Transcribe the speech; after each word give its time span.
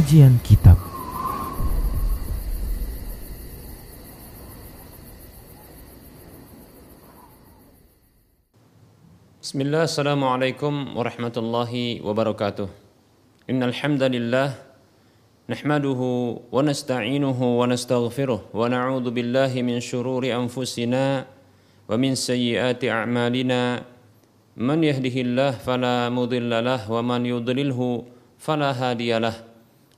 Kajian 0.00 0.40
Kitab. 0.40 0.80
Bismillah, 9.44 9.84
Assalamualaikum 9.84 10.96
warahmatullahi 10.96 12.00
wabarakatuh. 12.00 12.72
Innal 13.44 13.76
hamdalillah 13.76 14.56
nahmaduhu 15.52 16.48
wa 16.48 16.64
nasta'inuhu 16.64 17.60
wa 17.60 17.68
nastaghfiruh 17.68 18.56
wa 18.56 18.72
na'udzu 18.72 19.12
billahi 19.12 19.60
min 19.60 19.84
shururi 19.84 20.32
anfusina 20.32 21.28
wa 21.84 21.92
min 22.00 22.16
sayyiati 22.16 22.88
a'malina. 22.88 23.84
Man 24.56 24.80
yahdihillah 24.80 25.60
fala 25.60 26.08
mudilla 26.08 26.64
lah 26.64 26.88
wa 26.88 27.04
man 27.04 27.28
yudlilhu 27.28 28.08
fala 28.40 28.72
hadiya 28.72 29.49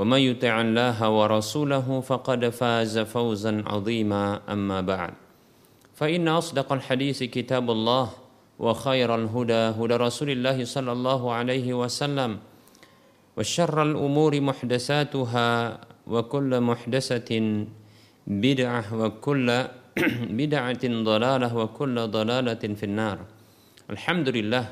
ومن 0.00 0.20
يطع 0.32 0.54
الله 0.60 0.96
ورسوله 0.96 1.84
فقد 2.00 2.48
فاز 2.48 2.98
فوزا 3.04 3.52
عظيما 3.68 4.40
أما 4.48 4.80
بعد. 4.80 5.12
فإن 5.92 6.24
أصدق 6.24 6.72
الحديث 6.72 7.28
كتاب 7.28 7.68
الله 7.70 8.06
وخير 8.56 9.08
الهدى 9.14 9.64
هدى 9.76 9.96
رسول 10.00 10.30
الله 10.30 10.64
صلى 10.64 10.92
الله 10.92 11.20
عليه 11.32 11.68
وسلم 11.76 12.38
وشر 13.36 13.76
الأمور 13.82 14.32
محدثاتها 14.40 15.48
وكل 16.06 16.50
محدثة 16.60 17.30
بدعة 18.26 18.84
وكل 19.00 19.48
بدعة 20.40 20.84
ضلالة 20.84 21.48
وكل 21.56 21.96
ضلالة 22.08 22.62
في 22.72 22.84
النار. 22.88 23.18
الحمد 23.92 24.28
لله. 24.32 24.64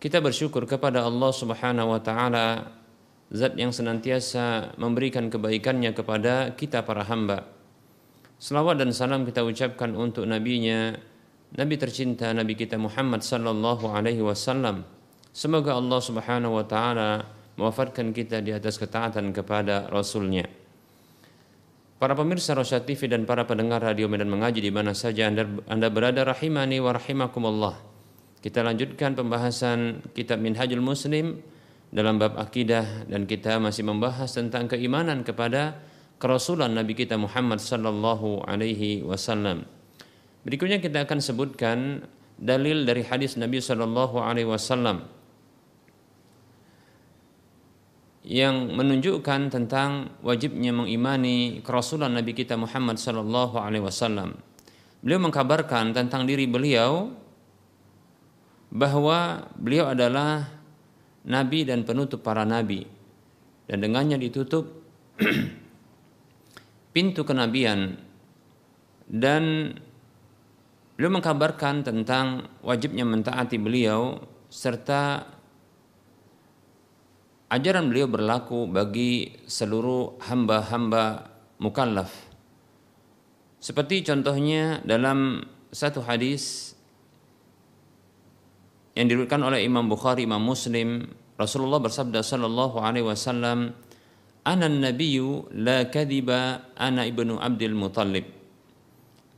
Kita 0.00 0.22
bersyukur 0.24 0.64
kepada 0.64 1.04
Allah 1.04 1.32
Subhanahu 1.34 1.92
wa 1.92 2.00
taala 2.00 2.77
zat 3.28 3.56
yang 3.60 3.72
senantiasa 3.72 4.76
memberikan 4.80 5.28
kebaikannya 5.28 5.92
kepada 5.92 6.56
kita 6.56 6.84
para 6.84 7.04
hamba. 7.04 7.44
Selawat 8.38 8.78
dan 8.78 8.94
salam 8.94 9.26
kita 9.26 9.42
ucapkan 9.42 9.92
untuk 9.98 10.24
nabinya 10.24 10.94
Nabi 11.56 11.74
tercinta 11.80 12.28
Nabi 12.30 12.54
kita 12.54 12.76
Muhammad 12.76 13.24
sallallahu 13.24 13.88
alaihi 13.88 14.20
wasallam. 14.20 14.84
Semoga 15.32 15.76
Allah 15.76 16.00
Subhanahu 16.00 16.60
wa 16.60 16.64
taala 16.64 17.24
mewafatkan 17.58 18.14
kita 18.14 18.44
di 18.44 18.54
atas 18.54 18.76
ketaatan 18.76 19.34
kepada 19.34 19.88
rasulnya. 19.90 20.46
Para 21.98 22.14
pemirsa 22.14 22.54
Rosyad 22.54 22.86
TV 22.86 23.10
dan 23.10 23.26
para 23.26 23.42
pendengar 23.42 23.82
radio 23.82 24.06
Medan 24.06 24.30
Mengaji 24.30 24.62
di 24.62 24.70
mana 24.70 24.94
saja 24.94 25.26
anda, 25.26 25.42
anda 25.66 25.90
berada 25.90 26.22
rahimani 26.22 26.78
wa 26.78 26.94
rahimakumullah. 26.94 27.74
Kita 28.38 28.62
lanjutkan 28.62 29.18
pembahasan 29.18 30.06
kitab 30.14 30.38
Minhajul 30.38 30.78
Muslim 30.78 31.42
dalam 31.88 32.20
bab 32.20 32.36
akidah 32.36 33.08
dan 33.08 33.24
kita 33.24 33.56
masih 33.56 33.84
membahas 33.84 34.32
tentang 34.32 34.68
keimanan 34.68 35.24
kepada 35.24 35.80
kerasulan 36.20 36.74
Nabi 36.76 36.92
kita 36.92 37.16
Muhammad 37.16 37.60
sallallahu 37.62 38.44
alaihi 38.44 39.04
wasallam. 39.06 39.64
Berikutnya 40.48 40.80
kita 40.80 41.04
akan 41.04 41.18
sebutkan 41.20 42.08
dalil 42.38 42.86
dari 42.86 43.02
hadis 43.02 43.34
Nabi 43.34 43.58
Shallallahu 43.58 44.22
Alaihi 44.22 44.46
Wasallam 44.46 45.04
yang 48.22 48.70
menunjukkan 48.76 49.50
tentang 49.50 50.14
wajibnya 50.22 50.70
mengimani 50.70 51.64
kerasulan 51.66 52.14
Nabi 52.14 52.32
kita 52.38 52.54
Muhammad 52.54 53.02
Shallallahu 53.02 53.58
Alaihi 53.58 53.82
Wasallam. 53.82 54.38
Beliau 55.02 55.18
mengkabarkan 55.22 55.94
tentang 55.94 56.26
diri 56.26 56.46
beliau 56.46 57.10
bahwa 58.68 59.48
beliau 59.58 59.90
adalah 59.90 60.57
nabi 61.28 61.68
dan 61.68 61.84
penutup 61.84 62.24
para 62.24 62.48
nabi 62.48 62.88
dan 63.68 63.84
dengannya 63.84 64.16
ditutup 64.16 64.64
pintu 66.96 67.22
kenabian 67.22 68.00
dan 69.06 69.76
Beliau 70.98 71.14
mengkabarkan 71.14 71.86
tentang 71.86 72.50
wajibnya 72.58 73.06
mentaati 73.06 73.54
beliau 73.54 74.18
serta 74.50 75.30
ajaran 77.54 77.86
beliau 77.86 78.10
berlaku 78.10 78.66
bagi 78.66 79.30
seluruh 79.46 80.18
hamba-hamba 80.26 81.30
mukallaf. 81.62 82.10
Seperti 83.62 84.10
contohnya 84.10 84.82
dalam 84.82 85.46
satu 85.70 86.02
hadis 86.02 86.67
yang 88.98 89.06
diriwayatkan 89.06 89.46
oleh 89.46 89.62
Imam 89.62 89.86
Bukhari, 89.86 90.26
Imam 90.26 90.42
Muslim, 90.42 91.06
Rasulullah 91.38 91.78
bersabda 91.78 92.18
sallallahu 92.18 92.82
alaihi 92.82 93.06
wasallam, 93.06 93.70
"Ana 94.42 94.66
nabiyyu 94.66 95.54
la 95.54 95.86
kadiba 95.86 96.74
ana 96.74 97.06
ibnu 97.06 97.38
Abdul 97.38 97.78
Muttalib." 97.78 98.26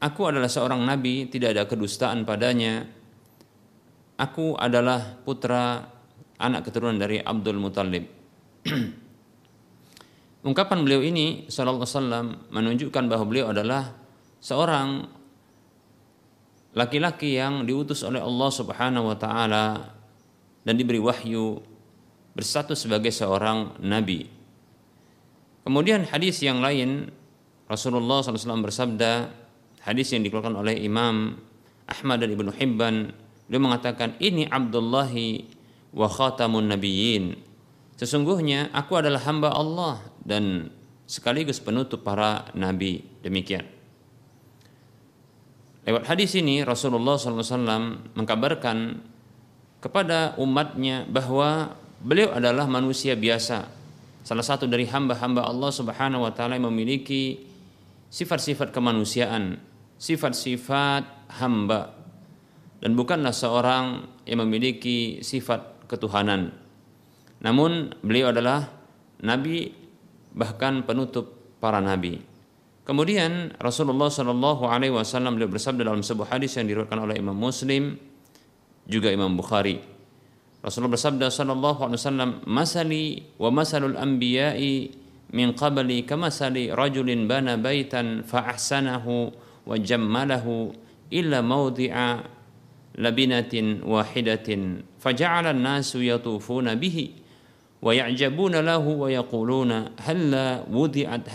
Aku 0.00 0.32
adalah 0.32 0.48
seorang 0.48 0.80
nabi, 0.80 1.28
tidak 1.28 1.52
ada 1.52 1.68
kedustaan 1.68 2.24
padanya. 2.24 2.88
Aku 4.16 4.56
adalah 4.56 5.20
putra 5.20 5.84
anak 6.40 6.64
keturunan 6.64 6.96
dari 6.96 7.20
Abdul 7.20 7.60
Muthalib. 7.60 8.08
Ungkapan 10.48 10.88
beliau 10.88 11.04
ini 11.04 11.44
sallallahu 11.52 11.84
alaihi 11.84 11.96
wasallam 12.00 12.26
menunjukkan 12.48 13.04
bahwa 13.12 13.24
beliau 13.28 13.52
adalah 13.52 13.92
seorang 14.40 15.19
laki-laki 16.74 17.34
yang 17.38 17.66
diutus 17.66 18.06
oleh 18.06 18.22
Allah 18.22 18.50
Subhanahu 18.50 19.10
wa 19.10 19.16
taala 19.18 19.90
dan 20.62 20.74
diberi 20.78 21.02
wahyu 21.02 21.58
berstatus 22.34 22.86
sebagai 22.86 23.10
seorang 23.10 23.80
nabi. 23.82 24.30
Kemudian 25.66 26.06
hadis 26.08 26.40
yang 26.40 26.62
lain 26.62 27.10
Rasulullah 27.66 28.22
SAW 28.22 28.66
bersabda, 28.66 29.30
hadis 29.86 30.10
yang 30.10 30.26
dikeluarkan 30.26 30.58
oleh 30.58 30.78
Imam 30.82 31.38
Ahmad 31.86 32.22
dan 32.22 32.34
Ibnu 32.34 32.50
Hibban 32.54 33.14
beliau 33.46 33.62
mengatakan 33.66 34.14
ini 34.22 34.46
Abdullahi 34.46 35.46
wa 35.94 36.06
khatamun 36.06 36.70
nabiyyin. 36.70 37.34
Sesungguhnya 37.98 38.70
aku 38.72 38.98
adalah 38.98 39.20
hamba 39.26 39.52
Allah 39.52 40.00
dan 40.22 40.70
sekaligus 41.04 41.58
penutup 41.58 42.06
para 42.06 42.48
nabi. 42.54 43.04
Demikian 43.20 43.79
lewat 45.90 46.06
hadis 46.06 46.38
ini 46.38 46.62
Rasulullah 46.62 47.18
SAW 47.18 48.14
mengkabarkan 48.14 49.02
kepada 49.82 50.38
umatnya 50.38 51.02
bahwa 51.10 51.74
beliau 51.98 52.30
adalah 52.30 52.70
manusia 52.70 53.18
biasa 53.18 53.66
salah 54.22 54.46
satu 54.46 54.70
dari 54.70 54.86
hamba-hamba 54.86 55.42
Allah 55.42 55.74
Subhanahu 55.74 56.22
wa 56.22 56.30
taala 56.30 56.54
yang 56.54 56.70
memiliki 56.70 57.42
sifat-sifat 58.06 58.70
kemanusiaan 58.70 59.58
sifat-sifat 60.00 61.28
hamba 61.42 61.92
dan 62.80 62.96
bukanlah 62.96 63.36
seorang 63.36 64.08
yang 64.24 64.40
memiliki 64.40 65.20
sifat 65.20 65.84
ketuhanan. 65.84 66.56
Namun 67.44 67.92
beliau 68.00 68.32
adalah 68.32 68.72
nabi 69.20 69.76
bahkan 70.32 70.80
penutup 70.88 71.36
para 71.60 71.84
nabi. 71.84 72.29
Kemudian 72.90 73.54
Rasulullah 73.62 74.10
Shallallahu 74.10 74.66
Alaihi 74.66 74.90
Wasallam 74.90 75.38
beliau 75.38 75.46
bersabda 75.46 75.86
dalam 75.86 76.02
sebuah 76.02 76.34
hadis 76.34 76.58
yang 76.58 76.66
diriwayatkan 76.66 76.98
oleh 76.98 77.22
Imam 77.22 77.38
Muslim 77.38 77.94
juga 78.82 79.14
Imam 79.14 79.30
Bukhari. 79.38 79.78
Rasulullah 80.58 80.98
bersabda 80.98 81.30
Shallallahu 81.30 81.86
Alaihi 81.86 82.02
Wasallam, 82.02 82.30
"Masali 82.50 83.30
wa 83.38 83.54
masalul 83.54 83.94
anbiya'i 83.94 84.90
min 85.30 85.54
qabli 85.54 86.02
kamasali 86.02 86.74
rajulin 86.74 87.30
bana 87.30 87.54
baitan 87.54 88.26
fa 88.26 88.50
ahsanahu 88.50 89.30
wa 89.38 89.78
jammalahu 89.78 90.74
illa 91.14 91.46
mawdi'a 91.46 92.26
labinatin 92.98 93.86
wahidatin 93.86 94.82
faja'ala 94.98 95.54
an-nasu 95.54 96.02
yatufuna 96.02 96.74
bihi 96.74 97.14
wa 97.78 97.94
ya'jabuna 97.94 98.66
lahu 98.66 99.06
wa 99.06 99.14
yaquluna 99.14 99.94
halla 99.94 100.66
wudi'at 100.66 101.30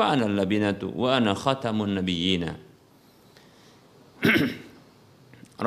al-labinatu 0.00 0.94
wa 0.94 1.18
ana 1.18 1.34
khatamun 1.34 1.98
nabiyyina 1.98 2.54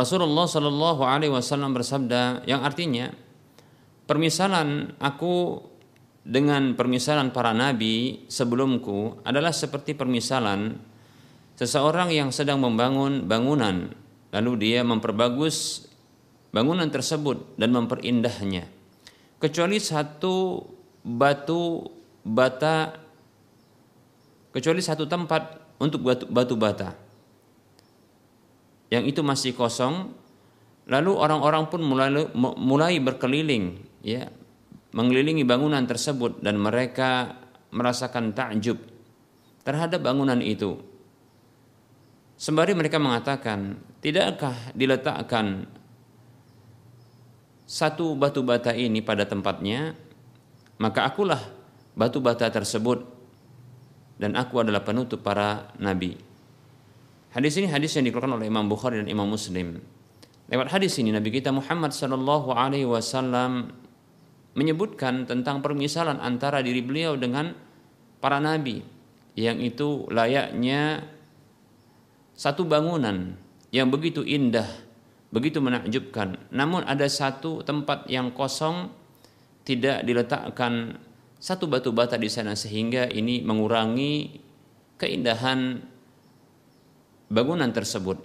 Rasulullah 0.02 0.48
Shallallahu 0.48 1.02
Alaihi 1.04 1.32
Wasallam 1.32 1.76
bersabda 1.76 2.48
yang 2.48 2.64
artinya 2.64 3.12
permisalan 4.08 4.96
aku 5.00 5.60
dengan 6.22 6.78
permisalan 6.78 7.34
para 7.36 7.52
nabi 7.52 8.24
sebelumku 8.32 9.24
adalah 9.28 9.52
seperti 9.52 9.98
permisalan 9.98 10.80
seseorang 11.60 12.14
yang 12.14 12.30
sedang 12.32 12.62
membangun 12.64 13.28
bangunan 13.28 13.92
lalu 14.32 14.52
dia 14.60 14.82
memperbagus 14.82 15.88
bangunan 16.52 16.88
tersebut 16.92 17.56
dan 17.60 17.72
memperindahnya. 17.76 18.68
Kecuali 19.40 19.80
satu 19.82 20.62
batu 21.02 21.88
bata 22.22 22.94
kecuali 24.52 24.84
satu 24.84 25.08
tempat 25.08 25.76
untuk 25.80 26.06
batu, 26.06 26.26
batu 26.28 26.56
bata. 26.60 26.94
Yang 28.92 29.16
itu 29.16 29.22
masih 29.24 29.52
kosong. 29.56 30.14
Lalu 30.92 31.12
orang-orang 31.16 31.72
pun 31.72 31.82
mulai 31.82 32.12
mulai 32.36 33.00
berkeliling 33.00 33.80
ya. 34.04 34.28
Mengelilingi 34.92 35.48
bangunan 35.48 35.88
tersebut 35.88 36.44
dan 36.44 36.60
mereka 36.60 37.40
merasakan 37.72 38.36
takjub 38.36 38.76
terhadap 39.64 40.04
bangunan 40.04 40.44
itu. 40.44 40.76
Sembari 42.36 42.76
mereka 42.76 43.00
mengatakan 43.00 43.80
tidakkah 44.04 44.76
diletakkan 44.76 45.70
satu 47.64 48.20
batu 48.20 48.44
bata 48.44 48.76
ini 48.76 49.00
pada 49.00 49.24
tempatnya? 49.24 49.96
Maka 50.76 51.08
akulah 51.08 51.40
batu 51.96 52.20
bata 52.20 52.52
tersebut 52.52 53.21
dan 54.22 54.38
aku 54.38 54.62
adalah 54.62 54.86
penutup 54.86 55.26
para 55.26 55.74
nabi 55.82 56.32
Hadis 57.32 57.56
ini 57.56 57.72
hadis 57.72 57.96
yang 57.96 58.04
dikeluarkan 58.04 58.44
oleh 58.44 58.52
Imam 58.52 58.68
Bukhari 58.68 59.00
dan 59.00 59.08
Imam 59.08 59.24
Muslim. 59.24 59.80
Lewat 60.52 60.68
hadis 60.68 61.00
ini 61.00 61.16
Nabi 61.16 61.32
kita 61.32 61.48
Muhammad 61.56 61.96
Shallallahu 61.96 62.52
Alaihi 62.52 62.84
Wasallam 62.84 63.72
menyebutkan 64.52 65.24
tentang 65.24 65.64
permisalan 65.64 66.20
antara 66.20 66.60
diri 66.60 66.84
beliau 66.84 67.16
dengan 67.16 67.56
para 68.20 68.44
nabi 68.44 68.84
yang 69.40 69.64
itu 69.64 70.12
layaknya 70.12 71.08
satu 72.36 72.68
bangunan 72.68 73.40
yang 73.72 73.88
begitu 73.88 74.28
indah, 74.28 74.68
begitu 75.32 75.64
menakjubkan. 75.64 76.36
Namun 76.52 76.84
ada 76.84 77.08
satu 77.08 77.64
tempat 77.64 78.12
yang 78.12 78.36
kosong 78.36 78.92
tidak 79.64 80.04
diletakkan 80.04 81.00
satu 81.42 81.66
batu 81.66 81.90
bata 81.90 82.22
di 82.22 82.30
sana 82.30 82.54
sehingga 82.54 83.10
ini 83.10 83.42
mengurangi 83.42 84.38
keindahan 85.02 85.82
bangunan 87.34 87.74
tersebut. 87.74 88.22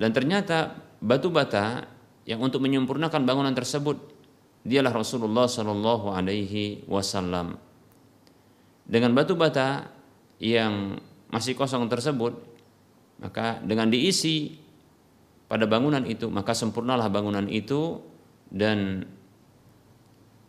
Dan 0.00 0.16
ternyata 0.16 0.72
batu 1.04 1.28
bata 1.28 1.84
yang 2.24 2.40
untuk 2.40 2.64
menyempurnakan 2.64 3.28
bangunan 3.28 3.52
tersebut 3.52 4.00
dialah 4.64 4.96
Rasulullah 4.96 5.44
Shallallahu 5.44 6.16
Alaihi 6.16 6.88
Wasallam. 6.88 7.60
Dengan 8.88 9.12
batu 9.12 9.36
bata 9.36 9.92
yang 10.40 10.96
masih 11.28 11.52
kosong 11.52 11.84
tersebut, 11.92 12.40
maka 13.20 13.60
dengan 13.60 13.92
diisi 13.92 14.56
pada 15.44 15.68
bangunan 15.68 16.08
itu, 16.08 16.32
maka 16.32 16.56
sempurnalah 16.56 17.12
bangunan 17.12 17.44
itu 17.52 18.00
dan 18.48 19.04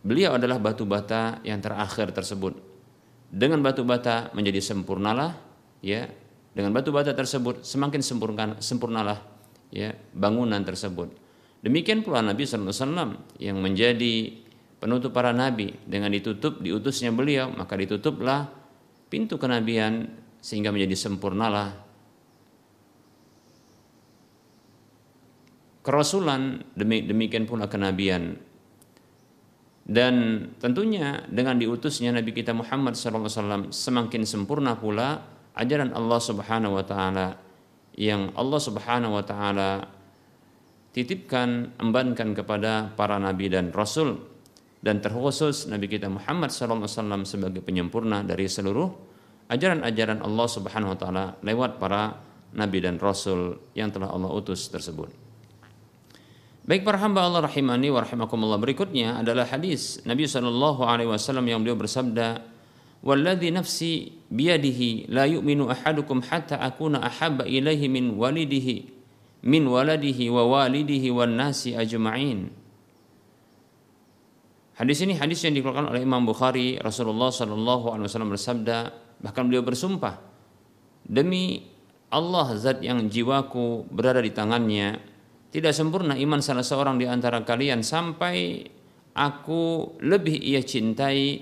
beliau 0.06 0.38
adalah 0.38 0.62
batu 0.62 0.86
bata 0.86 1.42
yang 1.42 1.58
terakhir 1.58 2.14
tersebut. 2.14 2.54
Dengan 3.26 3.58
batu 3.58 3.82
bata 3.82 4.30
menjadi 4.38 4.62
sempurnalah 4.62 5.34
ya 5.82 6.06
dengan 6.54 6.70
batu 6.70 6.94
bata 6.94 7.10
tersebut 7.10 7.66
semakin 7.66 8.00
sempurna 8.00 8.54
sempurnalah 8.62 9.18
ya 9.74 9.90
bangunan 10.14 10.62
tersebut. 10.62 11.10
Demikian 11.66 12.06
pula 12.06 12.22
Nabi 12.22 12.46
Wasallam 12.46 13.18
yang 13.42 13.58
menjadi 13.58 14.46
penutup 14.78 15.10
para 15.10 15.34
nabi 15.34 15.74
dengan 15.88 16.14
ditutup 16.14 16.62
diutusnya 16.62 17.10
beliau 17.10 17.50
maka 17.50 17.74
ditutuplah 17.74 18.46
pintu 19.08 19.40
kenabian 19.40 20.06
sehingga 20.38 20.70
menjadi 20.70 20.94
sempurnalah 20.94 21.74
kerasulan 25.80 26.62
demi 26.76 27.02
demikian 27.02 27.48
pula 27.48 27.66
kenabian 27.66 28.36
dan 29.86 30.46
tentunya 30.58 31.22
dengan 31.30 31.62
diutusnya 31.62 32.10
Nabi 32.10 32.34
kita 32.34 32.50
Muhammad 32.50 32.98
SAW 32.98 33.70
semakin 33.70 34.26
sempurna 34.26 34.74
pula 34.74 35.22
ajaran 35.54 35.94
Allah 35.94 36.18
Subhanahu 36.18 36.74
wa 36.74 36.82
taala 36.82 37.38
yang 37.94 38.34
Allah 38.34 38.60
Subhanahu 38.60 39.14
wa 39.14 39.22
taala 39.22 39.86
titipkan 40.90 41.78
embankan 41.78 42.34
kepada 42.34 42.90
para 42.98 43.22
nabi 43.22 43.46
dan 43.46 43.70
rasul 43.70 44.16
dan 44.80 45.02
terkhusus 45.02 45.66
Nabi 45.66 45.90
kita 45.90 46.06
Muhammad 46.06 46.54
SAW 46.54 47.26
sebagai 47.26 47.58
penyempurna 47.58 48.22
dari 48.22 48.46
seluruh 48.46 48.86
ajaran-ajaran 49.50 50.22
Allah 50.22 50.46
Subhanahu 50.46 50.94
wa 50.94 50.98
taala 50.98 51.24
lewat 51.42 51.82
para 51.82 52.22
nabi 52.54 52.78
dan 52.82 53.02
rasul 53.02 53.58
yang 53.74 53.90
telah 53.90 54.14
Allah 54.14 54.30
utus 54.30 54.70
tersebut. 54.70 55.25
Baik 56.66 56.82
para 56.82 56.98
hamba 56.98 57.22
Allah 57.22 57.46
rahimani 57.46 57.94
wa 57.94 58.02
rahimakumullah. 58.02 58.58
Berikutnya 58.58 59.22
adalah 59.22 59.46
hadis 59.46 60.02
Nabi 60.02 60.26
sallallahu 60.26 60.82
alaihi 60.82 61.06
wasallam 61.06 61.46
yang 61.46 61.62
beliau 61.62 61.78
bersabda, 61.78 62.42
Walladhi 63.06 63.54
nafsi 63.54 64.18
biyadihi 64.26 65.06
la 65.14 65.30
yu'minu 65.30 65.70
ahadukum 65.70 66.26
hatta 66.26 66.58
akuna 66.58 67.06
ahabba 67.06 67.46
ilaihi 67.46 67.86
min 67.86 68.18
walidihi 68.18 68.82
min 69.46 69.62
waladihi 69.62 70.26
wa 70.26 70.42
walidihi 70.42 71.14
wan 71.14 71.38
nasi 71.38 71.78
ajma'in." 71.78 72.50
Hadis 74.74 75.06
ini 75.06 75.14
hadis 75.14 75.46
yang 75.46 75.54
dikeluarkan 75.54 75.94
oleh 75.94 76.02
Imam 76.02 76.26
Bukhari. 76.26 76.82
Rasulullah 76.82 77.30
sallallahu 77.30 77.94
alaihi 77.94 78.10
wasallam 78.10 78.34
bersabda, 78.34 78.90
bahkan 79.22 79.46
beliau 79.46 79.62
bersumpah, 79.62 80.18
"Demi 81.06 81.62
Allah 82.10 82.58
zat 82.58 82.82
yang 82.82 83.06
jiwaku 83.06 83.86
berada 83.86 84.18
di 84.18 84.34
tangannya, 84.34 85.14
tidak 85.56 85.72
sempurna 85.72 86.12
iman 86.20 86.44
salah 86.44 86.60
seorang 86.60 87.00
di 87.00 87.08
antara 87.08 87.40
kalian 87.40 87.80
sampai 87.80 88.60
aku 89.16 89.96
lebih 90.04 90.36
ia 90.36 90.60
cintai 90.60 91.40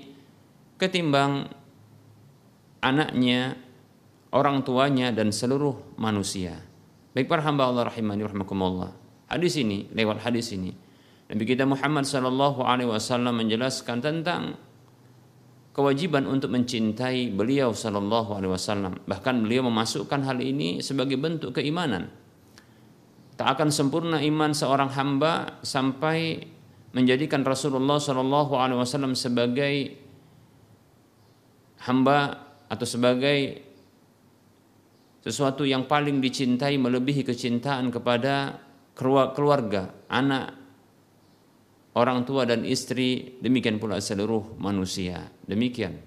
ketimbang 0.79 1.51
anaknya, 2.79 3.59
orang 4.31 4.63
tuanya 4.63 5.11
dan 5.11 5.35
seluruh 5.35 5.99
manusia. 5.99 6.55
Baik 7.11 7.27
para 7.27 7.43
hamba 7.43 7.67
Allah 7.67 7.91
rahimani 7.91 8.23
rahimakumullah. 8.23 8.95
Hadis 9.27 9.59
ini 9.59 9.91
lewat 9.91 10.23
hadis 10.23 10.55
ini 10.55 10.71
Nabi 11.25 11.43
kita 11.43 11.65
Muhammad 11.65 12.05
sallallahu 12.05 12.61
alaihi 12.61 12.85
wasallam 12.85 13.41
menjelaskan 13.41 13.97
tentang 13.97 14.55
kewajiban 15.73 16.29
untuk 16.29 16.53
mencintai 16.53 17.33
beliau 17.33 17.73
sallallahu 17.73 18.31
alaihi 18.37 18.53
wasallam. 18.53 19.01
Bahkan 19.03 19.43
beliau 19.43 19.65
memasukkan 19.65 20.21
hal 20.23 20.39
ini 20.39 20.79
sebagai 20.85 21.17
bentuk 21.17 21.57
keimanan. 21.57 22.13
Tak 23.45 23.61
akan 23.61 23.69
sempurna 23.69 24.17
iman 24.25 24.57
seorang 24.57 24.89
hamba 24.97 25.61
sampai 25.61 26.41
menjadikan 26.97 27.45
Rasulullah 27.45 28.01
wasallam 28.01 29.13
sebagai 29.13 29.93
hamba 31.85 32.41
atau 32.65 32.87
sebagai 32.89 33.61
sesuatu 35.21 35.61
yang 35.61 35.85
paling 35.85 36.25
dicintai 36.25 36.81
melebihi 36.81 37.21
kecintaan 37.21 37.93
kepada 37.93 38.57
keluarga, 38.97 39.93
anak, 40.09 40.57
orang 41.93 42.25
tua 42.25 42.49
dan 42.49 42.65
istri, 42.65 43.37
demikian 43.45 43.77
pula 43.77 44.01
seluruh 44.01 44.57
manusia. 44.57 45.21
Demikian. 45.45 46.01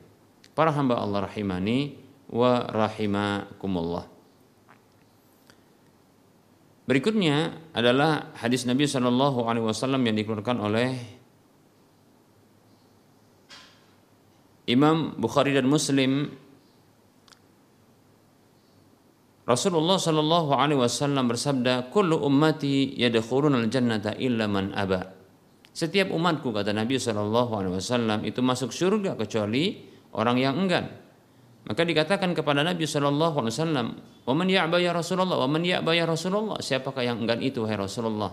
Para 0.58 0.74
hamba 0.74 0.98
Allah 0.98 1.30
rahimani 1.30 2.02
wa 2.34 2.66
rahimakumullah. 2.66 4.17
Berikutnya 6.88 7.68
adalah 7.76 8.32
hadis 8.40 8.64
Nabi 8.64 8.88
Shallallahu 8.88 9.44
Alaihi 9.44 9.68
Wasallam 9.68 10.08
yang 10.08 10.16
dikeluarkan 10.16 10.56
oleh 10.56 10.96
Imam 14.64 15.12
Bukhari 15.20 15.52
dan 15.52 15.68
Muslim 15.68 16.32
Rasulullah 19.44 20.00
Shallallahu 20.00 20.56
Alaihi 20.56 20.80
Wasallam 20.80 21.28
bersabda, 21.28 21.92
"Kullu 21.92 22.24
ummati 22.24 22.96
yadkhulun 22.96 23.56
al 23.56 23.68
jannata 23.68 24.16
illa 24.16 24.48
man 24.48 24.72
aba." 24.72 25.12
Setiap 25.72 26.08
umatku 26.08 26.56
kata 26.56 26.72
Nabi 26.72 26.96
Shallallahu 26.96 27.52
Alaihi 27.52 27.74
Wasallam 27.80 28.24
itu 28.24 28.40
masuk 28.40 28.72
surga 28.72 29.12
kecuali 29.16 29.88
orang 30.16 30.36
yang 30.40 30.56
enggan. 30.56 30.88
Maka 31.68 31.84
dikatakan 31.84 32.32
kepada 32.32 32.64
Nabi 32.64 32.88
Shallallahu 32.88 33.44
Alaihi 33.44 33.54
Wasallam, 33.56 33.86
Waman 34.28 34.52
ya'ba 34.52 34.76
ya 34.76 34.92
Rasulullah, 34.92 35.40
waman 35.40 35.64
ya'ba 35.64 35.96
ya 35.96 36.04
Rasulullah. 36.04 36.60
Siapakah 36.60 37.00
yang 37.00 37.24
enggan 37.24 37.40
itu 37.40 37.64
wahai 37.64 37.80
Rasulullah? 37.80 38.28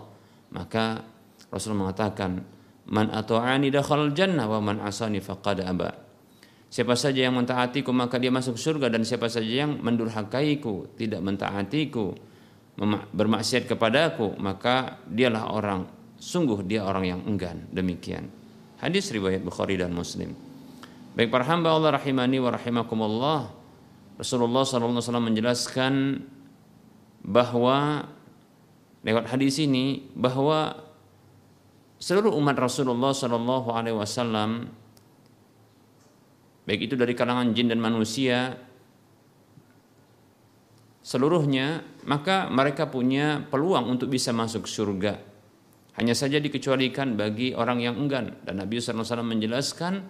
Maka 0.52 1.00
Rasul 1.48 1.72
mengatakan, 1.72 2.44
Man 2.86 3.08
atu'ani 3.10 3.72
dakhal 3.72 4.12
jannah 4.12 4.44
wa 4.44 4.60
man 4.60 4.84
asani 4.84 5.24
faqad 5.24 5.64
aba. 5.64 5.90
Siapa 6.68 6.92
saja 6.94 7.24
yang 7.24 7.34
mentaatiku 7.34 7.90
maka 7.96 8.20
dia 8.20 8.28
masuk 8.28 8.60
surga 8.60 8.92
dan 8.92 9.08
siapa 9.08 9.32
saja 9.32 9.64
yang 9.64 9.80
mendurhakaiku, 9.80 10.98
tidak 11.00 11.24
mentaatiku, 11.24 12.12
bermaksiat 13.16 13.64
kepadaku, 13.64 14.36
maka 14.36 15.00
dialah 15.08 15.48
orang 15.56 15.88
sungguh 16.20 16.60
dia 16.68 16.84
orang 16.84 17.04
yang 17.08 17.20
enggan. 17.24 17.64
Demikian. 17.72 18.28
Hadis 18.84 19.08
riwayat 19.08 19.40
Bukhari 19.40 19.80
dan 19.80 19.96
Muslim. 19.96 20.36
Baik 21.16 21.32
para 21.32 21.48
hamba 21.48 21.72
Allah 21.72 21.96
rahimani 21.96 22.36
wa 22.36 22.52
rahimakumullah. 22.52 23.55
Rasulullah 24.16 24.64
SAW 24.64 25.20
menjelaskan 25.20 26.24
bahwa 27.26 28.08
lewat 29.04 29.28
hadis 29.28 29.60
ini 29.60 30.08
bahwa 30.16 30.72
seluruh 32.00 32.32
umat 32.40 32.56
Rasulullah 32.56 33.12
Wasallam 33.12 34.72
baik 36.64 36.90
itu 36.90 36.94
dari 36.96 37.12
kalangan 37.12 37.52
jin 37.52 37.70
dan 37.70 37.78
manusia 37.78 38.56
seluruhnya 41.06 41.86
maka 42.06 42.50
mereka 42.50 42.90
punya 42.90 43.46
peluang 43.46 43.86
untuk 43.94 44.10
bisa 44.10 44.34
masuk 44.34 44.66
surga. 44.66 45.22
Hanya 45.96 46.12
saja 46.12 46.36
dikecualikan 46.36 47.16
bagi 47.16 47.56
orang 47.56 47.80
yang 47.80 47.96
enggan. 47.96 48.36
Dan 48.44 48.60
Nabi 48.60 48.76
SAW 48.82 49.24
menjelaskan 49.24 50.04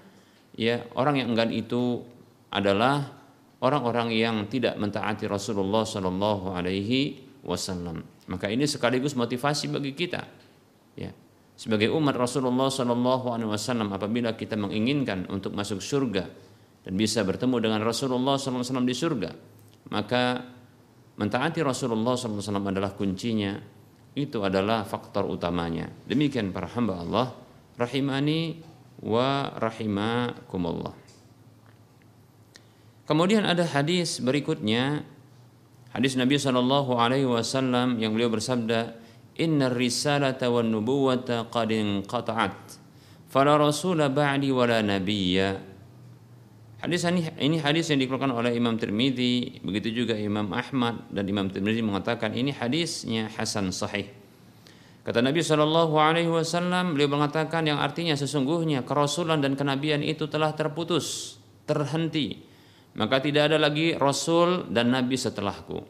ya 0.58 0.82
orang 0.98 1.22
yang 1.22 1.30
enggan 1.30 1.54
itu 1.54 2.02
adalah 2.50 3.15
orang-orang 3.60 4.12
yang 4.12 4.44
tidak 4.50 4.76
mentaati 4.76 5.24
Rasulullah 5.24 5.84
Shallallahu 5.86 6.52
Alaihi 6.52 7.22
Wasallam. 7.46 8.02
Maka 8.26 8.50
ini 8.50 8.66
sekaligus 8.66 9.14
motivasi 9.14 9.70
bagi 9.70 9.94
kita, 9.94 10.22
ya 10.98 11.10
sebagai 11.56 11.88
umat 11.96 12.18
Rasulullah 12.20 12.68
Shallallahu 12.68 13.32
Alaihi 13.32 13.48
Wasallam 13.48 13.88
apabila 13.96 14.36
kita 14.36 14.60
menginginkan 14.60 15.24
untuk 15.32 15.56
masuk 15.56 15.80
surga 15.80 16.28
dan 16.84 16.92
bisa 16.94 17.24
bertemu 17.24 17.56
dengan 17.58 17.80
Rasulullah 17.82 18.38
SAW 18.38 18.86
di 18.86 18.94
surga, 18.94 19.30
maka 19.90 20.38
mentaati 21.18 21.58
Rasulullah 21.64 22.14
SAW 22.14 22.62
adalah 22.62 22.94
kuncinya. 22.94 23.58
Itu 24.16 24.40
adalah 24.40 24.86
faktor 24.88 25.28
utamanya. 25.28 25.92
Demikian 26.08 26.48
para 26.48 26.70
hamba 26.72 27.04
Allah 27.04 27.26
rahimani 27.76 28.64
wa 29.04 29.52
rahimakumullah. 29.60 31.05
Kemudian 33.06 33.46
ada 33.46 33.62
hadis 33.62 34.18
berikutnya. 34.18 35.06
Hadis 35.94 36.18
Nabi 36.18 36.36
Shallallahu 36.36 36.98
alaihi 36.98 37.24
wasallam 37.24 38.02
yang 38.02 38.12
beliau 38.12 38.28
bersabda 38.28 38.98
inna 39.38 39.70
risalata 39.70 40.50
wan 40.50 40.74
nubuwata 40.74 41.46
qad 41.48 41.70
inqata'at. 41.70 42.82
Fala 43.30 43.54
rasula 43.56 44.10
ba'di 44.10 44.50
wala 44.50 44.82
nabiyya. 44.82 45.56
Hadis 46.82 47.08
ini, 47.08 47.24
ini 47.40 47.56
hadis 47.62 47.88
yang 47.88 48.02
dikeluarkan 48.02 48.36
oleh 48.36 48.52
Imam 48.52 48.76
Tirmidzi, 48.76 49.64
begitu 49.64 50.04
juga 50.04 50.12
Imam 50.12 50.52
Ahmad 50.52 51.08
dan 51.08 51.24
Imam 51.24 51.48
Tirmidzi 51.48 51.80
mengatakan 51.80 52.36
ini 52.36 52.52
hadisnya 52.52 53.32
hasan 53.32 53.72
sahih. 53.72 54.12
Kata 55.06 55.22
Nabi 55.22 55.40
Shallallahu 55.40 55.94
Alaihi 55.96 56.28
Wasallam, 56.28 56.98
beliau 56.98 57.06
mengatakan 57.06 57.62
yang 57.64 57.78
artinya 57.78 58.18
sesungguhnya 58.18 58.82
kerasulan 58.82 59.38
dan 59.38 59.54
kenabian 59.54 60.02
itu 60.02 60.26
telah 60.26 60.52
terputus, 60.52 61.38
terhenti 61.64 62.55
maka 62.96 63.20
tidak 63.20 63.52
ada 63.52 63.60
lagi 63.60 63.92
rasul 63.94 64.72
dan 64.72 64.88
nabi 64.88 65.20
setelahku. 65.20 65.84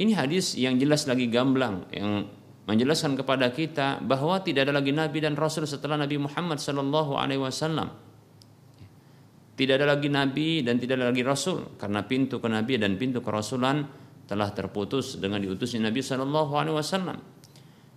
Ini 0.00 0.12
hadis 0.16 0.58
yang 0.58 0.74
jelas 0.80 1.06
lagi 1.06 1.30
gamblang 1.30 1.86
yang 1.94 2.26
menjelaskan 2.66 3.14
kepada 3.14 3.54
kita 3.54 4.02
bahwa 4.02 4.42
tidak 4.42 4.68
ada 4.68 4.82
lagi 4.82 4.90
nabi 4.90 5.22
dan 5.22 5.38
rasul 5.38 5.66
setelah 5.66 5.98
Nabi 6.00 6.18
Muhammad 6.18 6.58
sallallahu 6.58 7.14
alaihi 7.14 7.40
wasallam. 7.42 7.94
Tidak 9.54 9.76
ada 9.76 9.92
lagi 9.92 10.08
nabi 10.08 10.64
dan 10.64 10.80
tidak 10.80 10.98
ada 10.98 11.12
lagi 11.12 11.20
rasul 11.20 11.76
karena 11.76 12.00
pintu 12.08 12.40
kenabian 12.40 12.80
dan 12.80 12.96
pintu 12.96 13.20
kerasulan 13.20 13.84
telah 14.24 14.48
terputus 14.56 15.20
dengan 15.20 15.42
diutusnya 15.42 15.90
Nabi 15.90 16.00
sallallahu 16.00 16.52
alaihi 16.56 16.76
wasallam. 16.78 17.18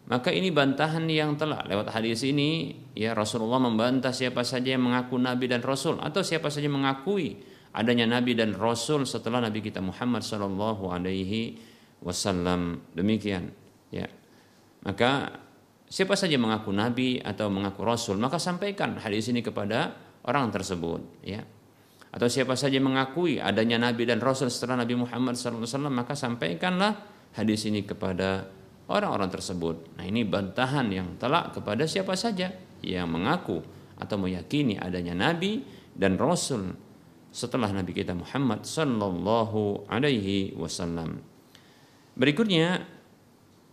Maka 0.03 0.35
ini 0.35 0.51
bantahan 0.51 1.07
yang 1.07 1.39
telah 1.39 1.63
lewat 1.63 1.95
hadis 1.95 2.27
ini 2.27 2.75
ya 2.91 3.15
Rasulullah 3.15 3.63
membantah 3.63 4.11
siapa 4.11 4.43
saja 4.43 4.75
yang 4.75 4.83
mengaku 4.83 5.15
nabi 5.15 5.47
dan 5.47 5.63
rasul 5.63 5.95
atau 6.03 6.19
siapa 6.19 6.51
saja 6.51 6.67
mengakui 6.67 7.39
adanya 7.73 8.05
nabi 8.05 8.37
dan 8.37 8.53
rasul 8.53 9.03
setelah 9.03 9.41
nabi 9.41 9.65
kita 9.65 9.81
Muhammad 9.81 10.21
sallallahu 10.21 10.93
alaihi 10.93 11.57
wasallam. 12.05 12.85
Demikian, 12.93 13.49
ya. 13.89 14.05
Maka 14.85 15.41
siapa 15.89 16.13
saja 16.13 16.37
mengaku 16.37 16.69
nabi 16.69 17.17
atau 17.17 17.49
mengaku 17.49 17.81
rasul, 17.81 18.15
maka 18.21 18.37
sampaikan 18.37 18.95
hadis 19.01 19.27
ini 19.33 19.41
kepada 19.41 19.97
orang 20.23 20.53
tersebut, 20.53 21.01
ya. 21.25 21.41
Atau 22.13 22.29
siapa 22.29 22.53
saja 22.53 22.77
mengakui 22.77 23.41
adanya 23.41 23.81
nabi 23.81 24.05
dan 24.05 24.21
rasul 24.21 24.53
setelah 24.53 24.85
Nabi 24.85 24.93
Muhammad 24.93 25.33
wasallam, 25.33 25.97
maka 25.97 26.13
sampaikanlah 26.13 26.93
hadis 27.33 27.65
ini 27.65 27.81
kepada 27.81 28.45
orang-orang 28.85 29.33
tersebut. 29.33 29.97
Nah, 29.97 30.05
ini 30.05 30.21
bantahan 30.21 30.93
yang 30.93 31.17
telak 31.17 31.57
kepada 31.57 31.89
siapa 31.89 32.13
saja 32.13 32.53
yang 32.85 33.09
mengaku 33.09 33.65
atau 33.97 34.17
meyakini 34.19 34.75
adanya 34.77 35.15
nabi 35.15 35.63
dan 35.95 36.19
rasul 36.19 36.75
setelah 37.33 37.73
Nabi 37.73 37.97
kita 37.97 38.13
Muhammad 38.13 38.61
sallallahu 38.61 39.89
alaihi 39.89 40.53
wasallam. 40.53 41.17
Berikutnya 42.13 42.85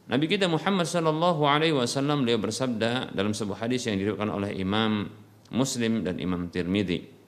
Nabi 0.09 0.27
kita 0.27 0.49
Muhammad 0.49 0.89
sallallahu 0.89 1.45
alaihi 1.45 1.77
wasallam 1.77 2.25
beliau 2.25 2.41
bersabda 2.41 3.13
dalam 3.13 3.37
sebuah 3.37 3.69
hadis 3.69 3.85
yang 3.85 4.01
diriwayatkan 4.01 4.33
oleh 4.33 4.57
Imam 4.57 5.13
Muslim 5.53 6.01
dan 6.03 6.17
Imam 6.17 6.49
Tirmidzi. 6.49 7.21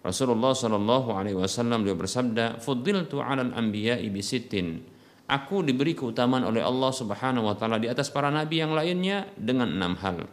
Rasulullah 0.00 0.54
sallallahu 0.54 1.10
alaihi 1.12 1.36
wasallam 1.36 1.84
beliau 1.84 1.98
bersabda, 1.98 2.62
"Fuddiltu 2.62 3.20
'alal 3.20 3.52
anbiya'i 3.52 4.08
bi 4.08 4.22
sittin." 4.22 4.80
Aku 5.26 5.60
diberi 5.66 5.92
keutamaan 5.92 6.46
oleh 6.46 6.62
Allah 6.62 6.90
Subhanahu 6.94 7.50
wa 7.50 7.54
taala 7.58 7.82
di 7.82 7.90
atas 7.90 8.10
para 8.10 8.30
nabi 8.30 8.62
yang 8.62 8.72
lainnya 8.72 9.30
dengan 9.38 9.70
enam 9.70 9.94
hal. 10.00 10.26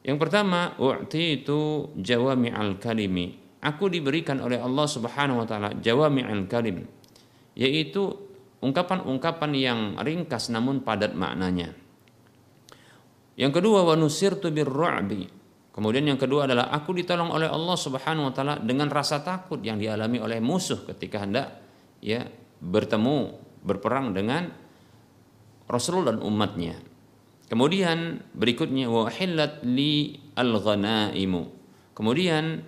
Yang 0.00 0.18
pertama, 0.20 0.74
u'titu 0.80 1.92
jawami'al 1.96 2.80
kalimi 2.80 3.49
aku 3.60 3.92
diberikan 3.92 4.40
oleh 4.40 4.60
Allah 4.60 4.86
Subhanahu 4.88 5.44
wa 5.44 5.46
taala 5.46 5.76
jawami'ul 5.76 6.48
kalim 6.48 6.84
yaitu 7.56 8.08
ungkapan-ungkapan 8.60 9.50
yang 9.56 9.80
ringkas 10.00 10.52
namun 10.52 10.84
padat 10.84 11.16
maknanya. 11.16 11.72
Yang 13.36 13.52
kedua 13.60 13.88
wa 13.88 13.96
nusirtu 13.96 14.52
birru'bi. 14.52 15.40
Kemudian 15.70 16.04
yang 16.04 16.20
kedua 16.20 16.44
adalah 16.44 16.68
aku 16.74 16.92
ditolong 16.92 17.30
oleh 17.32 17.48
Allah 17.48 17.76
Subhanahu 17.78 18.28
wa 18.28 18.34
taala 18.34 18.54
dengan 18.60 18.90
rasa 18.92 19.22
takut 19.24 19.62
yang 19.64 19.80
dialami 19.80 20.20
oleh 20.20 20.42
musuh 20.42 20.84
ketika 20.92 21.24
hendak 21.24 21.56
ya 22.04 22.26
bertemu 22.60 23.32
berperang 23.64 24.12
dengan 24.12 24.50
Rasul 25.70 26.10
dan 26.10 26.18
umatnya. 26.20 26.76
Kemudian 27.46 28.22
berikutnya 28.34 28.90
wa 28.90 29.08
li 29.66 30.18
al-ghanaimu. 30.34 31.42
Kemudian 31.94 32.62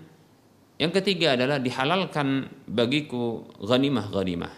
yang 0.82 0.90
ketiga 0.90 1.38
adalah 1.38 1.62
dihalalkan 1.62 2.50
bagiku 2.66 3.46
ghanimah-ghanimah, 3.62 4.50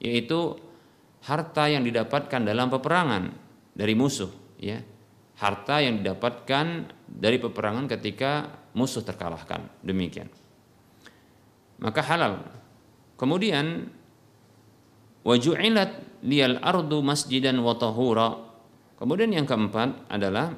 yaitu 0.00 0.56
harta 1.28 1.68
yang 1.68 1.84
didapatkan 1.84 2.40
dalam 2.40 2.72
peperangan 2.72 3.28
dari 3.76 3.92
musuh, 3.92 4.32
ya. 4.56 4.80
Harta 5.36 5.84
yang 5.84 6.00
didapatkan 6.00 6.88
dari 7.04 7.36
peperangan 7.36 7.84
ketika 7.84 8.48
musuh 8.72 9.04
terkalahkan. 9.04 9.68
Demikian. 9.84 10.32
Maka 11.84 12.00
halal. 12.00 12.42
Kemudian 13.20 13.92
waju'ilat 15.22 16.24
liyal 16.24 16.58
ardu 16.64 17.04
masjidan 17.04 17.60
wa 17.60 17.76
tahura. 17.76 18.34
Kemudian 18.98 19.30
yang 19.36 19.44
keempat 19.44 20.10
adalah 20.10 20.50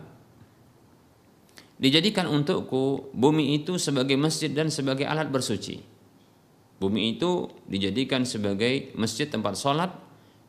dijadikan 1.80 2.28
untukku 2.28 3.10
bumi 3.16 3.56
itu 3.56 3.80
sebagai 3.80 4.20
masjid 4.20 4.52
dan 4.52 4.68
sebagai 4.68 5.08
alat 5.08 5.32
bersuci. 5.32 5.80
Bumi 6.76 7.16
itu 7.16 7.48
dijadikan 7.64 8.28
sebagai 8.28 8.92
masjid 8.96 9.28
tempat 9.28 9.56
sholat, 9.56 9.92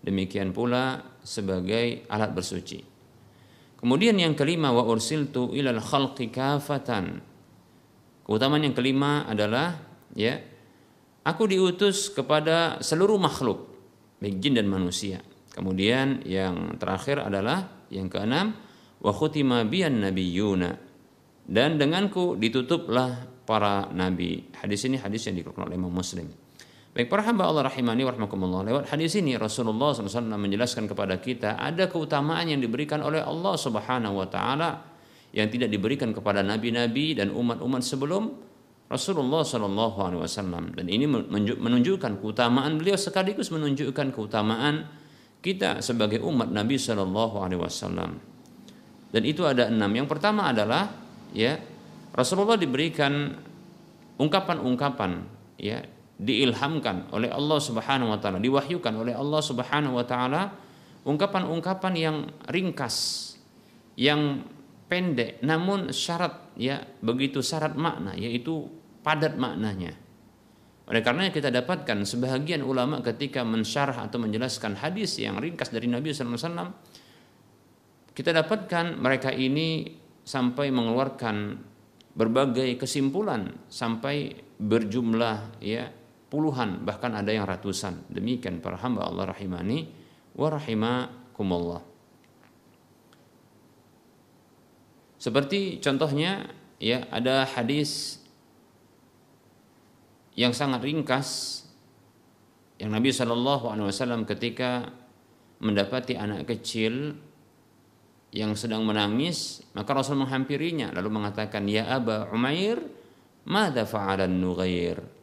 demikian 0.04 0.52
pula 0.52 1.04
sebagai 1.24 2.04
alat 2.12 2.36
bersuci. 2.36 2.84
Kemudian 3.80 4.20
yang 4.20 4.36
kelima 4.36 4.70
wa 4.76 4.86
ursiltu 4.86 5.56
ilal 5.56 5.80
khalqi 5.80 6.30
kafatan. 6.30 7.24
Keutamaan 8.28 8.68
yang 8.68 8.76
kelima 8.78 9.26
adalah 9.26 9.82
ya 10.14 10.38
aku 11.26 11.50
diutus 11.50 12.14
kepada 12.14 12.80
seluruh 12.84 13.18
makhluk 13.18 13.72
baik 14.22 14.38
jin 14.38 14.54
dan 14.60 14.70
manusia. 14.70 15.26
Kemudian 15.52 16.24
yang 16.24 16.78
terakhir 16.78 17.26
adalah 17.26 17.90
yang 17.92 18.08
keenam 18.08 18.56
wa 19.02 19.12
khutima 19.12 19.66
biyan 19.66 20.00
nabiyuna 20.00 20.91
dan 21.51 21.75
denganku 21.75 22.39
ditutuplah 22.39 23.27
para 23.43 23.91
nabi. 23.91 24.48
Hadis 24.55 24.88
ini 24.88 24.96
hadis 24.96 25.27
yang 25.27 25.36
dikeluarkan 25.36 25.67
oleh 25.67 25.75
Imam 25.75 25.91
Muslim. 25.91 26.31
Baik 26.96 27.12
para 27.12 27.27
hamba 27.27 27.51
Allah 27.51 27.67
rahimani 27.67 28.08
warahmatullah. 28.08 28.63
Lewat 28.67 28.84
hadis 28.88 29.20
ini 29.20 29.36
Rasulullah 29.36 29.91
SAW 29.91 30.31
menjelaskan 30.39 30.88
kepada 30.88 31.20
kita 31.20 31.60
ada 31.60 31.91
keutamaan 31.91 32.48
yang 32.48 32.63
diberikan 32.63 33.03
oleh 33.03 33.20
Allah 33.20 33.60
Subhanahu 33.60 34.15
wa 34.24 34.27
taala 34.31 34.91
yang 35.36 35.51
tidak 35.51 35.72
diberikan 35.72 36.15
kepada 36.15 36.39
nabi-nabi 36.39 37.20
dan 37.20 37.36
umat-umat 37.36 37.84
sebelum 37.84 38.31
Rasulullah 38.91 39.48
Alaihi 39.48 40.20
Wasallam 40.20 40.75
dan 40.75 40.91
ini 40.91 41.08
menunjukkan 41.08 42.20
keutamaan 42.20 42.75
beliau 42.75 43.00
sekaligus 43.00 43.48
menunjukkan 43.48 44.12
keutamaan 44.12 44.91
kita 45.39 45.79
sebagai 45.79 46.20
umat 46.27 46.51
Nabi 46.51 46.75
Wasallam 46.75 48.12
dan 49.15 49.24
itu 49.24 49.48
ada 49.48 49.72
enam 49.72 49.88
yang 49.96 50.12
pertama 50.12 50.51
adalah 50.51 50.91
ya 51.32 51.60
Rasulullah 52.12 52.60
diberikan 52.60 53.36
ungkapan-ungkapan 54.20 55.12
ya 55.58 55.82
diilhamkan 56.22 57.10
oleh 57.10 57.34
Allah 57.34 57.58
Subhanahu 57.58 58.14
wa 58.14 58.20
taala, 58.22 58.38
diwahyukan 58.38 58.94
oleh 58.94 59.18
Allah 59.18 59.42
Subhanahu 59.42 59.98
wa 59.98 60.06
taala 60.06 60.54
ungkapan-ungkapan 61.02 61.94
yang 61.98 62.18
ringkas, 62.46 63.34
yang 63.98 64.46
pendek 64.86 65.42
namun 65.42 65.90
syarat 65.90 66.54
ya 66.60 66.84
begitu 67.02 67.42
syarat 67.42 67.74
makna 67.74 68.14
yaitu 68.14 68.70
padat 69.02 69.34
maknanya. 69.40 69.98
Oleh 70.92 71.02
karena 71.02 71.32
kita 71.32 71.48
dapatkan 71.48 72.04
sebahagian 72.04 72.62
ulama 72.62 73.00
ketika 73.00 73.48
mensyarah 73.48 74.12
atau 74.12 74.20
menjelaskan 74.20 74.76
hadis 74.76 75.16
yang 75.18 75.40
ringkas 75.40 75.72
dari 75.72 75.88
Nabi 75.88 76.12
SAW, 76.12 76.68
kita 78.12 78.36
dapatkan 78.36 79.00
mereka 79.00 79.32
ini 79.32 80.00
sampai 80.22 80.70
mengeluarkan 80.70 81.58
berbagai 82.12 82.75
kesimpulan 82.75 83.56
sampai 83.72 84.36
berjumlah 84.62 85.63
ya 85.63 85.90
puluhan 86.32 86.84
bahkan 86.88 87.12
ada 87.16 87.32
yang 87.32 87.48
ratusan. 87.48 88.08
Demikian 88.12 88.63
para 88.63 88.80
hamba 88.80 89.08
Allah 89.08 89.32
rahimani 89.34 89.90
wa 90.36 90.48
rahimakumullah. 90.48 91.82
Seperti 95.22 95.78
contohnya 95.78 96.50
ya 96.82 97.06
ada 97.13 97.46
hadis 97.46 98.22
yang 100.34 100.56
sangat 100.56 100.82
ringkas 100.82 101.62
yang 102.82 102.90
Nabi 102.90 103.13
Wasallam 103.13 104.25
ketika 104.25 104.90
mendapati 105.62 106.18
anak 106.18 106.50
kecil 106.50 107.13
yang 108.32 108.56
sedang 108.56 108.88
menangis 108.88 109.64
maka 109.76 109.92
Rasul 109.92 110.20
menghampirinya 110.20 110.96
lalu 110.96 111.22
mengatakan 111.22 111.68
ya 111.68 111.92
Aba 111.92 112.32
Umair 112.32 112.80
mada 113.44 113.84
fa'alan 113.84 114.32
nughair 114.32 115.22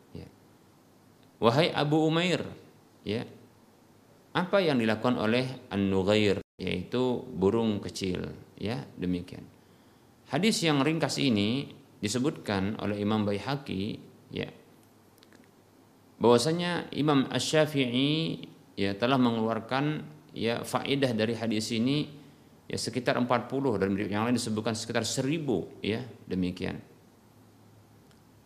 Wahai 1.39 1.71
Abu 1.71 2.03
Umair, 2.03 2.43
ya. 3.07 3.23
Apa 4.35 4.59
yang 4.59 4.83
dilakukan 4.83 5.19
oleh 5.19 5.71
An-Nughair 5.71 6.43
yaitu 6.59 7.23
burung 7.23 7.79
kecil, 7.79 8.27
ya, 8.59 8.83
demikian. 8.99 9.47
Hadis 10.35 10.59
yang 10.67 10.83
ringkas 10.83 11.23
ini 11.23 11.71
disebutkan 12.03 12.83
oleh 12.83 12.99
Imam 12.99 13.23
Baihaqi, 13.23 13.83
ya. 14.35 14.51
Bahwasanya 16.19 16.91
Imam 16.99 17.31
Asy-Syafi'i 17.31 18.43
ya 18.75 18.99
telah 18.99 19.23
mengeluarkan 19.23 20.03
ya 20.35 20.67
faedah 20.67 21.15
dari 21.15 21.39
hadis 21.39 21.71
ini 21.71 22.11
ya 22.69 22.77
sekitar 22.77 23.17
40 23.17 23.81
dan 23.81 23.89
yang 23.97 24.29
lain 24.29 24.37
disebutkan 24.37 24.77
sekitar 24.77 25.03
1000 25.03 25.41
ya 25.81 26.05
demikian. 26.29 26.77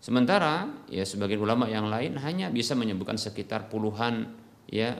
Sementara 0.02 0.66
ya 0.90 1.06
sebagian 1.06 1.42
ulama 1.42 1.70
yang 1.70 1.86
lain 1.86 2.18
hanya 2.18 2.50
bisa 2.50 2.74
menyebutkan 2.74 3.14
sekitar 3.14 3.70
puluhan 3.70 4.34
ya 4.66 4.98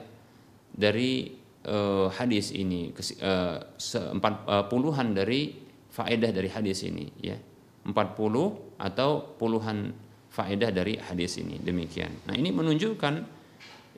dari 0.71 1.35
uh, 1.67 2.07
hadis 2.07 2.55
ini 2.55 2.95
uh, 3.19 3.59
uh, 3.67 4.65
puluhan 4.71 5.11
dari 5.11 5.59
faedah 5.91 6.31
dari 6.31 6.47
hadis 6.47 6.87
ini 6.87 7.11
ya 7.19 7.35
empat 7.83 8.15
puluh 8.15 8.75
atau 8.79 9.35
puluhan 9.35 9.91
faedah 10.31 10.71
dari 10.71 10.95
hadis 10.95 11.35
ini 11.35 11.59
demikian. 11.59 12.23
Nah 12.23 12.39
ini 12.39 12.55
menunjukkan 12.55 13.13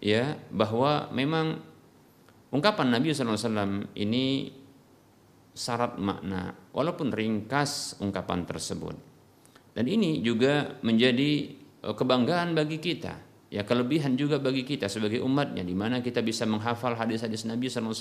ya 0.02 0.34
bahwa 0.50 1.14
memang 1.14 1.62
ungkapan 2.50 2.92
Nabi 2.92 3.14
SAW 3.14 3.94
ini 3.94 4.50
syarat 5.56 5.96
makna 5.96 6.52
walaupun 6.76 7.15
ringkas 7.15 7.96
ungkapan 8.04 8.44
tersebut. 8.44 8.96
Dan 9.72 9.88
ini 9.88 10.20
juga 10.20 10.78
menjadi 10.84 11.32
eh, 11.56 11.96
kebanggaan 11.96 12.52
bagi 12.52 12.84
kita, 12.84 13.15
ya 13.48 13.63
kelebihan 13.63 14.20
juga 14.20 14.38
bagi 14.38 14.68
kita 14.68 14.91
sebagai 14.91 15.24
umatnya 15.24 15.63
di 15.63 15.72
mana 15.72 16.04
kita 16.04 16.20
bisa 16.20 16.44
menghafal 16.44 17.00
hadis-hadis 17.00 17.48
Nabi 17.48 17.72
SAW 17.72 17.96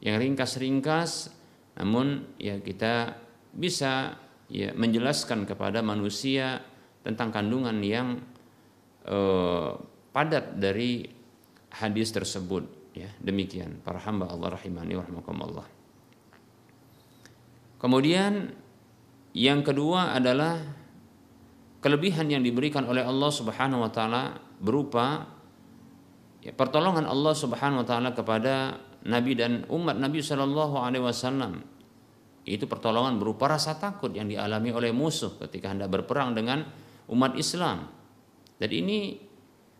yang 0.00 0.16
ringkas-ringkas, 0.16 1.34
namun 1.76 2.38
ya 2.38 2.62
kita 2.62 3.18
bisa 3.50 4.14
ya 4.46 4.70
menjelaskan 4.74 5.46
kepada 5.46 5.82
manusia 5.82 6.62
tentang 7.02 7.34
kandungan 7.34 7.82
yang 7.82 8.22
eh, 9.10 9.70
padat 10.14 10.54
dari 10.54 11.06
hadis 11.70 12.10
tersebut 12.10 12.94
ya 12.94 13.06
demikian 13.22 13.78
para 13.82 14.02
hamba 14.02 14.26
Allah 14.26 14.58
rahimani 14.58 14.98
wa 14.98 15.06
Kemudian 17.80 18.52
yang 19.32 19.64
kedua 19.64 20.12
adalah 20.12 20.60
kelebihan 21.80 22.28
yang 22.28 22.44
diberikan 22.44 22.84
oleh 22.84 23.00
Allah 23.00 23.32
Subhanahu 23.32 23.80
wa 23.80 23.90
taala 23.90 24.36
berupa 24.60 25.24
ya, 26.44 26.52
pertolongan 26.52 27.08
Allah 27.08 27.32
Subhanahu 27.32 27.82
wa 27.82 27.86
taala 27.88 28.12
kepada 28.12 28.76
nabi 29.08 29.32
dan 29.32 29.64
umat 29.72 29.96
Nabi 29.96 30.20
Shallallahu 30.20 30.76
alaihi 30.76 31.04
wasallam. 31.04 31.64
Itu 32.44 32.68
pertolongan 32.68 33.16
berupa 33.16 33.48
rasa 33.48 33.76
takut 33.76 34.12
yang 34.12 34.28
dialami 34.28 34.72
oleh 34.72 34.92
musuh 34.92 35.40
ketika 35.40 35.72
hendak 35.72 35.92
berperang 35.92 36.36
dengan 36.36 36.64
umat 37.08 37.36
Islam. 37.36 37.88
Dan 38.60 38.70
ini 38.76 39.16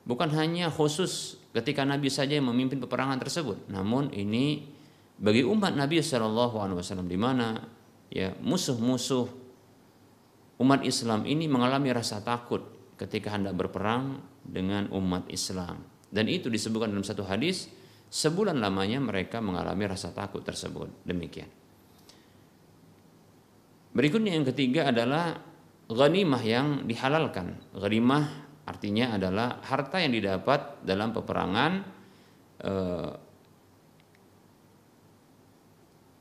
bukan 0.09 0.33
hanya 0.33 0.73
khusus 0.73 1.37
ketika 1.53 1.85
Nabi 1.85 2.09
saja 2.09 2.37
yang 2.41 2.49
memimpin 2.49 2.81
peperangan 2.81 3.21
tersebut, 3.21 3.69
namun 3.69 4.09
ini 4.17 4.65
bagi 5.21 5.45
umat 5.45 5.77
Nabi 5.77 6.01
Shallallahu 6.01 6.57
alaihi 6.57 6.79
wasallam 6.81 7.09
di 7.11 7.19
mana 7.21 7.61
ya 8.11 8.35
musuh-musuh 8.43 9.31
umat 10.61 10.85
Islam 10.85 11.25
ini 11.25 11.49
mengalami 11.49 11.95
rasa 11.95 12.21
takut 12.21 12.61
ketika 13.01 13.33
hendak 13.33 13.57
berperang 13.57 14.21
dengan 14.45 14.93
umat 14.93 15.25
Islam. 15.33 15.81
Dan 16.11 16.29
itu 16.29 16.53
disebutkan 16.53 16.93
dalam 16.93 17.07
satu 17.07 17.25
hadis, 17.25 17.71
sebulan 18.13 18.61
lamanya 18.61 19.01
mereka 19.01 19.41
mengalami 19.41 19.89
rasa 19.89 20.13
takut 20.13 20.45
tersebut. 20.45 20.91
Demikian. 21.07 21.49
Berikutnya 23.97 24.37
yang 24.37 24.45
ketiga 24.45 24.91
adalah 24.91 25.39
ghanimah 25.89 26.43
yang 26.45 26.67
dihalalkan. 26.85 27.57
Ghanimah 27.73 28.51
artinya 28.69 29.17
adalah 29.17 29.65
harta 29.65 29.99
yang 29.99 30.13
didapat 30.13 30.85
dalam 30.85 31.11
peperangan 31.11 31.73
eh, 32.63 33.11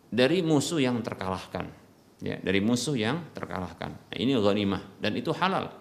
dari 0.10 0.41
musuh 0.41 0.82
yang 0.82 0.97
terkalahkan 1.06 1.78
ya 2.19 2.36
dari 2.39 2.60
musuh 2.60 2.95
yang 2.95 3.32
terkalahkan. 3.32 3.91
Nah, 3.95 4.17
ini 4.17 4.36
ghanimah 4.36 4.99
dan 4.99 5.15
itu 5.15 5.32
halal. 5.32 5.71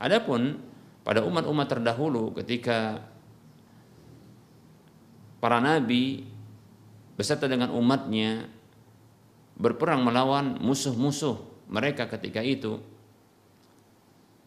Adapun 0.00 0.60
pada 1.04 1.24
umat-umat 1.24 1.66
terdahulu 1.68 2.36
ketika 2.36 3.00
para 5.40 5.62
nabi 5.62 6.26
beserta 7.16 7.48
dengan 7.48 7.72
umatnya 7.74 8.46
berperang 9.58 10.06
melawan 10.06 10.60
musuh-musuh 10.62 11.66
mereka 11.66 12.06
ketika 12.06 12.44
itu 12.44 12.78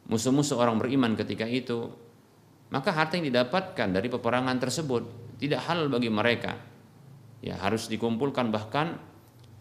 musuh-musuh 0.07 0.55
orang 0.55 0.79
beriman 0.79 1.13
ketika 1.19 1.43
itu 1.47 1.91
maka 2.71 2.95
harta 2.95 3.19
yang 3.19 3.27
didapatkan 3.27 3.87
dari 3.91 4.07
peperangan 4.07 4.55
tersebut 4.59 5.03
tidak 5.35 5.67
halal 5.67 5.91
bagi 5.91 6.07
mereka 6.07 6.55
ya 7.43 7.59
harus 7.59 7.91
dikumpulkan 7.91 8.53
bahkan 8.53 8.95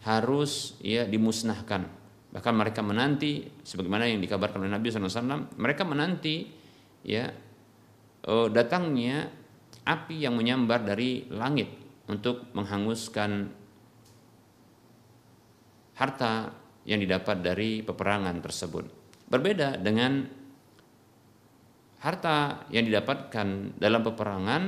harus 0.01 0.77
ya 0.81 1.05
dimusnahkan. 1.05 1.85
Bahkan 2.31 2.53
mereka 2.55 2.81
menanti 2.81 3.43
sebagaimana 3.61 4.07
yang 4.07 4.23
dikabarkan 4.23 4.63
oleh 4.65 4.71
Nabi 4.71 4.87
SAW, 4.87 5.59
mereka 5.59 5.83
menanti 5.83 6.47
ya 7.03 7.27
oh, 8.25 8.47
datangnya 8.47 9.29
api 9.85 10.21
yang 10.23 10.37
menyambar 10.37 10.85
dari 10.85 11.27
langit 11.33 11.69
untuk 12.07 12.49
menghanguskan 12.53 13.49
harta 15.97 16.33
yang 16.85 16.97
didapat 16.97 17.45
dari 17.45 17.85
peperangan 17.85 18.41
tersebut. 18.41 18.85
Berbeda 19.29 19.77
dengan 19.77 20.25
harta 22.01 22.65
yang 22.73 22.89
didapatkan 22.89 23.77
dalam 23.77 24.01
peperangan 24.01 24.63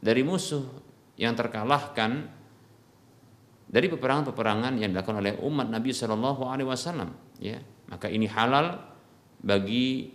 dari 0.00 0.22
musuh 0.24 0.64
yang 1.20 1.36
terkalahkan 1.36 2.33
dari 3.74 3.90
peperangan-peperangan 3.90 4.78
yang 4.78 4.94
dilakukan 4.94 5.18
oleh 5.18 5.34
umat 5.42 5.66
Nabi 5.66 5.90
Shallallahu 5.90 6.46
Alaihi 6.46 6.70
Wasallam 6.70 7.10
ya 7.42 7.58
maka 7.90 8.06
ini 8.06 8.30
halal 8.30 8.78
bagi 9.42 10.14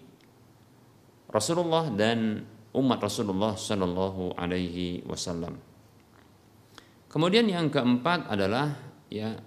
Rasulullah 1.29 1.93
dan 1.93 2.41
umat 2.73 2.99
Rasulullah 3.03 3.53
Shallallahu 3.53 4.33
Alaihi 4.33 5.05
Wasallam. 5.05 5.53
Kemudian 7.09 7.45
yang 7.49 7.69
keempat 7.69 8.29
adalah 8.29 8.73
ya 9.09 9.37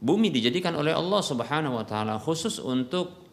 bumi 0.00 0.32
dijadikan 0.32 0.76
oleh 0.76 0.92
Allah 0.96 1.20
Subhanahu 1.20 1.80
Wa 1.80 1.84
Taala 1.84 2.14
khusus 2.16 2.60
untuk 2.60 3.24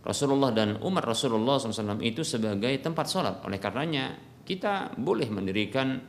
Rasulullah 0.00 0.48
dan 0.54 0.80
umat 0.80 1.04
Rasulullah 1.04 1.60
SAW 1.60 2.00
itu 2.00 2.24
sebagai 2.24 2.72
tempat 2.80 3.04
sholat. 3.04 3.44
Oleh 3.44 3.60
karenanya 3.60 4.16
kita 4.48 4.96
boleh 4.96 5.28
mendirikan 5.28 6.00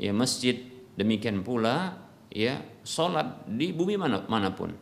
ya 0.00 0.16
masjid 0.16 0.56
demikian 0.96 1.44
pula 1.44 2.05
ya 2.36 2.60
sholat 2.84 3.48
di 3.48 3.72
bumi 3.72 3.96
mana 3.96 4.28
mana 4.28 4.52
pun. 4.52 4.76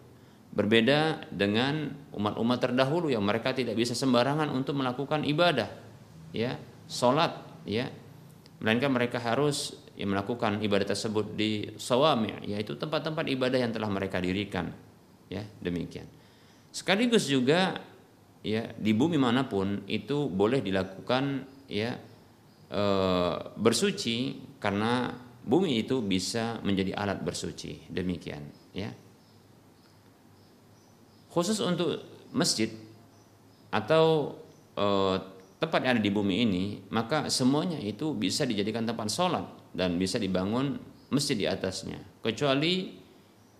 Berbeda 0.54 1.30
dengan 1.30 1.90
umat-umat 2.14 2.58
terdahulu 2.62 3.10
yang 3.10 3.26
mereka 3.26 3.54
tidak 3.54 3.74
bisa 3.74 3.94
sembarangan 3.94 4.50
untuk 4.50 4.78
melakukan 4.78 5.26
ibadah, 5.26 5.66
ya 6.30 6.58
sholat, 6.86 7.34
ya 7.66 7.90
melainkan 8.62 8.90
mereka 8.94 9.18
harus 9.18 9.74
ya, 9.98 10.06
melakukan 10.06 10.62
ibadah 10.62 10.94
tersebut 10.94 11.34
di 11.34 11.74
sawami, 11.74 12.38
yaitu 12.46 12.78
tempat-tempat 12.78 13.26
ibadah 13.34 13.58
yang 13.58 13.74
telah 13.74 13.90
mereka 13.90 14.22
dirikan, 14.22 14.70
ya 15.26 15.42
demikian. 15.58 16.06
Sekaligus 16.70 17.26
juga 17.26 17.82
ya 18.46 18.70
di 18.78 18.94
bumi 18.94 19.18
mana 19.18 19.48
pun 19.50 19.82
itu 19.90 20.30
boleh 20.30 20.62
dilakukan 20.62 21.48
ya 21.66 21.98
e, 22.68 22.82
bersuci 23.56 24.38
karena 24.60 25.16
bumi 25.44 25.84
itu 25.84 26.00
bisa 26.00 26.58
menjadi 26.64 26.96
alat 26.96 27.20
bersuci. 27.20 27.86
Demikian 27.92 28.42
ya. 28.72 28.90
Khusus 31.28 31.60
untuk 31.60 32.00
masjid 32.32 32.70
atau 33.68 34.38
e, 34.74 34.86
tempat 35.58 35.80
yang 35.82 35.98
ada 35.98 36.02
di 36.02 36.12
bumi 36.14 36.46
ini 36.46 36.64
maka 36.94 37.26
semuanya 37.26 37.78
itu 37.78 38.14
bisa 38.14 38.46
dijadikan 38.46 38.86
tempat 38.86 39.10
sholat 39.10 39.44
dan 39.74 39.98
bisa 40.00 40.16
dibangun 40.16 40.80
masjid 41.12 41.36
di 41.36 41.46
atasnya. 41.46 42.00
Kecuali 42.24 42.94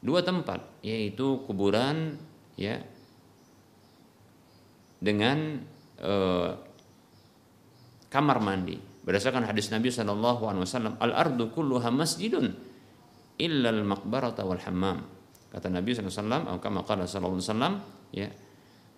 dua 0.05 0.21
tempat 0.21 0.85
yaitu 0.85 1.43
kuburan 1.49 2.17
ya 2.55 2.79
dengan 5.05 5.61
uh, 6.01 6.57
kamar 8.09 8.39
mandi. 8.41 8.94
Berdasarkan 9.05 9.45
hadis 9.45 9.69
Nabi 9.69 9.93
Wasallam, 9.93 10.97
al 10.97 11.13
ardu 11.13 11.53
kulluha 11.53 11.93
masjidun 11.93 12.57
illa 13.37 13.69
al 13.69 13.85
maqbarata 13.85 14.49
wal 14.49 14.61
hammam. 14.65 15.05
Kata 15.53 15.71
Nabi 15.71 15.95
SAW, 15.95 16.11
Sallallahu 16.11 16.83
Alaihi 16.83 17.39
Wasallam, 17.39 17.75
ya 18.11 18.27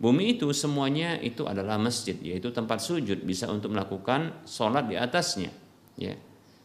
bumi 0.01 0.39
itu 0.39 0.49
semuanya 0.57 1.21
itu 1.21 1.45
adalah 1.45 1.77
masjid, 1.77 2.17
yaitu 2.17 2.49
tempat 2.55 2.81
sujud 2.81 3.27
bisa 3.27 3.51
untuk 3.51 3.75
melakukan 3.77 4.47
sholat 4.49 4.89
di 4.89 4.97
atasnya, 4.97 5.53
ya 6.01 6.17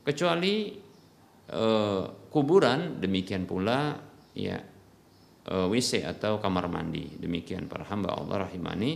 kecuali 0.06 0.72
uh, 1.52 2.04
kuburan 2.32 3.04
demikian 3.04 3.44
pula 3.44 4.00
ya 4.32 4.58
uh, 5.52 5.68
eh, 5.68 5.68
WC 5.68 6.08
atau 6.08 6.40
kamar 6.40 6.72
mandi 6.72 7.20
demikian 7.20 7.68
para 7.68 7.84
hamba 7.88 8.16
Allah 8.16 8.48
rahimani 8.48 8.92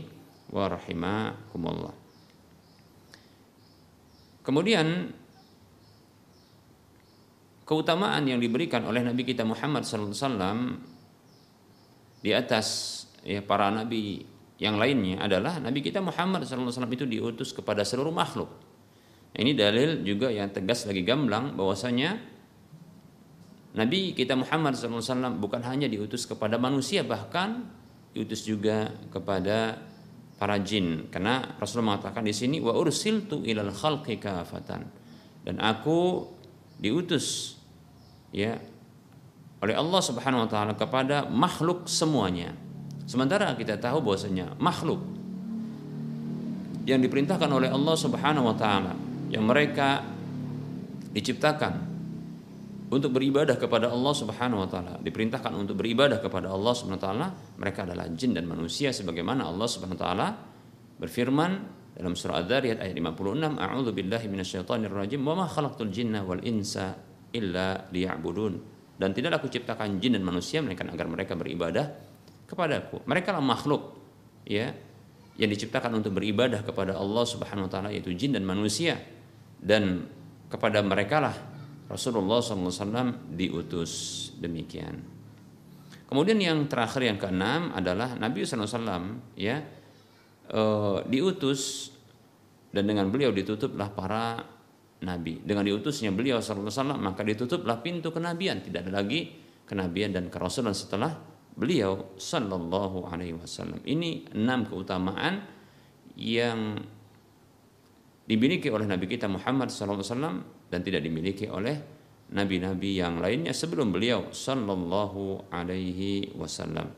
wa 0.54 0.66
rahimakumullah. 0.70 2.05
Kemudian 4.46 5.10
keutamaan 7.66 8.24
yang 8.30 8.38
diberikan 8.38 8.86
oleh 8.86 9.02
Nabi 9.02 9.26
kita 9.26 9.42
Muhammad 9.42 9.82
SAW 9.82 10.22
di 12.22 12.30
atas 12.30 12.68
ya 13.26 13.42
para 13.42 13.74
nabi 13.74 14.22
yang 14.62 14.78
lainnya 14.78 15.20
adalah 15.20 15.58
Nabi 15.60 15.82
kita 15.84 16.00
Muhammad 16.00 16.48
SAW 16.48 16.88
itu 16.94 17.04
diutus 17.10 17.52
kepada 17.52 17.82
seluruh 17.84 18.14
makhluk. 18.14 18.48
Ini 19.36 19.52
dalil 19.52 20.00
juga 20.08 20.32
yang 20.32 20.48
tegas 20.54 20.88
lagi 20.88 21.04
gamblang 21.04 21.60
bahwasanya 21.60 22.16
Nabi 23.76 24.16
kita 24.16 24.40
Muhammad 24.40 24.80
SAW 24.80 25.36
bukan 25.42 25.60
hanya 25.68 25.92
diutus 25.92 26.24
kepada 26.24 26.56
manusia 26.56 27.04
bahkan 27.04 27.68
diutus 28.16 28.48
juga 28.48 28.96
kepada 29.12 29.76
para 30.36 30.60
jin 30.60 31.08
karena 31.08 31.56
Rasulullah 31.56 31.96
mengatakan 31.96 32.28
di 32.28 32.36
sini 32.36 32.60
wa 32.60 32.76
ursiltu 32.76 33.44
ilal 33.48 33.72
khalqi 33.72 34.20
kafatan 34.20 34.84
dan 35.48 35.56
aku 35.64 36.28
diutus 36.80 37.56
ya 38.36 38.60
oleh 39.64 39.76
Allah 39.80 40.02
Subhanahu 40.04 40.46
wa 40.46 40.50
taala 40.52 40.74
kepada 40.76 41.26
makhluk 41.26 41.88
semuanya. 41.88 42.52
Sementara 43.06 43.54
kita 43.56 43.80
tahu 43.80 44.04
bahwasanya 44.04 44.60
makhluk 44.60 45.00
yang 46.86 47.00
diperintahkan 47.00 47.50
oleh 47.50 47.72
Allah 47.72 47.96
Subhanahu 47.96 48.52
wa 48.52 48.56
taala 48.58 48.94
yang 49.32 49.48
mereka 49.48 50.04
diciptakan 51.16 51.95
untuk 52.96 53.12
beribadah 53.12 53.60
kepada 53.60 53.92
Allah 53.92 54.14
Subhanahu 54.16 54.64
wa 54.64 54.70
taala, 54.72 54.96
diperintahkan 55.04 55.52
untuk 55.52 55.76
beribadah 55.84 56.24
kepada 56.24 56.48
Allah 56.48 56.72
Subhanahu 56.72 57.00
wa 57.00 57.06
taala, 57.06 57.28
mereka 57.60 57.84
adalah 57.84 58.08
jin 58.16 58.32
dan 58.32 58.48
manusia 58.48 58.96
sebagaimana 58.96 59.44
Allah 59.44 59.68
Subhanahu 59.68 60.00
wa 60.00 60.04
taala 60.08 60.28
berfirman 60.96 61.52
dalam 61.96 62.16
surah 62.16 62.44
Ad-Dariyat 62.44 62.80
ayat 62.80 62.96
56, 62.96 63.56
A'udzu 63.56 63.92
billahi 63.92 64.26
minasyaitonir 64.32 64.92
rajim, 64.92 65.20
wa 65.24 65.44
ma 65.44 65.46
khalaqtul 65.48 65.92
jinna 65.92 66.24
wal 66.24 66.40
insa 66.44 66.96
illa 67.36 67.88
liya'budun. 67.92 68.54
Dan 68.96 69.12
tidaklah 69.12 69.44
aku 69.44 69.52
ciptakan 69.52 70.00
jin 70.00 70.16
dan 70.16 70.24
manusia 70.24 70.64
melainkan 70.64 70.88
agar 70.88 71.08
mereka 71.12 71.36
beribadah 71.36 71.92
kepadaku. 72.48 73.04
Mereka 73.04 73.36
lah 73.36 73.44
makhluk 73.44 73.96
ya 74.48 74.72
yang 75.36 75.52
diciptakan 75.52 76.00
untuk 76.00 76.16
beribadah 76.16 76.64
kepada 76.64 76.96
Allah 76.96 77.26
Subhanahu 77.28 77.68
wa 77.68 77.72
taala 77.72 77.90
yaitu 77.92 78.16
jin 78.16 78.32
dan 78.32 78.48
manusia 78.48 78.96
dan 79.60 80.08
kepada 80.48 80.80
mereka 80.80 81.20
lah 81.20 81.36
Rasulullah 81.86 82.42
SAW 82.42 83.30
diutus 83.34 83.92
demikian. 84.42 84.98
Kemudian 86.06 86.38
yang 86.38 86.66
terakhir 86.70 87.02
yang 87.06 87.18
keenam 87.18 87.74
adalah 87.74 88.14
Nabi 88.18 88.46
SAW 88.46 89.38
ya 89.38 89.58
e, 90.50 90.62
diutus 91.10 91.94
dan 92.70 92.86
dengan 92.90 93.10
beliau 93.10 93.34
ditutuplah 93.34 93.90
para 93.94 94.42
nabi. 95.02 95.42
Dengan 95.42 95.66
diutusnya 95.66 96.14
beliau 96.14 96.42
SAW 96.42 96.98
maka 96.98 97.22
ditutuplah 97.26 97.82
pintu 97.82 98.14
kenabian. 98.14 98.62
Tidak 98.62 98.86
ada 98.86 99.02
lagi 99.02 99.34
kenabian 99.66 100.14
dan 100.14 100.30
kerasulan 100.30 100.74
setelah 100.78 101.14
beliau 101.56 102.18
Sallallahu 102.20 103.10
Alaihi 103.10 103.38
Wasallam. 103.38 103.82
Ini 103.82 104.36
enam 104.36 104.68
keutamaan 104.68 105.42
yang 106.20 106.80
dimiliki 108.26 108.68
oleh 108.70 108.86
Nabi 108.86 109.06
kita 109.06 109.30
Muhammad 109.30 109.70
SAW 109.72 110.55
dan 110.70 110.80
tidak 110.82 111.06
dimiliki 111.06 111.50
oleh 111.50 111.78
nabi-nabi 112.34 112.98
yang 112.98 113.22
lainnya 113.22 113.54
sebelum 113.54 113.94
beliau 113.94 114.34
sallallahu 114.34 115.54
alaihi 115.54 116.34
wasallam. 116.34 116.90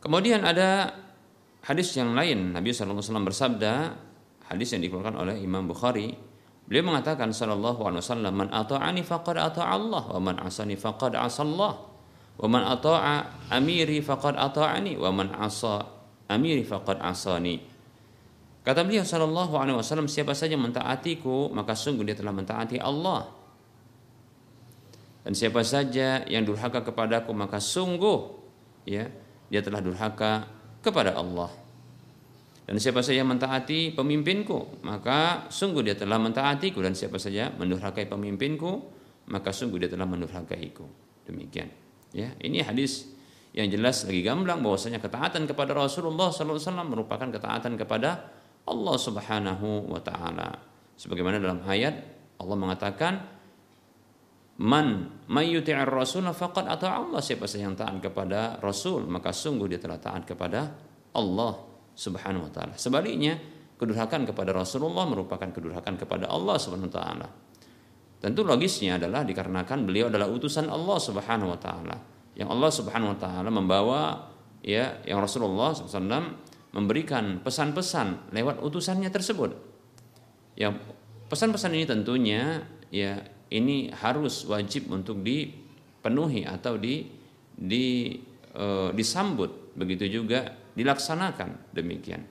Kemudian 0.00 0.40
ada 0.48 0.96
hadis 1.60 1.92
yang 1.92 2.16
lain 2.16 2.56
Nabi 2.56 2.72
sallallahu 2.72 3.04
alaihi 3.04 3.08
wasallam 3.12 3.28
bersabda, 3.28 3.72
hadis 4.48 4.72
yang 4.72 4.80
dikeluarkan 4.80 5.16
oleh 5.20 5.36
Imam 5.44 5.68
Bukhari, 5.68 6.16
beliau 6.64 6.88
mengatakan 6.88 7.36
sallallahu 7.36 7.84
alaihi 7.84 8.00
wasallam, 8.00 8.32
"Man 8.32 8.48
ata'ani 8.48 9.04
faqad 9.04 9.36
ata'a 9.36 9.76
Allah 9.76 10.04
wa 10.16 10.20
man 10.20 10.40
asani 10.40 10.80
faqad 10.80 11.12
asallah." 11.20 11.92
Wa 12.40 12.48
man 12.48 12.64
ata'a 12.64 13.44
amiri 13.52 14.00
faqad 14.00 14.40
ata'ani 14.40 14.96
wa 14.96 15.12
man 15.12 15.36
asa 15.36 15.84
amiri 16.32 16.64
faqad 16.64 16.96
asani. 17.04 17.60
Kata 18.60 18.84
beliau 18.84 19.00
sallallahu 19.00 19.56
alaihi 19.56 19.76
wasallam 19.80 20.04
siapa 20.04 20.36
saja 20.36 20.52
mentaatiku 20.60 21.48
maka 21.48 21.72
sungguh 21.72 22.04
dia 22.04 22.16
telah 22.16 22.32
mentaati 22.36 22.76
Allah. 22.76 23.24
Dan 25.24 25.32
siapa 25.36 25.64
saja 25.64 26.24
yang 26.28 26.44
durhaka 26.44 26.84
kepadaku 26.84 27.32
maka 27.32 27.56
sungguh 27.56 28.36
ya 28.84 29.08
dia 29.48 29.60
telah 29.64 29.80
durhaka 29.80 30.44
kepada 30.84 31.16
Allah. 31.16 31.48
Dan 32.68 32.78
siapa 32.78 33.00
saja 33.00 33.24
mentaati 33.24 33.96
pemimpinku 33.96 34.84
maka 34.84 35.48
sungguh 35.48 35.80
dia 35.80 35.96
telah 35.96 36.20
mentaatiku 36.20 36.84
dan 36.84 36.92
siapa 36.92 37.16
saja 37.16 37.48
mendurhakai 37.56 38.06
pemimpinku 38.06 39.00
maka 39.32 39.56
sungguh 39.56 39.80
dia 39.80 39.88
telah 39.88 40.04
mendurhakaiku. 40.04 40.84
Demikian. 41.24 41.72
Ya, 42.12 42.34
ini 42.42 42.60
hadis 42.60 43.08
yang 43.50 43.70
jelas 43.70 44.06
lagi 44.06 44.22
gamblang 44.22 44.62
bahwasanya 44.62 45.02
ketaatan 45.02 45.46
kepada 45.46 45.74
Rasulullah 45.74 46.30
SAW 46.30 46.86
merupakan 46.86 47.26
ketaatan 47.26 47.74
kepada 47.74 48.39
Allah 48.68 48.96
Subhanahu 48.98 49.88
wa 49.88 50.00
taala. 50.02 50.48
Sebagaimana 50.98 51.40
dalam 51.40 51.64
ayat 51.64 51.94
Allah 52.40 52.56
mengatakan 52.56 53.14
Man 54.60 55.08
mayyuti'ir 55.24 55.88
rasul 55.88 56.28
faqad 56.28 56.68
ata 56.68 57.00
Allah 57.00 57.24
siapa 57.24 57.48
saja 57.48 57.64
yang 57.64 57.80
taat 57.80 57.96
kepada 58.04 58.60
Rasul 58.60 59.08
maka 59.08 59.32
sungguh 59.32 59.64
dia 59.64 59.80
telah 59.80 59.96
taat 59.96 60.28
kepada 60.28 60.68
Allah 61.16 61.56
Subhanahu 61.96 62.44
wa 62.44 62.52
taala. 62.52 62.76
Sebaliknya, 62.76 63.40
kedurhakan 63.80 64.28
kepada 64.28 64.52
Rasulullah 64.52 65.08
merupakan 65.08 65.48
kedurhakan 65.48 65.96
kepada 65.96 66.28
Allah 66.28 66.60
Subhanahu 66.60 66.92
wa 66.92 66.96
taala. 67.00 67.28
Tentu 68.20 68.44
logisnya 68.44 69.00
adalah 69.00 69.24
dikarenakan 69.24 69.88
beliau 69.88 70.12
adalah 70.12 70.28
utusan 70.28 70.68
Allah 70.68 70.98
Subhanahu 71.00 71.56
wa 71.56 71.60
taala. 71.60 71.96
Yang 72.36 72.48
Allah 72.52 72.70
Subhanahu 72.70 73.10
wa 73.16 73.18
taala 73.18 73.48
membawa 73.48 74.00
ya 74.60 75.00
yang 75.08 75.24
Rasulullah 75.24 75.72
SAW 75.72 76.49
memberikan 76.70 77.42
pesan-pesan 77.42 78.30
lewat 78.30 78.62
utusannya 78.62 79.10
tersebut. 79.10 79.50
Ya, 80.54 80.74
pesan-pesan 81.26 81.74
ini 81.74 81.86
tentunya 81.86 82.62
ya 82.90 83.22
ini 83.50 83.90
harus 83.90 84.46
wajib 84.46 84.90
untuk 84.90 85.22
dipenuhi 85.22 86.46
atau 86.46 86.78
di 86.78 87.06
di 87.50 88.16
e, 88.54 88.66
disambut 88.94 89.74
begitu 89.74 90.06
juga 90.06 90.54
dilaksanakan 90.74 91.74
demikian. 91.74 92.22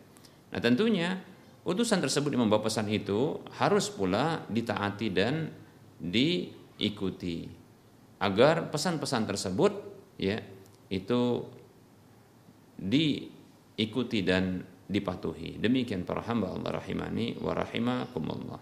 Nah, 0.50 0.60
tentunya 0.64 1.20
utusan 1.68 2.00
tersebut 2.00 2.32
yang 2.34 2.48
membawa 2.48 2.66
pesan 2.66 2.88
itu 2.88 3.44
harus 3.60 3.92
pula 3.92 4.48
ditaati 4.48 5.08
dan 5.12 5.52
diikuti 6.00 7.46
agar 8.20 8.72
pesan-pesan 8.72 9.28
tersebut 9.28 9.72
ya 10.20 10.40
itu 10.92 11.44
diikuti 13.80 14.28
dan 14.28 14.60
dipatuhi. 14.92 15.56
Demikian 15.56 16.04
para 16.04 16.20
hamba 16.28 16.52
Allah 16.52 16.84
rahimani 16.84 17.40
wa 17.40 17.56
rahimakumullah. 17.56 18.62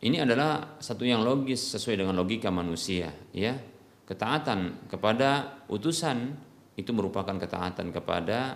Ini 0.00 0.22
adalah 0.22 0.78
satu 0.78 1.02
yang 1.02 1.26
logis 1.26 1.74
sesuai 1.74 2.06
dengan 2.06 2.14
logika 2.14 2.54
manusia, 2.54 3.10
ya. 3.34 3.58
Ketaatan 4.06 4.86
kepada 4.86 5.60
utusan 5.66 6.38
itu 6.78 6.90
merupakan 6.94 7.34
ketaatan 7.34 7.90
kepada 7.90 8.54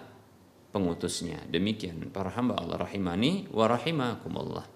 pengutusnya. 0.71 1.43
Demikian 1.51 2.11
para 2.15 2.31
hamba 2.31 2.59
Allah 2.59 2.87
rahimani 2.87 3.51
wa 3.51 3.67
rahimakumullah. 3.67 4.67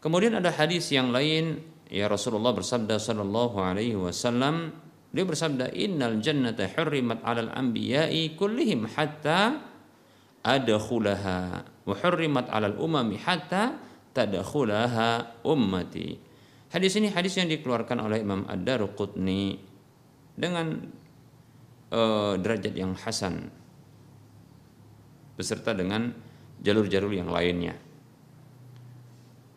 Kemudian 0.00 0.36
ada 0.36 0.52
hadis 0.52 0.92
yang 0.92 1.08
lain 1.12 1.64
ya 1.88 2.08
Rasulullah 2.08 2.52
bersabda 2.52 3.00
sallallahu 3.00 3.56
alaihi 3.56 3.96
wasallam 3.96 4.76
dia 5.14 5.22
bersabda 5.22 5.70
innal 5.70 6.18
jannata 6.18 6.66
hurrimat 6.74 7.22
'alal 7.22 7.54
anbiya'i 7.54 8.34
kullihim 8.34 8.90
hatta 8.90 9.62
adkhulaha 10.42 11.62
wa 11.86 11.94
hurrimat 11.94 12.50
'alal 12.50 12.74
umami 12.82 13.22
hatta 13.22 13.78
tadkhulaha 14.10 15.38
ummati. 15.46 16.18
Hadis 16.74 16.98
ini 16.98 17.14
hadis 17.14 17.38
yang 17.38 17.46
dikeluarkan 17.46 18.02
oleh 18.02 18.26
Imam 18.26 18.42
Ad-Darqutni 18.50 19.54
dengan 20.34 20.82
uh, 21.94 22.34
derajat 22.34 22.74
yang 22.74 22.98
hasan 22.98 23.46
beserta 25.38 25.70
dengan 25.70 26.10
jalur-jalur 26.58 27.14
yang 27.14 27.30
lainnya. 27.30 27.78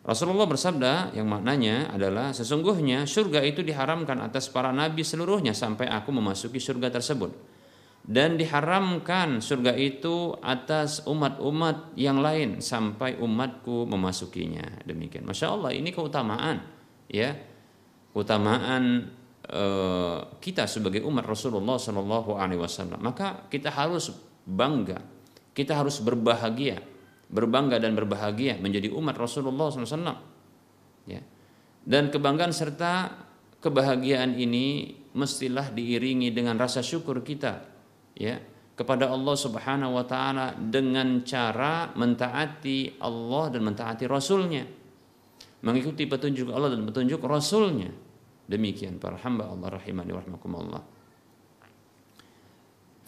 Rasulullah 0.08 0.48
bersabda 0.48 1.12
yang 1.12 1.28
maknanya 1.28 1.92
adalah 1.92 2.32
sesungguhnya 2.32 3.04
surga 3.04 3.44
itu 3.44 3.60
diharamkan 3.60 4.16
atas 4.24 4.48
para 4.48 4.72
nabi 4.72 5.04
seluruhnya 5.04 5.52
sampai 5.52 5.84
aku 5.84 6.08
memasuki 6.16 6.56
surga 6.56 6.88
tersebut. 6.88 7.28
Dan 8.08 8.40
diharamkan 8.40 9.44
surga 9.44 9.76
itu 9.76 10.32
atas 10.40 11.04
umat-umat 11.04 11.92
yang 11.92 12.24
lain 12.24 12.64
sampai 12.64 13.20
umatku 13.20 13.84
memasukinya. 13.84 14.80
Demikian. 14.88 15.28
Masya 15.28 15.52
Allah 15.52 15.76
ini 15.76 15.92
keutamaan 15.92 16.64
ya. 17.12 17.36
Keutamaan 18.08 19.12
uh, 19.52 20.40
kita 20.40 20.64
sebagai 20.64 21.04
umat 21.04 21.28
Rasulullah 21.28 21.76
Shallallahu 21.76 22.32
Alaihi 22.32 22.64
Wasallam. 22.64 22.96
Maka 23.04 23.44
kita 23.52 23.68
harus 23.68 24.08
bangga, 24.48 25.04
kita 25.52 25.76
harus 25.76 26.00
berbahagia 26.00 26.80
berbangga 27.28 27.76
dan 27.76 27.92
berbahagia 27.92 28.56
menjadi 28.58 28.88
umat 28.92 29.16
Rasulullah 29.20 29.68
SAW. 29.68 30.16
Ya. 31.08 31.20
Dan 31.84 32.12
kebanggaan 32.12 32.52
serta 32.52 33.12
kebahagiaan 33.60 34.36
ini 34.36 34.96
mestilah 35.16 35.72
diiringi 35.72 36.30
dengan 36.30 36.60
rasa 36.60 36.84
syukur 36.84 37.24
kita 37.24 37.64
ya 38.14 38.38
kepada 38.78 39.10
Allah 39.10 39.34
Subhanahu 39.34 39.98
wa 39.98 40.04
taala 40.06 40.54
dengan 40.54 41.26
cara 41.26 41.90
mentaati 41.98 43.02
Allah 43.02 43.50
dan 43.50 43.66
mentaati 43.66 44.04
Rasulnya 44.06 44.62
mengikuti 45.66 46.06
petunjuk 46.06 46.54
Allah 46.54 46.78
dan 46.78 46.86
petunjuk 46.86 47.18
Rasulnya 47.26 47.90
demikian 48.46 49.02
para 49.02 49.18
hamba 49.18 49.50
Allah 49.50 49.82
rahimani 49.82 50.14
wa 50.14 50.22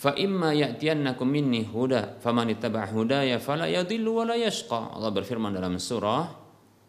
fa 0.01 0.17
imma 0.17 0.57
ya'tiyannakum 0.57 1.29
minni 1.29 1.69
huda 1.69 2.17
faman 2.25 2.49
ittaba' 2.57 2.89
hudaya 2.89 3.37
fala 3.37 3.69
yadhillu 3.69 4.17
wa 4.17 4.33
la 4.33 4.37
yashqa. 4.41 4.97
Allah 4.97 5.13
berfirman 5.13 5.53
dalam 5.53 5.77
surah 5.77 6.25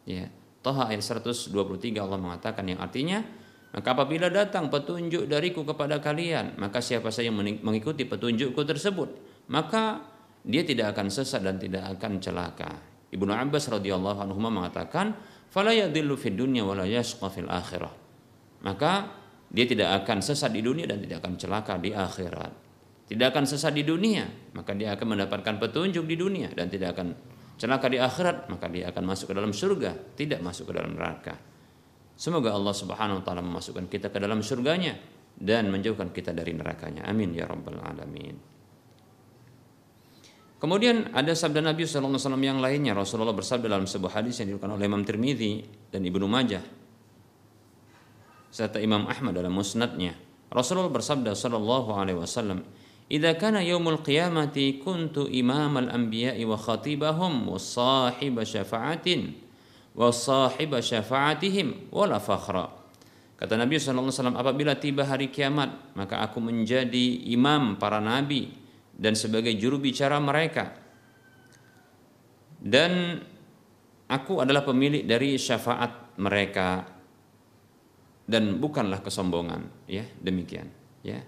ya 0.08 0.32
Taha 0.64 0.96
ayat 0.96 1.04
123 1.04 1.52
Allah 2.00 2.16
mengatakan 2.16 2.64
yang 2.64 2.80
artinya 2.80 3.20
maka 3.76 3.92
apabila 3.92 4.32
datang 4.32 4.72
petunjuk 4.72 5.28
dariku 5.28 5.68
kepada 5.68 6.00
kalian 6.00 6.56
maka 6.56 6.80
siapa 6.80 7.12
saja 7.12 7.28
yang 7.28 7.36
mengikuti 7.60 8.08
petunjukku 8.08 8.64
tersebut 8.64 9.10
maka 9.52 10.08
dia 10.48 10.64
tidak 10.64 10.96
akan 10.96 11.12
sesat 11.12 11.44
dan 11.44 11.60
tidak 11.60 11.92
akan 12.00 12.24
celaka. 12.24 12.72
Ibnu 13.12 13.28
Abbas 13.28 13.68
radhiyallahu 13.68 14.24
anhu 14.24 14.40
mengatakan 14.40 15.12
fala 15.52 15.76
yadhillu 15.76 16.16
fid 16.16 16.40
dunya 16.40 16.64
wa 16.64 16.80
la 16.80 16.88
yashqa 16.88 17.28
fil 17.28 17.52
akhirah. 17.52 17.92
Maka 18.64 19.12
dia 19.52 19.68
tidak 19.68 20.00
akan 20.06 20.24
sesat 20.24 20.56
di 20.56 20.64
dunia 20.64 20.88
dan 20.88 21.04
tidak 21.04 21.20
akan 21.20 21.36
celaka 21.36 21.76
di 21.76 21.92
akhirat 21.92 22.71
tidak 23.12 23.36
akan 23.36 23.44
sesat 23.44 23.76
di 23.76 23.84
dunia, 23.84 24.24
maka 24.56 24.72
dia 24.72 24.96
akan 24.96 25.20
mendapatkan 25.20 25.60
petunjuk 25.60 26.08
di 26.08 26.16
dunia 26.16 26.48
dan 26.56 26.72
tidak 26.72 26.96
akan 26.96 27.12
celaka 27.60 27.92
di 27.92 28.00
akhirat, 28.00 28.48
maka 28.48 28.72
dia 28.72 28.88
akan 28.88 29.04
masuk 29.04 29.30
ke 29.30 29.36
dalam 29.36 29.52
surga, 29.52 30.16
tidak 30.16 30.40
masuk 30.40 30.72
ke 30.72 30.74
dalam 30.80 30.96
neraka. 30.96 31.36
Semoga 32.16 32.56
Allah 32.56 32.72
Subhanahu 32.72 33.20
wa 33.20 33.24
taala 33.28 33.44
memasukkan 33.44 33.92
kita 33.92 34.16
ke 34.16 34.16
dalam 34.16 34.40
surganya 34.40 34.96
dan 35.36 35.68
menjauhkan 35.68 36.16
kita 36.16 36.32
dari 36.32 36.56
nerakanya. 36.56 37.04
Amin 37.04 37.36
ya 37.36 37.52
rabbal 37.52 37.84
alamin. 37.84 38.40
Kemudian 40.62 41.12
ada 41.12 41.36
sabda 41.36 41.60
Nabi 41.60 41.84
SAW 41.90 42.16
yang 42.38 42.64
lainnya 42.64 42.96
Rasulullah 42.96 43.36
bersabda 43.36 43.66
dalam 43.66 43.90
sebuah 43.90 44.24
hadis 44.24 44.40
yang 44.40 44.56
diriwayatkan 44.56 44.78
oleh 44.78 44.86
Imam 44.88 45.04
Tirmidzi 45.04 45.52
dan 45.92 46.06
Ibnu 46.06 46.30
Majah 46.32 46.64
serta 48.54 48.80
Imam 48.80 49.04
Ahmad 49.10 49.36
dalam 49.36 49.52
musnadnya. 49.52 50.16
Rasulullah 50.48 50.92
bersabda 50.92 51.36
sallallahu 51.36 51.90
alaihi 51.96 52.20
wasallam, 52.20 52.62
إذا 53.12 53.36
kana 53.36 53.60
يوم 53.60 53.84
القيامة 54.00 54.56
kuntu 54.80 55.28
إمام 55.28 55.92
anbiya'i 55.92 56.48
wa 56.48 56.56
khatibahum 56.56 57.52
wa 57.52 57.60
sahiba 57.60 58.48
شفاعتهم 58.48 59.52
wa 59.92 60.08
sahiba 60.16 60.80
kata 63.42 63.58
Nabi 63.58 63.76
sallallahu 63.76 64.08
alaihi 64.08 64.16
wasallam 64.16 64.38
apabila 64.40 64.72
tiba 64.80 65.04
hari 65.04 65.28
kiamat 65.28 65.98
maka 65.98 66.24
aku 66.24 66.40
menjadi 66.40 67.28
imam 67.36 67.76
para 67.76 67.98
nabi 67.98 68.62
dan 69.02 69.18
sebagai 69.18 69.58
juru 69.58 69.82
bicara 69.82 70.22
mereka. 70.22 70.78
Dan 72.62 73.18
aku 74.06 74.46
adalah 74.46 74.62
pemilik 74.62 75.02
dari 75.02 75.42
syafaat 75.42 76.22
mereka. 76.22 76.86
Dan 78.30 78.62
bukanlah 78.62 79.02
kesombongan. 79.02 79.90
Ya 79.90 80.06
demikian. 80.22 80.70
Ya. 81.02 81.26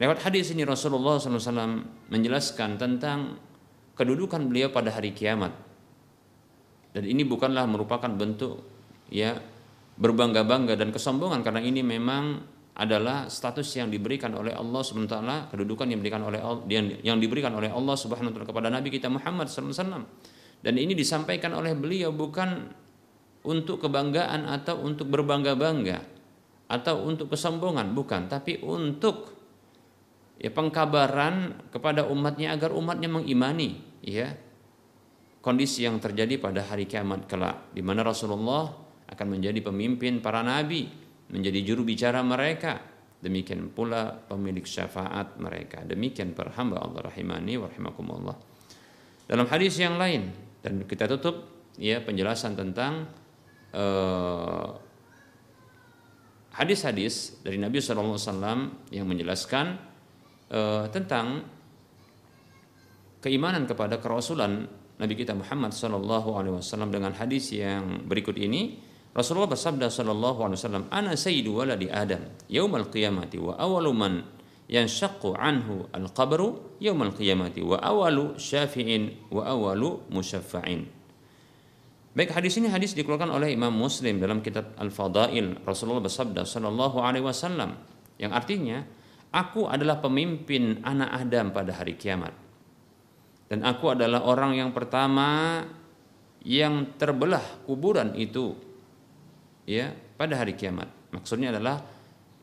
Lewat 0.00 0.24
hadis 0.24 0.48
ini 0.56 0.64
Rasulullah 0.64 1.20
SAW 1.20 1.84
menjelaskan 2.08 2.80
tentang 2.80 3.36
kedudukan 3.92 4.48
beliau 4.48 4.72
pada 4.72 4.88
hari 4.88 5.12
kiamat. 5.12 5.52
Dan 6.96 7.04
ini 7.04 7.20
bukanlah 7.22 7.68
merupakan 7.68 8.08
bentuk 8.08 8.64
ya 9.12 9.36
berbangga-bangga 10.00 10.80
dan 10.80 10.88
kesombongan 10.88 11.44
karena 11.44 11.60
ini 11.60 11.84
memang 11.84 12.40
adalah 12.80 13.28
status 13.28 13.68
yang 13.76 13.92
diberikan 13.92 14.32
oleh 14.32 14.56
Allah 14.56 14.80
SWT 14.80 15.52
kedudukan 15.52 15.84
yang 15.84 16.00
diberikan 16.00 16.24
oleh 16.24 16.40
yang, 16.72 16.86
yang 17.04 17.18
diberikan 17.20 17.52
oleh 17.52 17.68
Allah 17.68 17.92
Subhanahu 17.92 18.32
wa 18.32 18.46
kepada 18.48 18.72
Nabi 18.72 18.88
kita 18.88 19.12
Muhammad 19.12 19.52
SAW 19.52 20.00
dan 20.64 20.74
ini 20.80 20.96
disampaikan 20.96 21.52
oleh 21.52 21.76
beliau 21.76 22.14
bukan 22.16 22.72
untuk 23.44 23.84
kebanggaan 23.84 24.48
atau 24.48 24.80
untuk 24.80 25.12
berbangga-bangga 25.12 26.00
atau 26.72 27.04
untuk 27.04 27.36
kesombongan 27.36 27.92
bukan 27.92 28.30
tapi 28.32 28.64
untuk 28.64 29.39
ya 30.40 30.48
pengkabaran 30.48 31.68
kepada 31.68 32.08
umatnya 32.08 32.56
agar 32.56 32.72
umatnya 32.72 33.12
mengimani 33.12 33.76
ya. 34.00 34.32
Kondisi 35.40 35.88
yang 35.88 35.96
terjadi 35.96 36.36
pada 36.36 36.60
hari 36.68 36.84
kiamat 36.84 37.24
kelak 37.24 37.72
di 37.72 37.80
mana 37.80 38.04
Rasulullah 38.04 38.68
akan 39.08 39.26
menjadi 39.40 39.64
pemimpin 39.64 40.20
para 40.20 40.44
nabi 40.44 40.84
menjadi 41.32 41.64
juru 41.64 41.84
bicara 41.84 42.20
mereka. 42.20 42.76
Demikian 43.20 43.72
pula 43.72 44.16
pemilik 44.16 44.64
syafaat 44.64 45.36
mereka. 45.40 45.84
Demikian 45.84 46.32
para 46.32 46.52
hamba 46.56 46.80
Allah 46.80 47.08
rahimani 47.08 47.56
wa 47.56 47.68
dalam 49.30 49.46
hadis 49.46 49.78
yang 49.78 49.94
lain 49.94 50.34
dan 50.58 50.82
kita 50.90 51.06
tutup 51.06 51.46
ya 51.78 52.02
penjelasan 52.02 52.58
tentang 52.58 53.06
uh, 53.70 54.74
hadis-hadis 56.50 57.38
dari 57.46 57.54
Nabi 57.54 57.78
SAW 57.78 58.18
yang 58.90 59.06
menjelaskan 59.06 59.89
uh, 60.50 60.86
tentang 60.90 61.46
keimanan 63.22 63.64
kepada 63.64 64.02
kerasulan 64.02 64.66
Nabi 65.00 65.16
kita 65.16 65.32
Muhammad 65.32 65.72
sallallahu 65.72 66.36
alaihi 66.36 66.54
wasallam 66.60 66.92
dengan 66.92 67.16
hadis 67.16 67.56
yang 67.56 68.04
berikut 68.04 68.36
ini 68.36 68.76
Rasulullah 69.10 69.50
bersabda 69.50 69.88
sallallahu 69.88 70.44
alaihi 70.44 70.58
wasallam 70.60 70.84
ana 70.92 71.16
sayyidu 71.16 71.56
waladi 71.56 71.88
Adam 71.88 72.20
yaumal 72.46 72.86
qiyamati 72.92 73.40
wa 73.40 73.56
awwalu 73.56 73.90
man 73.96 74.12
yanshaqqu 74.70 75.34
anhu 75.34 75.90
al-qabru 75.90 76.78
yaumal 76.78 77.10
qiyamati 77.10 77.58
wa 77.64 77.82
awalu 77.82 78.38
syafi'in 78.38 79.26
wa 79.34 79.42
awalu 79.50 79.98
musyaffa'in. 80.14 80.86
Baik 82.10 82.30
hadis 82.34 82.58
ini 82.58 82.70
hadis 82.70 82.94
dikeluarkan 82.94 83.34
oleh 83.34 83.54
Imam 83.54 83.70
Muslim 83.74 84.18
dalam 84.18 84.42
kitab 84.42 84.74
Al-Fadail. 84.78 85.62
Rasulullah 85.62 86.02
bersabda 86.02 86.42
sallallahu 86.46 87.02
alaihi 87.02 87.26
wasallam 87.26 87.78
yang 88.18 88.30
artinya 88.30 88.86
aku 89.30 89.70
adalah 89.70 90.02
pemimpin 90.02 90.82
anak 90.82 91.10
Adam 91.26 91.54
pada 91.54 91.74
hari 91.74 91.94
kiamat. 91.94 92.34
Dan 93.50 93.66
aku 93.66 93.98
adalah 93.98 94.22
orang 94.22 94.54
yang 94.54 94.70
pertama 94.70 95.58
yang 96.46 96.94
terbelah 96.94 97.42
kuburan 97.66 98.14
itu 98.14 98.54
ya 99.66 99.90
pada 99.90 100.38
hari 100.38 100.54
kiamat. 100.54 100.86
Maksudnya 101.10 101.50
adalah 101.50 101.82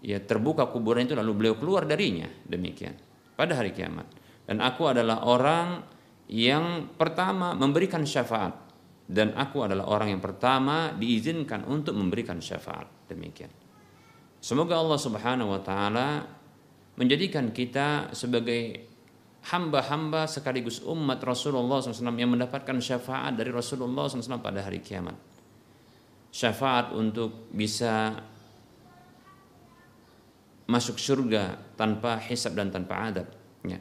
ya 0.04 0.20
terbuka 0.20 0.68
kuburan 0.68 1.08
itu 1.08 1.16
lalu 1.16 1.32
beliau 1.32 1.56
keluar 1.56 1.88
darinya. 1.88 2.28
Demikian. 2.44 2.96
Pada 3.40 3.56
hari 3.56 3.72
kiamat. 3.72 4.08
Dan 4.44 4.60
aku 4.60 4.92
adalah 4.92 5.24
orang 5.24 5.84
yang 6.28 6.92
pertama 6.96 7.56
memberikan 7.56 8.04
syafaat. 8.04 8.68
Dan 9.08 9.32
aku 9.40 9.64
adalah 9.64 9.88
orang 9.88 10.20
yang 10.20 10.24
pertama 10.24 10.92
diizinkan 10.92 11.64
untuk 11.72 11.96
memberikan 11.96 12.44
syafaat. 12.44 13.08
Demikian. 13.08 13.52
Semoga 14.44 14.76
Allah 14.76 15.00
Subhanahu 15.00 15.56
wa 15.56 15.62
taala 15.64 16.08
menjadikan 16.98 17.54
kita 17.54 18.12
sebagai 18.12 18.90
hamba-hamba 19.54 20.28
sekaligus 20.28 20.84
umat 20.84 21.22
Rasulullah 21.24 21.80
SAW 21.80 22.18
yang 22.18 22.34
mendapatkan 22.34 22.76
syafaat 22.82 23.38
dari 23.38 23.54
Rasulullah 23.54 24.10
SAW 24.10 24.42
pada 24.42 24.66
hari 24.66 24.84
kiamat 24.84 25.38
syafaat 26.38 26.94
untuk 26.94 27.50
bisa 27.50 28.14
masuk 30.68 31.00
surga 31.00 31.74
tanpa 31.80 32.20
hisab 32.20 32.54
dan 32.54 32.70
tanpa 32.70 33.10
adab. 33.10 33.28
Ya. 33.64 33.80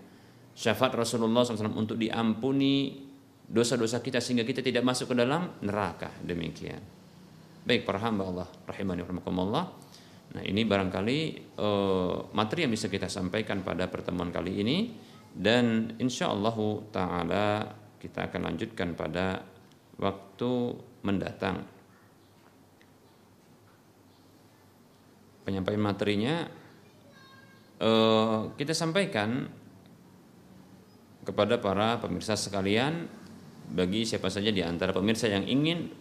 Syafaat 0.56 0.94
Rasulullah 0.96 1.42
SAW 1.44 1.76
untuk 1.76 1.98
diampuni 1.98 3.04
dosa-dosa 3.44 4.00
kita 4.00 4.22
sehingga 4.22 4.46
kita 4.46 4.62
tidak 4.62 4.86
masuk 4.86 5.12
ke 5.12 5.14
dalam 5.18 5.52
neraka. 5.60 6.08
Demikian. 6.22 6.80
Baik 7.66 7.82
para 7.82 7.98
hamba 7.98 8.24
Allah 8.24 8.48
rahimani 8.64 9.02
rahimakumullah. 9.02 9.64
Nah, 10.34 10.42
ini 10.42 10.66
barangkali 10.66 11.18
uh, 11.60 12.34
materi 12.34 12.66
yang 12.66 12.72
bisa 12.74 12.90
kita 12.90 13.06
sampaikan 13.06 13.62
pada 13.62 13.86
pertemuan 13.86 14.34
kali 14.34 14.60
ini 14.60 14.78
dan 15.36 15.94
insya 16.02 16.32
Allah 16.32 16.56
taala 16.90 17.46
kita 18.02 18.28
akan 18.32 18.40
lanjutkan 18.52 18.98
pada 18.98 19.44
waktu 19.96 20.52
mendatang. 21.06 21.64
Penyampaian 25.46 25.78
materinya 25.78 26.34
Eh, 27.76 28.38
kita 28.56 28.72
sampaikan 28.72 29.52
kepada 31.28 31.60
para 31.60 32.00
pemirsa 32.00 32.32
sekalian 32.32 33.04
bagi 33.68 34.08
siapa 34.08 34.32
saja 34.32 34.48
di 34.48 34.64
antara 34.64 34.96
pemirsa 34.96 35.28
yang 35.28 35.44
ingin 35.44 35.92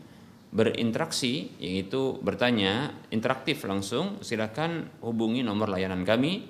berinteraksi 0.56 1.52
yaitu 1.60 2.16
bertanya 2.24 2.96
interaktif 3.12 3.68
langsung 3.68 4.24
silakan 4.24 4.88
hubungi 5.04 5.44
nomor 5.44 5.68
layanan 5.68 6.08
kami 6.08 6.48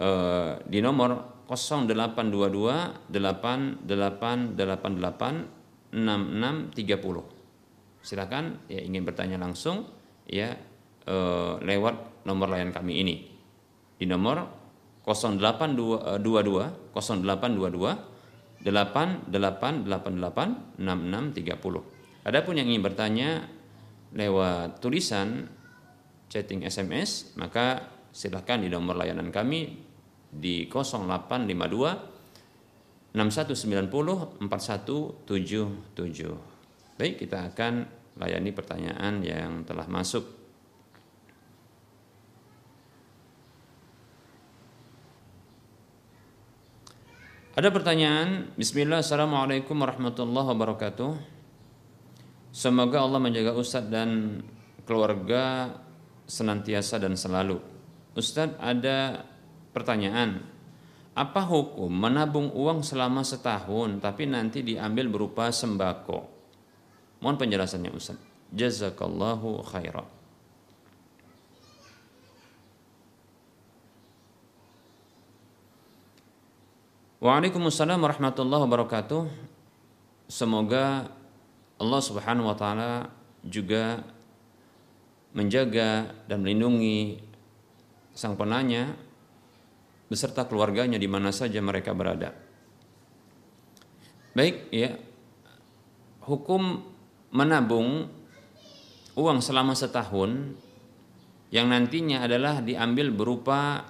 eh, 0.00 0.52
di 0.64 0.80
nomor 0.80 1.44
0822 1.44 3.12
8888 3.12 5.92
6630 5.92 8.00
silakan 8.00 8.64
ya 8.72 8.80
ingin 8.80 9.04
bertanya 9.04 9.36
langsung 9.36 9.84
ya 10.24 10.56
eh, 11.04 11.54
lewat 11.60 12.24
nomor 12.24 12.48
layanan 12.48 12.72
kami 12.72 13.04
ini 13.04 13.28
di 14.00 14.08
nomor 14.08 14.56
0822 15.04 16.24
0822 16.96 18.64
8888 18.64 20.80
6630. 20.80 21.99
Adapun 22.30 22.62
yang 22.62 22.70
ingin 22.70 22.86
bertanya 22.86 23.50
lewat 24.14 24.78
tulisan 24.78 25.50
chatting 26.30 26.62
SMS 26.62 27.34
maka 27.34 27.90
silahkan 28.14 28.62
di 28.62 28.70
nomor 28.70 28.94
layanan 28.94 29.34
kami 29.34 29.82
di 30.30 30.70
0852 30.70 33.18
6190 33.18 34.46
4177. 34.46 36.94
Baik, 36.94 37.18
kita 37.18 37.50
akan 37.50 37.90
layani 38.14 38.54
pertanyaan 38.54 39.26
yang 39.26 39.66
telah 39.66 39.90
masuk 39.90 40.38
Ada 47.58 47.74
pertanyaan, 47.74 48.54
Bismillah, 48.54 49.02
Assalamualaikum 49.02 49.74
warahmatullahi 49.74 50.54
wabarakatuh. 50.54 51.29
Semoga 52.50 53.06
Allah 53.06 53.22
menjaga 53.22 53.54
Ustadz 53.54 53.90
dan 53.90 54.42
keluarga 54.82 55.70
senantiasa 56.26 56.98
dan 56.98 57.14
selalu. 57.14 57.62
Ustadz 58.18 58.58
ada 58.58 59.22
pertanyaan, 59.70 60.42
apa 61.14 61.42
hukum 61.46 61.90
menabung 61.90 62.50
uang 62.50 62.82
selama 62.82 63.22
setahun 63.22 64.02
tapi 64.02 64.26
nanti 64.26 64.66
diambil 64.66 65.06
berupa 65.06 65.54
sembako? 65.54 66.26
Mohon 67.22 67.36
penjelasannya 67.38 67.90
Ustadz. 67.94 68.26
Jazakallahu 68.50 69.62
khairan. 69.62 70.08
Waalaikumsalam 77.20 78.00
warahmatullahi 78.00 78.64
wabarakatuh. 78.64 79.22
Semoga 80.24 81.12
Allah 81.80 82.00
Subhanahu 82.04 82.52
wa 82.52 82.56
taala 82.56 83.08
juga 83.40 84.04
menjaga 85.32 86.12
dan 86.28 86.44
melindungi 86.44 87.24
sang 88.12 88.36
penanya 88.36 88.92
beserta 90.12 90.44
keluarganya 90.44 91.00
di 91.00 91.08
mana 91.08 91.32
saja 91.32 91.62
mereka 91.64 91.96
berada. 91.96 92.36
Baik 94.36 94.68
ya. 94.74 94.98
Hukum 96.20 96.84
menabung 97.32 98.06
uang 99.16 99.38
selama 99.40 99.72
setahun 99.72 100.54
yang 101.50 101.66
nantinya 101.72 102.22
adalah 102.22 102.62
diambil 102.62 103.10
berupa 103.10 103.88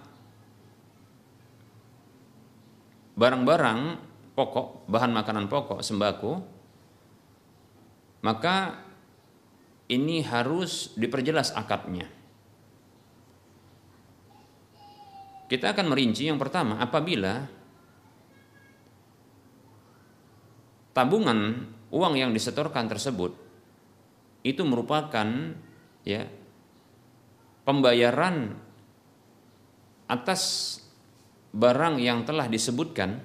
barang-barang 3.20 3.80
pokok, 4.32 4.88
bahan 4.88 5.12
makanan 5.12 5.52
pokok, 5.52 5.84
sembako, 5.84 6.40
maka 8.20 8.84
ini 9.90 10.22
harus 10.22 10.94
diperjelas 10.94 11.56
akadnya. 11.56 12.06
Kita 15.50 15.74
akan 15.74 15.90
merinci 15.90 16.30
yang 16.30 16.38
pertama, 16.38 16.78
apabila 16.78 17.42
tabungan 20.94 21.66
uang 21.90 22.14
yang 22.14 22.30
disetorkan 22.30 22.86
tersebut 22.86 23.34
itu 24.46 24.62
merupakan 24.62 25.26
ya 26.06 26.22
pembayaran 27.66 28.54
atas 30.06 30.42
barang 31.50 31.98
yang 31.98 32.22
telah 32.22 32.46
disebutkan 32.46 33.20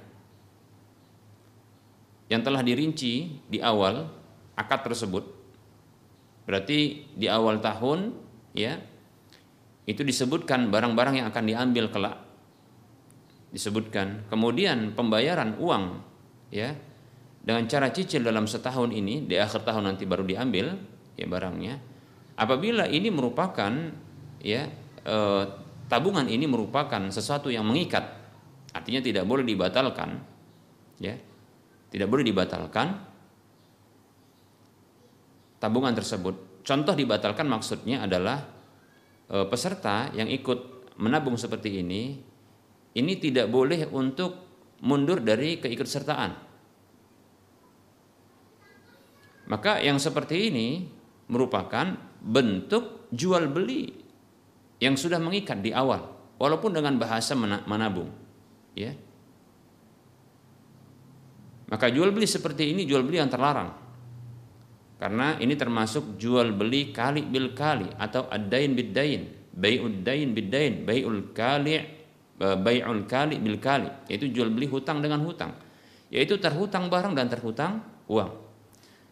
yang 2.26 2.42
telah 2.42 2.66
dirinci 2.66 3.38
di 3.46 3.62
awal 3.62 4.10
akad 4.56 4.88
tersebut 4.88 5.24
berarti 6.46 7.10
di 7.14 7.28
awal 7.28 7.60
tahun 7.60 8.14
ya 8.56 8.80
itu 9.86 10.02
disebutkan 10.02 10.74
barang-barang 10.74 11.22
yang 11.22 11.28
akan 11.30 11.44
diambil 11.46 11.94
kelak. 11.94 12.18
Disebutkan. 13.54 14.26
Kemudian 14.28 14.98
pembayaran 14.98 15.62
uang 15.62 16.02
ya 16.50 16.74
dengan 17.46 17.70
cara 17.70 17.94
cicil 17.94 18.26
dalam 18.26 18.50
setahun 18.50 18.90
ini 18.90 19.30
di 19.30 19.38
akhir 19.38 19.62
tahun 19.62 19.94
nanti 19.94 20.10
baru 20.10 20.26
diambil 20.26 20.74
ya 21.14 21.26
barangnya. 21.30 21.78
Apabila 22.36 22.90
ini 22.90 23.14
merupakan 23.14 23.72
ya 24.42 24.66
eh, 25.06 25.44
tabungan 25.86 26.26
ini 26.26 26.50
merupakan 26.50 27.00
sesuatu 27.14 27.54
yang 27.54 27.64
mengikat 27.64 28.26
artinya 28.76 29.00
tidak 29.00 29.24
boleh 29.24 29.48
dibatalkan 29.48 30.20
ya 31.00 31.16
tidak 31.88 32.12
boleh 32.12 32.28
dibatalkan 32.28 33.05
tabungan 35.60 35.96
tersebut. 35.96 36.64
Contoh 36.66 36.98
dibatalkan 36.98 37.46
maksudnya 37.46 38.04
adalah 38.04 38.42
e, 39.30 39.46
peserta 39.46 40.10
yang 40.18 40.26
ikut 40.30 40.92
menabung 40.98 41.38
seperti 41.38 41.84
ini 41.84 42.18
ini 42.96 43.14
tidak 43.20 43.52
boleh 43.52 43.86
untuk 43.92 44.32
mundur 44.82 45.20
dari 45.20 45.60
keikutsertaan. 45.60 46.32
Maka 49.46 49.78
yang 49.84 50.02
seperti 50.02 50.50
ini 50.50 50.90
merupakan 51.30 51.94
bentuk 52.18 53.14
jual 53.14 53.46
beli 53.52 53.94
yang 54.82 54.98
sudah 54.98 55.22
mengikat 55.22 55.62
di 55.62 55.72
awal. 55.72 56.16
walaupun 56.36 56.76
dengan 56.76 57.00
bahasa 57.00 57.32
menabung 57.64 58.12
ya. 58.76 58.92
Maka 61.72 61.88
jual 61.88 62.12
beli 62.12 62.28
seperti 62.28 62.76
ini 62.76 62.84
jual 62.84 63.00
beli 63.08 63.24
yang 63.24 63.32
terlarang 63.32 63.85
karena 64.96 65.36
ini 65.44 65.60
termasuk 65.60 66.16
jual 66.16 66.56
beli 66.56 66.96
kali 66.96 67.28
bil 67.28 67.52
kali 67.52 67.92
atau 68.00 68.32
adain 68.32 68.72
bidain 68.72 69.28
bai'ud 69.52 70.08
dain 70.08 70.32
bidain 70.32 70.88
bai'ul 70.88 71.36
kali 71.36 71.76
eh, 71.76 71.84
bai'ul 72.40 73.04
kali 73.04 73.36
bil 73.44 73.60
kali. 73.60 73.92
Yaitu 74.08 74.32
jual 74.32 74.48
beli 74.52 74.72
hutang 74.72 75.04
dengan 75.04 75.20
hutang. 75.28 75.52
Yaitu 76.08 76.40
terhutang 76.40 76.88
barang 76.88 77.12
dan 77.12 77.28
terhutang 77.28 77.84
uang. 78.08 78.48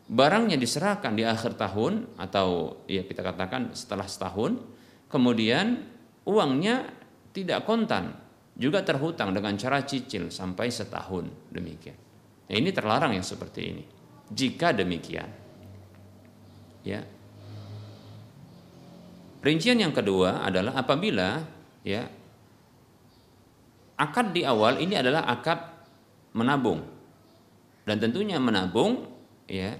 Barangnya 0.07 0.59
diserahkan 0.59 1.15
di 1.15 1.23
akhir 1.23 1.55
tahun 1.59 2.15
atau 2.19 2.79
ya 2.87 3.07
kita 3.07 3.23
katakan 3.23 3.71
setelah 3.71 4.03
setahun 4.03 4.59
kemudian 5.07 5.79
uangnya 6.27 6.91
tidak 7.31 7.63
kontan 7.63 8.11
juga 8.53 8.83
terhutang 8.83 9.31
dengan 9.31 9.55
cara 9.59 9.83
cicil 9.83 10.31
sampai 10.31 10.71
setahun. 10.71 11.51
Demikian. 11.51 11.99
Nah, 12.47 12.55
ini 12.55 12.69
terlarang 12.71 13.15
yang 13.15 13.23
seperti 13.23 13.61
ini. 13.63 13.83
Jika 14.27 14.75
demikian 14.75 15.42
Ya. 16.83 17.01
Rincian 19.43 19.79
yang 19.79 19.91
kedua 19.91 20.43
adalah 20.43 20.79
apabila 20.79 21.43
ya 21.83 22.07
akad 23.99 24.31
di 24.31 24.47
awal 24.47 24.79
ini 24.79 24.95
adalah 24.95 25.27
akad 25.27 25.59
menabung. 26.35 26.83
Dan 27.83 27.99
tentunya 27.99 28.39
menabung 28.39 29.03
ya 29.47 29.75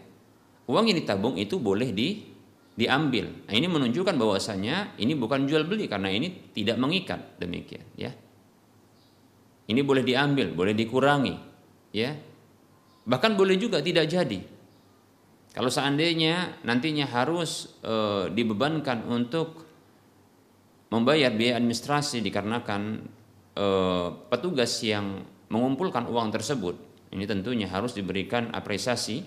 uang 0.67 0.91
yang 0.91 0.99
ditabung 0.99 1.39
itu 1.39 1.59
boleh 1.59 1.95
di 1.95 2.33
diambil. 2.73 3.47
Nah, 3.47 3.53
ini 3.53 3.67
menunjukkan 3.69 4.17
bahwasanya 4.17 4.97
ini 4.97 5.13
bukan 5.13 5.45
jual 5.45 5.63
beli 5.63 5.85
karena 5.85 6.09
ini 6.09 6.51
tidak 6.51 6.75
mengikat 6.81 7.39
demikian 7.39 7.85
ya. 7.95 8.11
Ini 9.63 9.79
boleh 9.79 10.03
diambil, 10.03 10.51
boleh 10.51 10.75
dikurangi 10.75 11.35
ya. 11.95 12.11
Bahkan 13.07 13.31
boleh 13.39 13.55
juga 13.55 13.79
tidak 13.79 14.11
jadi. 14.11 14.52
Kalau 15.53 15.69
seandainya 15.69 16.65
nantinya 16.65 17.05
harus 17.05 17.77
e, 17.85 18.25
dibebankan 18.33 19.05
untuk 19.05 19.61
membayar 20.89 21.29
biaya 21.29 21.61
administrasi 21.61 22.25
dikarenakan 22.25 23.05
e, 23.53 23.67
petugas 24.33 24.81
yang 24.81 25.21
mengumpulkan 25.53 26.09
uang 26.09 26.33
tersebut, 26.33 26.73
ini 27.13 27.29
tentunya 27.29 27.69
harus 27.69 27.93
diberikan 27.93 28.49
apresiasi, 28.49 29.21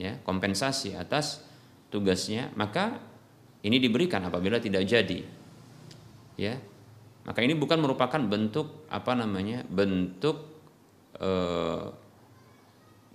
ya, 0.00 0.16
kompensasi 0.24 0.96
atas 0.96 1.44
tugasnya, 1.92 2.56
maka 2.56 2.96
ini 3.60 3.76
diberikan 3.76 4.24
apabila 4.24 4.56
tidak 4.56 4.88
jadi, 4.88 5.28
ya, 6.40 6.56
maka 7.28 7.44
ini 7.44 7.52
bukan 7.52 7.84
merupakan 7.84 8.22
bentuk 8.24 8.88
apa 8.88 9.12
namanya 9.12 9.60
bentuk 9.68 10.40
e, 11.20 11.30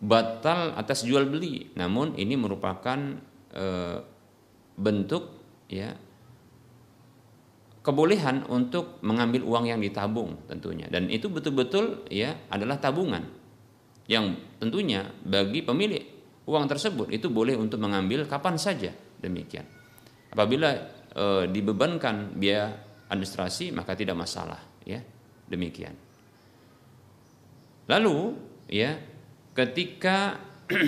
batal 0.02 0.74
atas 0.74 1.06
jual 1.06 1.30
beli. 1.30 1.70
Namun 1.78 2.18
ini 2.18 2.34
merupakan 2.34 2.98
e, 3.54 3.66
bentuk 4.74 5.24
ya 5.70 5.94
kebolehan 7.86 8.50
untuk 8.50 8.98
mengambil 9.06 9.46
uang 9.46 9.70
yang 9.70 9.80
ditabung 9.80 10.50
tentunya. 10.50 10.90
Dan 10.90 11.08
itu 11.14 11.30
betul-betul 11.30 12.10
ya 12.10 12.34
adalah 12.50 12.82
tabungan. 12.82 13.22
Yang 14.10 14.42
tentunya 14.58 15.06
bagi 15.22 15.62
pemilik 15.62 16.04
uang 16.50 16.66
tersebut 16.66 17.14
itu 17.14 17.30
boleh 17.30 17.54
untuk 17.54 17.78
mengambil 17.78 18.26
kapan 18.26 18.58
saja. 18.58 18.90
Demikian. 19.22 19.70
Apabila 20.34 20.70
e, 21.14 21.46
dibebankan 21.46 22.34
biaya 22.34 22.74
administrasi 23.06 23.70
maka 23.70 23.94
tidak 23.94 24.18
masalah 24.18 24.82
ya. 24.82 24.98
Demikian. 25.46 25.94
Lalu 27.86 28.18
ya 28.72 29.11
ketika 29.52 30.40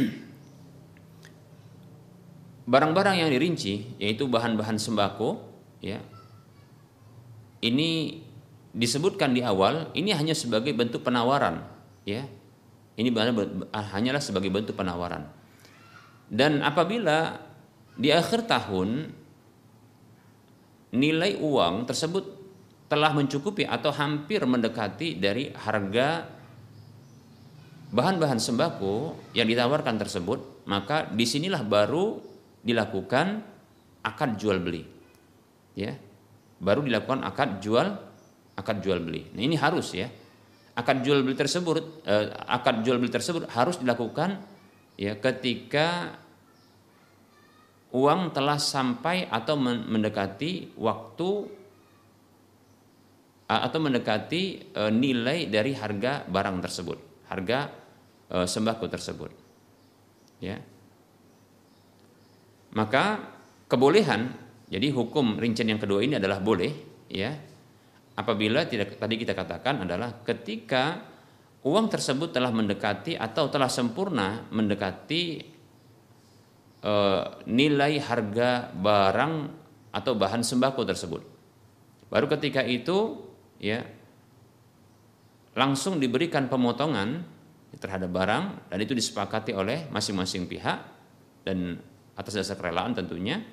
barang-barang 2.72 3.16
yang 3.20 3.30
dirinci 3.30 3.99
yaitu 3.99 4.28
bahan-bahan 4.30 4.80
sembako 4.80 5.43
ya 5.84 5.99
ini 7.64 8.20
disebutkan 8.74 9.32
di 9.32 9.45
awal 9.45 9.93
ini 9.93 10.11
hanya 10.11 10.34
sebagai 10.34 10.74
bentuk 10.74 11.05
penawaran 11.05 11.64
ya. 12.03 12.28
Ini 12.93 13.09
hanyalah 13.74 14.22
sebagai 14.22 14.53
bentuk 14.53 14.78
penawaran. 14.78 15.26
Dan 16.30 16.61
apabila 16.61 17.41
di 17.97 18.14
akhir 18.14 18.45
tahun 18.45 19.09
nilai 20.93 21.41
uang 21.41 21.89
tersebut 21.89 22.22
telah 22.86 23.09
mencukupi 23.18 23.66
atau 23.66 23.89
hampir 23.89 24.45
mendekati 24.45 25.18
dari 25.18 25.49
harga 25.57 26.33
bahan-bahan 27.94 28.41
sembako 28.41 29.14
yang 29.38 29.46
ditawarkan 29.46 30.02
tersebut, 30.02 30.66
maka 30.66 31.06
di 31.14 31.30
sinilah 31.30 31.62
baru 31.62 32.18
dilakukan 32.66 33.46
akad 34.02 34.41
jual 34.41 34.58
beli. 34.58 34.82
Ya, 35.78 35.94
baru 36.58 36.82
dilakukan 36.82 37.22
akad 37.22 37.62
jual 37.62 37.94
akad 38.58 38.82
jual 38.82 38.98
beli. 38.98 39.30
Nah 39.38 39.41
ini 39.46 39.54
harus 39.54 39.94
ya. 39.94 40.10
Akad 40.74 41.06
jual 41.06 41.22
beli 41.22 41.38
tersebut 41.38 42.02
eh, 42.10 42.34
akad 42.50 42.82
jual 42.82 42.98
beli 42.98 43.14
tersebut 43.14 43.46
harus 43.54 43.78
dilakukan 43.78 44.41
ya 44.98 45.14
ketika 45.22 46.18
uang 47.94 48.34
telah 48.34 48.58
sampai 48.58 49.30
atau 49.30 49.54
mendekati 49.62 50.74
waktu 50.82 51.30
atau 53.46 53.78
mendekati 53.78 54.74
eh, 54.74 54.89
nilai 54.89 55.46
dari 55.46 55.78
harga 55.78 56.26
barang 56.26 56.58
tersebut. 56.66 56.98
Harga 57.30 57.83
e, 58.34 58.38
sembako 58.50 58.90
tersebut. 58.90 59.32
Ya. 60.42 60.58
Maka 62.74 63.22
kebolehan, 63.70 64.34
jadi 64.68 64.90
hukum 64.90 65.38
rincian 65.38 65.70
yang 65.70 65.78
kedua 65.78 66.02
ini 66.02 66.18
adalah 66.18 66.42
boleh, 66.42 66.74
ya. 67.14 67.32
Apabila 68.18 68.66
tidak 68.66 68.98
tadi 68.98 69.18
kita 69.18 69.34
katakan 69.38 69.86
adalah 69.86 70.22
ketika 70.26 71.02
uang 71.66 71.90
tersebut 71.90 72.30
telah 72.34 72.54
mendekati 72.54 73.18
atau 73.18 73.50
telah 73.50 73.70
sempurna 73.70 74.50
mendekati 74.54 75.24
e, 76.82 76.94
nilai 77.50 77.94
harga 78.02 78.70
barang 78.74 79.34
atau 79.94 80.14
bahan 80.18 80.42
sembako 80.42 80.82
tersebut. 80.86 81.22
Baru 82.10 82.30
ketika 82.30 82.62
itu 82.62 83.18
ya 83.58 83.82
langsung 85.58 85.98
diberikan 85.98 86.50
pemotongan 86.50 87.33
terhadap 87.84 88.08
barang 88.16 88.72
dan 88.72 88.80
itu 88.80 88.96
disepakati 88.96 89.52
oleh 89.52 89.92
masing-masing 89.92 90.48
pihak 90.48 90.80
dan 91.44 91.76
atas 92.16 92.40
dasar 92.40 92.56
kerelaan 92.56 92.96
tentunya. 92.96 93.44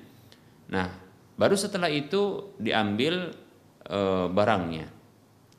Nah, 0.71 0.87
baru 1.35 1.59
setelah 1.59 1.91
itu 1.91 2.55
diambil 2.55 3.35
e, 3.83 3.99
barangnya. 4.31 4.87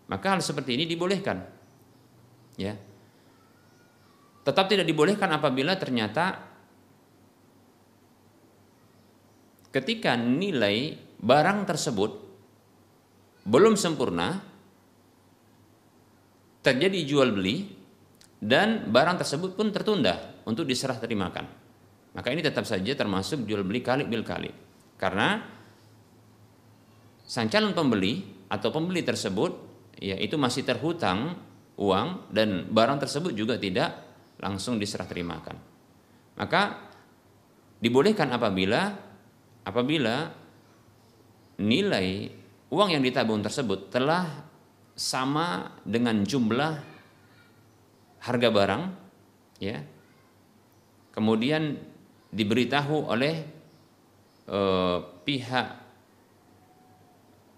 Maka 0.08 0.26
hal 0.32 0.40
seperti 0.40 0.80
ini 0.80 0.88
dibolehkan. 0.88 1.44
Ya. 2.56 2.72
Tetap 4.40 4.72
tidak 4.72 4.88
dibolehkan 4.88 5.28
apabila 5.36 5.76
ternyata 5.76 6.40
ketika 9.68 10.16
nilai 10.16 10.96
barang 11.20 11.68
tersebut 11.68 12.12
belum 13.44 13.76
sempurna 13.76 14.40
terjadi 16.64 17.00
jual 17.04 17.34
beli 17.34 17.81
dan 18.42 18.90
barang 18.90 19.22
tersebut 19.22 19.54
pun 19.54 19.70
tertunda 19.70 20.42
untuk 20.42 20.66
diserah 20.66 20.98
terimakan. 20.98 21.46
Maka 22.12 22.28
ini 22.34 22.42
tetap 22.42 22.66
saja 22.66 22.90
termasuk 22.98 23.46
jual 23.46 23.62
beli 23.62 23.80
kali 23.80 24.02
bil 24.02 24.26
kali. 24.26 24.50
Karena 24.98 25.38
sang 27.22 27.46
calon 27.46 27.70
pembeli 27.70 28.44
atau 28.50 28.74
pembeli 28.74 29.06
tersebut 29.06 29.52
ya 30.02 30.18
itu 30.18 30.34
masih 30.34 30.66
terhutang 30.66 31.38
uang 31.78 32.34
dan 32.34 32.66
barang 32.68 32.98
tersebut 33.06 33.32
juga 33.32 33.56
tidak 33.56 33.94
langsung 34.42 34.76
diserah 34.76 35.06
terimakan. 35.06 35.56
Maka 36.36 36.62
dibolehkan 37.78 38.34
apabila 38.34 38.90
apabila 39.62 40.26
nilai 41.62 42.26
uang 42.74 42.90
yang 42.90 43.02
ditabung 43.06 43.38
tersebut 43.38 43.94
telah 43.94 44.26
sama 44.98 45.78
dengan 45.86 46.26
jumlah 46.26 46.91
harga 48.22 48.48
barang 48.48 48.82
ya 49.58 49.82
kemudian 51.12 51.76
diberitahu 52.32 53.12
oleh 53.12 53.34
e, 54.48 54.60
pihak 55.26 55.66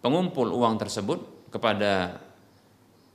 pengumpul 0.02 0.50
uang 0.50 0.76
tersebut 0.76 1.48
kepada 1.54 2.20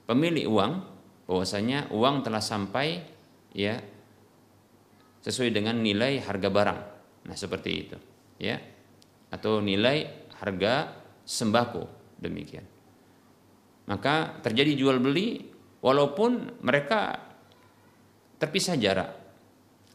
pemilik 0.09 0.47
uang 0.47 0.81
bahwasanya 1.29 1.93
uang 1.93 2.25
telah 2.25 2.41
sampai 2.41 3.03
ya 3.53 3.77
sesuai 5.21 5.51
dengan 5.53 5.77
nilai 5.77 6.23
harga 6.23 6.49
barang. 6.49 6.79
Nah, 7.29 7.35
seperti 7.35 7.69
itu, 7.75 7.97
ya. 8.41 8.57
Atau 9.29 9.61
nilai 9.61 10.25
harga 10.41 10.89
sembako 11.27 12.15
demikian. 12.17 12.65
Maka 13.85 14.41
terjadi 14.41 14.73
jual 14.73 14.97
beli 14.97 15.43
walaupun 15.85 16.63
mereka 16.65 17.28
terpisah 18.39 18.79
jarak. 18.79 19.09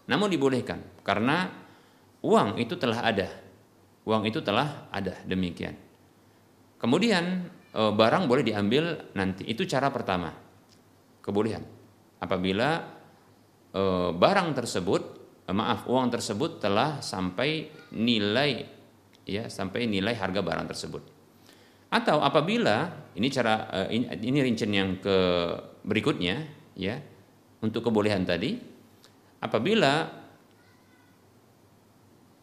Namun 0.04 0.28
dibolehkan 0.28 1.00
karena 1.00 1.48
uang 2.20 2.60
itu 2.60 2.76
telah 2.76 3.00
ada. 3.00 3.28
Uang 4.04 4.28
itu 4.28 4.44
telah 4.44 4.92
ada 4.92 5.16
demikian. 5.24 5.72
Kemudian 6.76 7.48
e, 7.72 7.82
barang 7.88 8.28
boleh 8.28 8.44
diambil 8.44 9.16
nanti. 9.16 9.48
Itu 9.48 9.64
cara 9.64 9.88
pertama. 9.88 10.28
Kebolehan. 11.24 11.64
Apabila 12.20 12.84
e, 13.72 13.82
barang 14.12 14.48
tersebut, 14.52 15.02
e, 15.48 15.50
maaf, 15.56 15.88
uang 15.88 16.12
tersebut 16.12 16.60
telah 16.60 17.00
sampai 17.00 17.72
nilai 17.96 18.68
ya, 19.24 19.48
sampai 19.48 19.88
nilai 19.88 20.12
harga 20.12 20.44
barang 20.44 20.68
tersebut. 20.68 21.02
Atau 21.88 22.20
apabila 22.20 22.92
ini 23.16 23.32
cara 23.32 23.86
ini, 23.88 24.04
ini 24.20 24.38
rincian 24.44 24.68
yang 24.74 24.98
ke 25.00 25.16
berikutnya 25.86 26.42
ya 26.74 26.98
untuk 27.64 27.88
kebolehan 27.88 28.28
tadi 28.28 28.60
apabila 29.40 30.04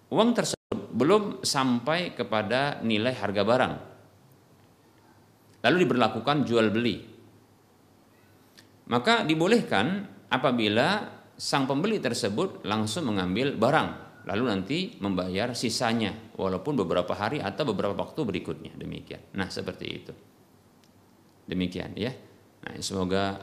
uang 0.10 0.30
tersebut 0.34 0.90
belum 0.92 1.46
sampai 1.46 2.18
kepada 2.18 2.82
nilai 2.82 3.14
harga 3.14 3.42
barang 3.46 3.74
lalu 5.62 5.76
diberlakukan 5.86 6.38
jual 6.44 6.74
beli 6.74 6.98
maka 8.90 9.24
dibolehkan 9.24 10.10
apabila 10.28 11.22
sang 11.38 11.70
pembeli 11.70 12.02
tersebut 12.02 12.66
langsung 12.68 13.08
mengambil 13.08 13.56
barang 13.56 14.12
lalu 14.30 14.44
nanti 14.46 14.78
membayar 15.02 15.58
sisanya 15.58 16.14
walaupun 16.38 16.78
beberapa 16.78 17.18
hari 17.18 17.42
atau 17.42 17.66
beberapa 17.74 17.98
waktu 17.98 18.22
berikutnya. 18.22 18.74
Demikian. 18.78 19.34
Nah 19.34 19.50
seperti 19.50 19.86
itu. 19.90 20.14
Demikian 21.50 21.98
ya. 21.98 22.14
Nah 22.62 22.78
semoga 22.86 23.42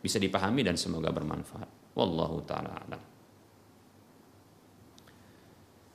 bisa 0.00 0.16
dipahami 0.16 0.64
dan 0.64 0.80
semoga 0.80 1.12
bermanfaat 1.12 1.96
wallahu 1.96 2.40
taala 2.44 2.72
alam 2.76 3.02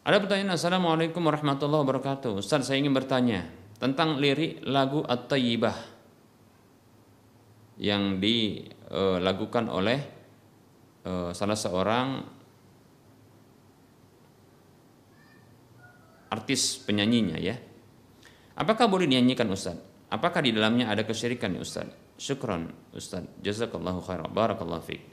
ada 0.05 0.21
pertanyaan 0.21 0.53
Assalamualaikum 0.53 1.25
warahmatullahi 1.25 1.81
wabarakatuh 1.81 2.37
Ustaz 2.37 2.69
saya 2.69 2.77
ingin 2.77 2.93
bertanya 2.93 3.49
tentang 3.81 4.21
lirik 4.21 4.61
lagu 4.63 5.01
At-Tayyibah 5.01 5.97
yang 7.81 8.23
dilakukan 8.23 9.67
oleh 9.67 9.99
uh, 11.03 11.31
salah 11.35 11.59
seorang 11.59 12.07
artis 16.31 16.79
penyanyinya 16.83 17.39
ya. 17.39 17.55
Apakah 18.55 18.87
boleh 18.87 19.07
dinyanyikan 19.07 19.47
Ustaz? 19.51 19.75
Apakah 20.07 20.39
di 20.39 20.55
dalamnya 20.55 20.87
ada 20.87 21.03
kesyirikan 21.03 21.55
Ustaz? 21.59 21.87
Syukran 22.15 22.71
Ustaz. 22.95 23.27
Jazakallahu 23.43 23.99
khairan. 23.99 24.31
Barakallahu 24.31 24.83
fiik. 24.83 25.03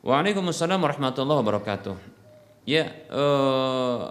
Waalaikumsalam 0.00 0.80
warahmatullahi 0.80 1.38
wabarakatuh. 1.44 1.96
Ya, 2.64 2.88
eh, 2.88 4.02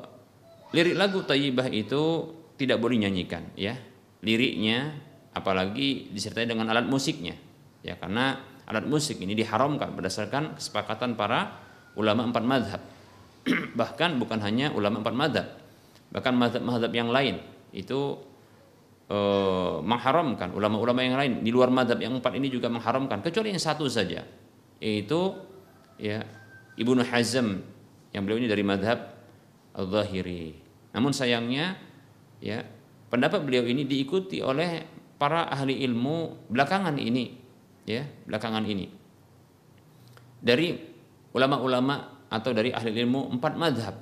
lirik 0.77 0.93
lagu 0.93 1.25
Tayyibah 1.25 1.65
itu 1.73 2.33
tidak 2.61 2.77
boleh 2.77 3.01
nyanyikan 3.01 3.49
ya. 3.57 3.73
Liriknya 4.21 4.93
apalagi 5.33 6.13
disertai 6.13 6.45
dengan 6.45 6.69
alat 6.69 6.85
musiknya. 6.85 7.33
Ya, 7.81 7.97
karena 7.97 8.37
alat 8.69 8.85
musik 8.85 9.17
ini 9.17 9.33
diharamkan 9.33 9.97
berdasarkan 9.97 10.61
kesepakatan 10.61 11.17
para 11.17 11.57
ulama 11.97 12.29
empat 12.29 12.43
madhab. 12.45 12.81
Bahkan 13.79 14.21
bukan 14.21 14.45
hanya 14.45 14.69
ulama 14.77 15.01
empat 15.01 15.15
madhab, 15.15 15.47
bahkan 16.09 16.33
madhab-madhab 16.33 16.91
yang 16.93 17.09
lain 17.09 17.41
itu 17.69 18.17
eh, 19.09 19.73
mengharamkan. 19.81 20.53
Ulama-ulama 20.53 21.01
yang 21.01 21.17
lain 21.17 21.33
di 21.41 21.49
luar 21.49 21.73
madhab 21.73 21.97
yang 21.97 22.15
empat 22.21 22.37
ini 22.37 22.47
juga 22.47 22.69
mengharamkan. 22.69 23.25
Kecuali 23.25 23.51
yang 23.51 23.61
satu 23.61 23.89
saja. 23.89 24.21
Yaitu 24.79 25.35
ya 25.99 26.23
Ibnu 26.79 27.03
Hazm 27.03 27.59
yang 28.15 28.23
beliau 28.23 28.39
ini 28.39 28.47
dari 28.47 28.63
madhab 28.63 29.19
al-zahiri. 29.75 30.55
Namun 30.95 31.11
sayangnya 31.11 31.75
ya 32.39 32.63
pendapat 33.11 33.43
beliau 33.43 33.67
ini 33.67 33.83
diikuti 33.83 34.39
oleh 34.39 34.87
para 35.19 35.51
ahli 35.51 35.83
ilmu 35.83 36.47
belakangan 36.47 36.95
ini 36.95 37.35
ya 37.83 38.07
belakangan 38.25 38.63
ini. 38.63 38.87
Dari 40.39 40.71
ulama-ulama 41.35 42.25
atau 42.31 42.55
dari 42.55 42.71
ahli 42.71 42.95
ilmu 42.95 43.35
empat 43.35 43.53
madhab 43.59 43.95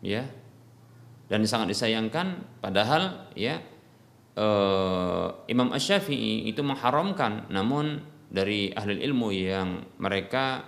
ya. 0.00 0.24
Dan 1.28 1.48
sangat 1.48 1.72
disayangkan 1.72 2.60
padahal 2.60 3.32
ya 3.32 3.60
eh, 4.36 5.26
Imam 5.52 5.72
Ash-Syafi'i 5.72 6.48
itu 6.48 6.60
mengharamkan 6.64 7.52
namun 7.52 8.00
dari 8.32 8.72
ahli 8.72 8.96
ilmu 9.04 9.28
yang 9.28 9.84
mereka 10.00 10.64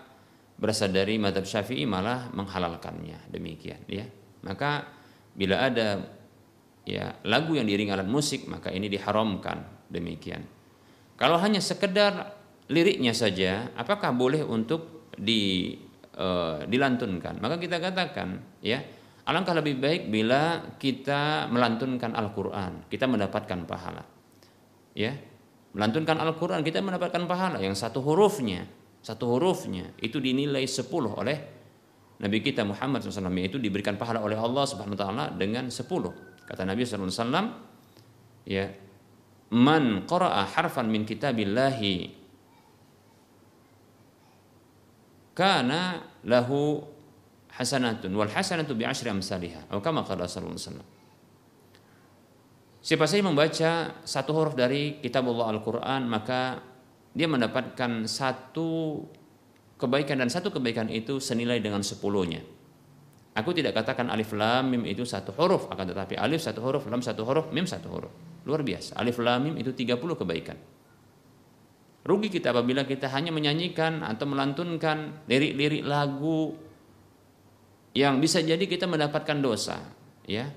berasal 0.61 0.93
dari 0.93 1.17
madhab 1.17 1.49
syafi'i 1.49 1.89
malah 1.89 2.29
menghalalkannya. 2.37 3.33
Demikian 3.33 3.81
ya. 3.89 4.05
Maka 4.45 4.85
bila 5.33 5.65
ada 5.65 6.05
ya 6.85 7.17
lagu 7.25 7.57
yang 7.57 7.65
diiringi 7.65 7.91
alat 7.91 8.07
musik 8.07 8.45
maka 8.47 8.69
ini 8.71 8.93
diharamkan. 8.93 9.89
Demikian. 9.89 10.45
Kalau 11.17 11.41
hanya 11.41 11.63
sekedar 11.65 12.37
liriknya 12.69 13.17
saja 13.17 13.71
apakah 13.79 14.13
boleh 14.13 14.45
untuk 14.45 15.11
di 15.17 15.75
uh, 16.19 16.69
dilantunkan? 16.69 17.41
Maka 17.41 17.57
kita 17.57 17.81
katakan 17.81 18.61
ya 18.61 18.85
alangkah 19.25 19.57
lebih 19.57 19.81
baik 19.81 20.03
bila 20.13 20.75
kita 20.77 21.49
melantunkan 21.49 22.13
Al-Qur'an 22.13 22.89
kita 22.89 23.09
mendapatkan 23.09 23.65
pahala. 23.65 24.05
Ya 24.95 25.17
melantunkan 25.75 26.21
Al-Qur'an 26.23 26.63
kita 26.63 26.85
mendapatkan 26.85 27.25
pahala. 27.27 27.59
Yang 27.59 27.83
satu 27.83 28.01
hurufnya 28.05 28.69
satu 29.05 29.37
hurufnya 29.37 29.93
itu 30.01 30.17
dinilai 30.17 30.65
10 30.65 30.89
oleh 30.89 31.39
Nabi 32.25 32.41
kita 32.41 32.65
Muhammad 32.65 33.05
SAW 33.05 33.29
itu 33.45 33.61
diberikan 33.61 34.01
pahala 34.01 34.25
oleh 34.25 34.39
Allah 34.39 34.65
Subhanahu 34.65 34.97
wa 34.97 35.03
taala 35.05 35.25
dengan 35.37 35.69
10. 35.69 35.85
Kata 36.49 36.65
Nabi 36.65 36.89
SAW 36.89 37.13
ya 38.49 38.65
man 39.53 40.09
qara'a 40.09 40.49
harfan 40.57 40.89
min 40.89 41.05
kitabillahi 41.05 42.17
kana 45.37 46.01
lahu 46.25 46.81
hasanatun 47.55 48.11
wal 48.15 48.31
hasanatu 48.31 48.75
bi 48.75 48.83
asyri 48.83 49.15
amsalihha 49.15 49.71
atau 49.71 49.79
kama 49.79 50.03
qala 50.03 50.27
sallallahu 50.27 50.59
alaihi 50.59 51.03
Siapa 52.85 53.09
saja 53.09 53.25
membaca 53.25 53.71
satu 54.05 54.31
huruf 54.37 54.53
dari 54.53 55.01
kitab 55.01 55.25
Allah 55.33 55.57
Al-Quran 55.57 56.05
maka 56.05 56.61
dia 57.17 57.25
mendapatkan 57.25 58.05
satu 58.05 59.01
kebaikan 59.81 60.21
dan 60.21 60.29
satu 60.29 60.53
kebaikan 60.53 60.93
itu 60.93 61.17
senilai 61.17 61.65
dengan 61.65 61.81
sepuluhnya. 61.81 62.45
Aku 63.35 63.57
tidak 63.57 63.75
katakan 63.75 64.13
alif 64.13 64.37
lam 64.37 64.69
mim 64.69 64.83
itu 64.85 65.03
satu 65.03 65.33
huruf, 65.33 65.67
akan 65.73 65.97
tetapi 65.97 66.15
alif 66.15 66.45
satu 66.45 66.61
huruf, 66.61 66.85
lam 66.87 67.01
satu 67.01 67.25
huruf, 67.27 67.51
mim 67.57 67.65
satu 67.65 67.89
huruf. 67.89 68.13
Luar 68.45 68.61
biasa. 68.61 69.01
Alif 69.01 69.17
lam 69.19 69.49
mim 69.49 69.55
itu 69.57 69.73
30 69.73 69.99
kebaikan. 69.99 70.55
Rugi 72.05 72.29
kita 72.29 72.53
apabila 72.53 72.85
kita 72.85 73.09
hanya 73.17 73.33
menyanyikan 73.33 74.05
atau 74.05 74.29
melantunkan 74.29 75.25
lirik-lirik 75.25 75.89
lagu 75.89 76.53
yang 77.95 78.19
bisa 78.19 78.43
jadi 78.43 78.61
kita 78.61 78.91
mendapatkan 78.91 79.39
dosa, 79.39 79.79
ya. 80.27 80.51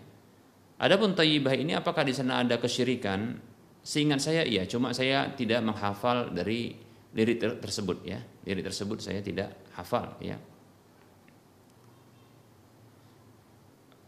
Adapun 0.78 1.14
tayyibah 1.14 1.54
ini 1.58 1.74
apakah 1.74 2.06
di 2.06 2.14
sana 2.14 2.42
ada 2.42 2.58
kesyirikan? 2.58 3.38
Seingat 3.82 4.20
saya 4.20 4.44
iya, 4.44 4.68
cuma 4.68 4.92
saya 4.92 5.32
tidak 5.34 5.64
menghafal 5.64 6.34
dari 6.34 6.76
lirik 7.18 7.38
ter 7.40 7.52
tersebut 7.58 8.04
ya. 8.04 8.20
Lirik 8.44 8.68
tersebut 8.68 9.00
saya 9.00 9.24
tidak 9.24 9.54
hafal 9.74 10.18
ya. 10.22 10.38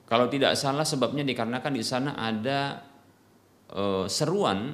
Kalau 0.10 0.26
tidak 0.26 0.58
salah 0.58 0.84
sebabnya 0.84 1.22
dikarenakan 1.22 1.74
di 1.74 1.86
sana 1.86 2.18
ada 2.18 2.82
e, 3.70 4.10
seruan 4.10 4.74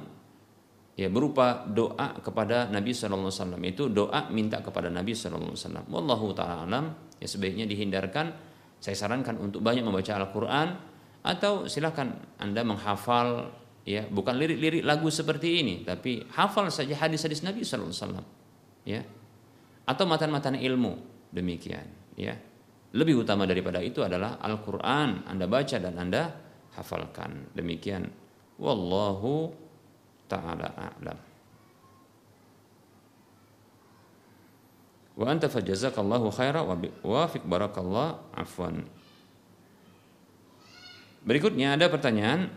ya 0.96 1.12
berupa 1.12 1.68
doa 1.68 2.16
kepada 2.24 2.72
Nabi 2.72 2.96
Shallallahu 2.96 3.28
Wasallam. 3.28 3.60
Itu 3.68 3.92
doa 3.92 4.32
minta 4.32 4.64
kepada 4.64 4.88
Nabi 4.88 5.12
Shallallahu 5.12 5.54
Wasallam. 5.54 5.84
Wallahu 5.92 6.32
taala 6.32 6.64
alam. 6.64 6.96
Ya 7.20 7.28
sebaiknya 7.28 7.68
dihindarkan. 7.68 8.32
Saya 8.80 8.96
sarankan 8.96 9.40
untuk 9.40 9.60
banyak 9.60 9.84
membaca 9.84 10.16
Al-Quran 10.16 10.68
atau 11.24 11.64
silahkan 11.68 12.12
anda 12.38 12.60
menghafal 12.60 13.50
ya 13.82 14.04
bukan 14.06 14.36
lirik-lirik 14.36 14.84
lagu 14.86 15.08
seperti 15.08 15.64
ini 15.64 15.74
tapi 15.82 16.22
hafal 16.36 16.68
saja 16.68 16.94
hadis-hadis 16.94 17.40
Nabi 17.40 17.64
alaihi 17.64 17.92
wasallam 17.92 18.24
ya. 18.88 19.00
Atau 19.86 20.04
matan-matan 20.08 20.56
ilmu 20.56 20.92
demikian 21.32 21.86
ya. 22.16 22.34
Lebih 22.96 23.26
utama 23.26 23.44
daripada 23.44 23.84
itu 23.84 24.00
adalah 24.00 24.40
Al-Qur'an 24.40 25.28
Anda 25.28 25.44
baca 25.44 25.76
dan 25.76 26.00
Anda 26.00 26.32
hafalkan. 26.76 27.52
Demikian. 27.52 28.08
Wallahu 28.56 29.65
taala 30.28 30.68
a'lam. 30.74 31.18
Wa 35.16 35.24
anta 35.32 35.48
fajazakallahu 35.48 36.28
khaira 36.28 36.60
wa 36.60 36.76
wafiq 36.76 37.42
barakallah 37.48 38.20
afwan. 38.36 38.84
Berikutnya 41.26 41.74
ada 41.74 41.88
pertanyaan 41.88 42.52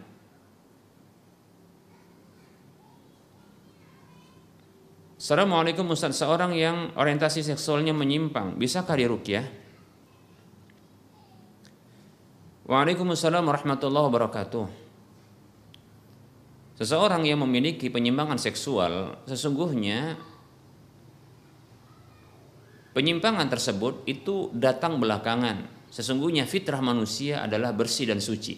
Assalamualaikum 5.19 5.83
Ustaz, 5.91 6.15
seorang 6.15 6.55
yang 6.55 6.95
orientasi 6.95 7.43
seksualnya 7.43 7.91
menyimpang, 7.91 8.55
bisakah 8.55 8.95
dirukyah? 8.95 9.43
Waalaikumsalam 12.63 13.43
warahmatullahi 13.43 14.05
wabarakatuh. 14.07 14.88
Seseorang 16.79 17.27
yang 17.27 17.43
memiliki 17.43 17.91
penyimpangan 17.91 18.39
seksual 18.39 19.19
sesungguhnya 19.27 20.15
penyimpangan 22.95 23.51
tersebut 23.51 24.07
itu 24.07 24.47
datang 24.55 24.95
belakangan. 24.97 25.91
Sesungguhnya 25.91 26.47
fitrah 26.47 26.79
manusia 26.79 27.43
adalah 27.43 27.75
bersih 27.75 28.07
dan 28.07 28.23
suci. 28.23 28.55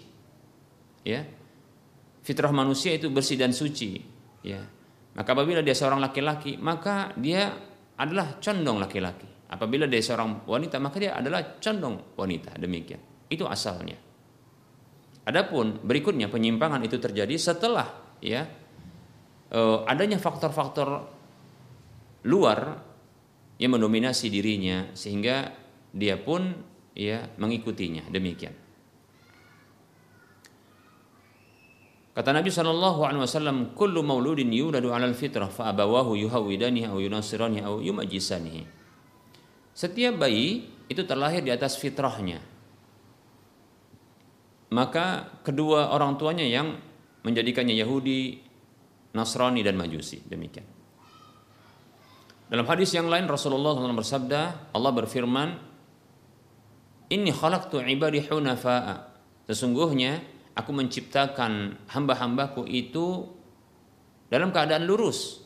Ya. 1.02 1.26
Fitrah 2.22 2.54
manusia 2.54 2.94
itu 2.94 3.10
bersih 3.10 3.34
dan 3.34 3.50
suci, 3.50 3.98
ya 4.46 4.62
maka 5.12 5.36
apabila 5.36 5.60
dia 5.60 5.76
seorang 5.76 6.00
laki-laki, 6.00 6.56
maka 6.56 7.12
dia 7.20 7.52
adalah 8.00 8.40
condong 8.40 8.80
laki-laki. 8.80 9.28
Apabila 9.52 9.84
dia 9.84 10.00
seorang 10.00 10.48
wanita, 10.48 10.80
maka 10.80 10.98
dia 11.04 11.12
adalah 11.12 11.60
condong 11.60 12.16
wanita. 12.16 12.56
Demikian. 12.56 13.28
Itu 13.28 13.44
asalnya. 13.44 14.00
Adapun 15.28 15.84
berikutnya 15.84 16.32
penyimpangan 16.32 16.80
itu 16.88 16.96
terjadi 16.98 17.36
setelah 17.36 18.11
ya 18.22 18.48
eh, 19.52 19.80
adanya 19.90 20.22
faktor-faktor 20.22 20.90
luar 22.26 22.78
yang 23.58 23.78
mendominasi 23.78 24.30
dirinya 24.30 24.90
sehingga 24.94 25.54
dia 25.94 26.18
pun 26.18 26.54
ya 26.98 27.30
mengikutinya 27.38 28.08
demikian. 28.10 28.54
Kata 32.12 32.36
Nabi 32.36 32.52
Wasallam, 32.52 33.72
"Kullu 33.72 34.04
mauludin 34.04 34.52
yuladu 34.52 34.92
alal 34.92 35.16
fitrah, 35.16 35.48
fa 35.48 35.72
abawahu 35.72 36.20
yuhawidanihi 36.20 36.92
au 36.92 37.00
yunasiranihi 37.00 37.64
au 37.64 37.80
yumajisanihi." 37.80 38.68
Setiap 39.72 40.20
bayi 40.20 40.68
itu 40.92 41.08
terlahir 41.08 41.40
di 41.40 41.56
atas 41.56 41.80
fitrahnya. 41.80 42.44
Maka 44.76 45.40
kedua 45.48 45.96
orang 45.96 46.20
tuanya 46.20 46.44
yang 46.44 46.76
menjadikannya 47.22 47.76
Yahudi, 47.78 48.42
Nasrani 49.14 49.62
dan 49.62 49.78
Majusi. 49.78 50.22
Demikian. 50.24 50.66
Dalam 52.52 52.68
hadis 52.68 52.92
yang 52.92 53.08
lain 53.08 53.32
Rasulullah 53.32 53.72
SAW 53.72 53.96
bersabda, 53.96 54.42
Allah 54.76 54.92
berfirman, 54.92 55.50
"Inni 57.08 57.32
khalaqtu 57.32 57.80
ibadi 57.88 58.28
hunafa'a." 58.28 59.08
Sesungguhnya 59.48 60.20
aku 60.52 60.76
menciptakan 60.76 61.80
hamba-hambaku 61.88 62.68
itu 62.68 63.24
dalam 64.28 64.52
keadaan 64.52 64.84
lurus. 64.84 65.44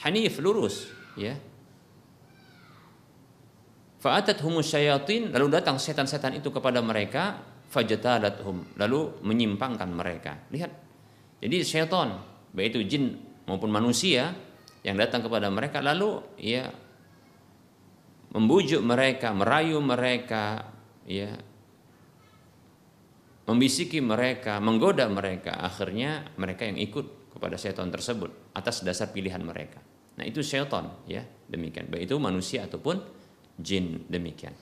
Hanif 0.00 0.40
lurus, 0.40 0.88
ya. 1.20 1.36
Fa'atat 4.00 4.40
humus 4.40 4.72
syayatin 4.72 5.28
lalu 5.28 5.60
datang 5.60 5.76
setan-setan 5.76 6.32
itu 6.40 6.48
kepada 6.48 6.80
mereka 6.80 7.36
fajatadathum 7.70 8.76
lalu 8.76 9.22
menyimpangkan 9.22 9.90
mereka. 9.94 10.50
Lihat. 10.50 10.72
Jadi 11.40 11.56
syaitan 11.64 12.20
baik 12.52 12.76
itu 12.76 12.80
jin 12.84 13.04
maupun 13.46 13.72
manusia 13.72 14.34
yang 14.84 14.98
datang 14.98 15.24
kepada 15.24 15.48
mereka 15.48 15.80
lalu 15.80 16.20
ya 16.36 16.68
membujuk 18.30 18.82
mereka, 18.82 19.34
merayu 19.34 19.82
mereka, 19.82 20.70
ya 21.06 21.34
membisiki 23.50 23.98
mereka, 23.98 24.62
menggoda 24.62 25.10
mereka, 25.10 25.58
akhirnya 25.58 26.30
mereka 26.38 26.70
yang 26.70 26.78
ikut 26.78 27.34
kepada 27.34 27.58
setan 27.58 27.90
tersebut 27.90 28.54
atas 28.54 28.86
dasar 28.86 29.10
pilihan 29.10 29.42
mereka. 29.42 29.82
Nah, 30.14 30.22
itu 30.22 30.44
setan 30.44 31.02
ya, 31.10 31.26
demikian. 31.50 31.90
Baik 31.90 32.06
itu 32.06 32.14
manusia 32.22 32.70
ataupun 32.70 33.02
jin 33.58 34.06
demikian. 34.06 34.54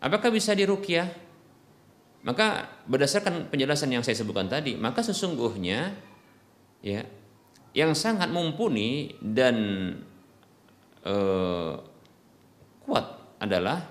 Apakah 0.00 0.28
bisa 0.32 0.52
dirukyah? 0.52 1.29
Maka 2.20 2.68
berdasarkan 2.84 3.48
penjelasan 3.48 3.96
yang 3.96 4.04
saya 4.04 4.12
sebutkan 4.12 4.44
tadi, 4.44 4.76
maka 4.76 5.00
sesungguhnya 5.00 5.96
ya 6.84 7.00
yang 7.72 7.96
sangat 7.96 8.28
mumpuni 8.28 9.16
dan 9.24 9.56
eh, 11.00 11.72
kuat 12.84 13.06
adalah 13.40 13.88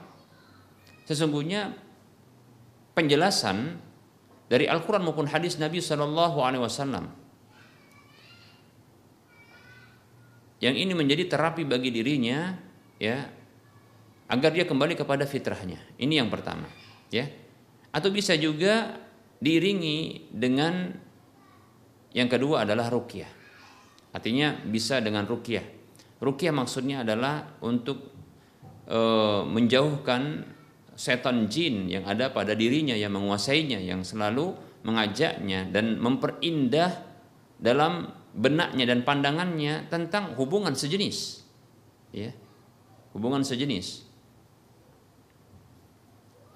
sesungguhnya 1.09 1.73
penjelasan 2.93 3.81
dari 4.45 4.69
Al-Quran 4.69 5.05
maupun 5.09 5.25
hadis 5.25 5.57
Nabi 5.57 5.81
Shallallahu 5.81 6.37
Alaihi 6.43 6.61
Wasallam 6.61 7.09
yang 10.59 10.75
ini 10.75 10.91
menjadi 10.91 11.33
terapi 11.33 11.63
bagi 11.63 11.89
dirinya 11.89 12.59
ya 12.99 13.25
agar 14.29 14.53
dia 14.53 14.67
kembali 14.67 14.93
kepada 14.93 15.25
fitrahnya. 15.25 15.81
Ini 15.97 16.21
yang 16.21 16.29
pertama 16.29 16.67
ya 17.09 17.25
atau 17.89 18.09
bisa 18.13 18.37
juga 18.37 18.97
diiringi 19.39 20.29
dengan 20.33 20.93
yang 22.13 22.29
kedua 22.29 22.65
adalah 22.67 22.89
rukyah 22.89 23.29
artinya 24.13 24.57
bisa 24.65 24.99
dengan 24.99 25.25
rukyah 25.25 25.63
rukyah 26.19 26.53
maksudnya 26.53 27.05
adalah 27.05 27.57
untuk 27.63 28.11
e, 28.89 28.99
menjauhkan 29.45 30.43
setan 30.97 31.47
jin 31.47 31.87
yang 31.87 32.03
ada 32.03 32.33
pada 32.33 32.51
dirinya 32.57 32.97
yang 32.97 33.15
menguasainya 33.15 33.79
yang 33.79 34.03
selalu 34.03 34.51
mengajaknya 34.83 35.69
dan 35.71 35.95
memperindah 36.01 37.07
dalam 37.59 38.11
benaknya 38.35 38.83
dan 38.87 39.03
pandangannya 39.03 39.87
tentang 39.91 40.35
hubungan 40.35 40.75
sejenis. 40.75 41.43
Ya 42.11 42.35
hubungan 43.13 43.41
sejenis 43.41 44.08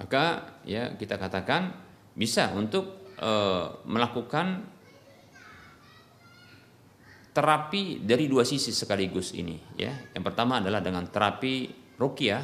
maka 0.04 0.60
ya 0.68 0.94
kita 1.00 1.16
katakan 1.16 1.72
bisa 2.14 2.52
untuk 2.54 3.16
e, 3.16 3.32
melakukan 3.88 4.68
terapi 7.34 8.04
dari 8.04 8.30
dua 8.30 8.46
sisi 8.46 8.70
sekaligus 8.70 9.34
ini 9.34 9.58
ya. 9.80 9.96
Yang 10.14 10.24
pertama 10.28 10.62
adalah 10.62 10.84
dengan 10.84 11.08
terapi 11.10 11.72
rukyah 11.98 12.44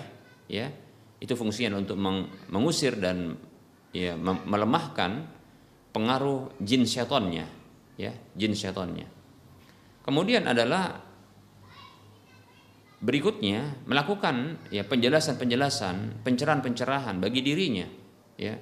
ya. 0.49 0.71
Itu 1.19 1.35
fungsinya 1.35 1.75
untuk 1.75 1.99
mengusir 2.47 2.95
dan 2.95 3.35
ya 3.91 4.15
melemahkan 4.21 5.39
pengaruh 5.89 6.53
jin 6.61 6.85
syaitonnya 6.85 7.49
ya 7.97 8.13
jin 8.37 8.53
syaitonnya 8.53 9.09
kemudian 10.05 10.45
adalah 10.45 11.08
berikutnya 12.99 13.87
melakukan 13.87 14.59
ya 14.71 14.83
penjelasan-penjelasan 14.83 16.23
pencerahan-pencerahan 16.23 17.19
bagi 17.23 17.39
dirinya 17.39 17.87
ya 18.35 18.59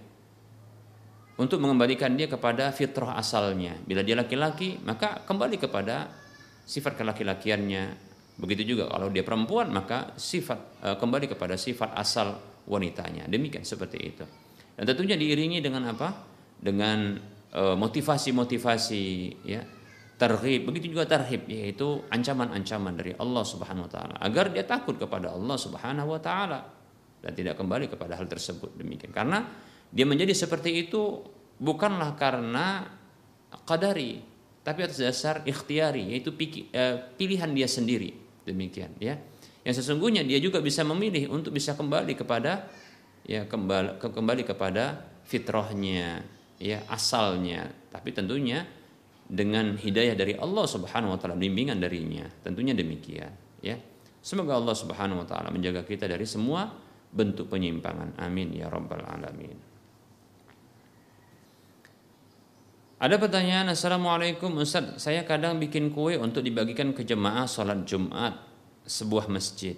untuk 1.38 1.62
mengembalikan 1.62 2.14
dia 2.14 2.30
kepada 2.30 2.70
fitrah 2.70 3.18
asalnya 3.18 3.78
bila 3.82 4.06
dia 4.06 4.14
laki-laki 4.14 4.78
maka 4.86 5.26
kembali 5.26 5.58
kepada 5.58 6.10
sifat 6.70 6.98
kelaki-lakiannya 7.02 8.08
Begitu 8.38 8.78
juga 8.78 8.86
kalau 8.86 9.10
dia 9.10 9.26
perempuan 9.26 9.74
maka 9.74 10.14
sifat 10.14 10.78
e, 10.86 10.88
kembali 11.02 11.26
kepada 11.34 11.58
sifat 11.58 11.98
asal 11.98 12.38
wanitanya. 12.70 13.26
Demikian 13.26 13.66
seperti 13.66 13.98
itu. 13.98 14.24
Dan 14.78 14.86
tentunya 14.86 15.18
diiringi 15.18 15.58
dengan 15.58 15.90
apa? 15.90 16.14
Dengan 16.62 17.18
e, 17.50 17.62
motivasi-motivasi 17.74 19.04
ya. 19.42 19.62
Tarhib, 20.18 20.66
begitu 20.66 20.98
juga 20.98 21.06
tarhib 21.06 21.46
yaitu 21.46 22.02
ancaman-ancaman 22.10 22.98
dari 22.98 23.14
Allah 23.22 23.46
Subhanahu 23.46 23.86
wa 23.86 23.92
taala. 23.92 24.16
Agar 24.18 24.50
dia 24.50 24.66
takut 24.66 24.98
kepada 24.98 25.30
Allah 25.30 25.58
Subhanahu 25.62 26.10
wa 26.10 26.18
taala. 26.18 26.60
Dan 27.22 27.38
tidak 27.38 27.54
kembali 27.62 27.86
kepada 27.86 28.18
hal 28.18 28.26
tersebut. 28.26 28.74
Demikian. 28.82 29.14
Karena 29.14 29.46
dia 29.94 30.10
menjadi 30.10 30.34
seperti 30.34 30.90
itu 30.90 31.22
bukanlah 31.62 32.18
karena 32.18 32.90
qadari 33.66 34.22
tapi 34.66 34.84
atas 34.84 35.00
dasar 35.00 35.48
ikhtiari 35.48 36.12
yaitu 36.12 36.34
e, 36.36 36.84
pilihan 37.14 37.54
dia 37.54 37.70
sendiri. 37.70 38.12
Demikian 38.44 38.98
ya. 39.00 39.16
Yang 39.64 39.86
sesungguhnya 39.86 40.26
dia 40.26 40.42
juga 40.42 40.60
bisa 40.66 40.82
memilih 40.82 41.30
untuk 41.30 41.54
bisa 41.54 41.78
kembali 41.78 42.18
kepada 42.18 42.68
ya 43.22 43.46
kembali 43.46 44.02
kembali 44.02 44.44
kepada 44.50 45.08
fitrahnya 45.30 46.26
ya 46.58 46.84
asalnya. 46.92 47.70
Tapi 47.94 48.12
tentunya 48.12 48.66
dengan 49.28 49.76
hidayah 49.76 50.16
dari 50.16 50.34
Allah 50.40 50.64
Subhanahu 50.64 51.16
wa 51.16 51.20
taala 51.20 51.36
bimbingan 51.36 51.78
darinya 51.84 52.24
tentunya 52.42 52.72
demikian 52.72 53.32
ya 53.60 53.76
semoga 54.24 54.56
Allah 54.56 54.76
Subhanahu 54.76 55.24
wa 55.24 55.28
taala 55.28 55.52
menjaga 55.52 55.84
kita 55.84 56.08
dari 56.08 56.24
semua 56.24 56.72
bentuk 57.12 57.52
penyimpangan 57.52 58.16
amin 58.20 58.56
ya 58.56 58.72
rabbal 58.72 59.04
alamin 59.04 59.68
Ada 62.98 63.22
pertanyaan, 63.22 63.78
Assalamualaikum 63.78 64.58
Ustaz, 64.58 64.98
saya 64.98 65.22
kadang 65.22 65.62
bikin 65.62 65.94
kue 65.94 66.18
untuk 66.18 66.42
dibagikan 66.42 66.98
ke 66.98 67.06
jemaah 67.06 67.46
sholat 67.46 67.86
Jumat 67.86 68.42
sebuah 68.90 69.30
masjid. 69.30 69.78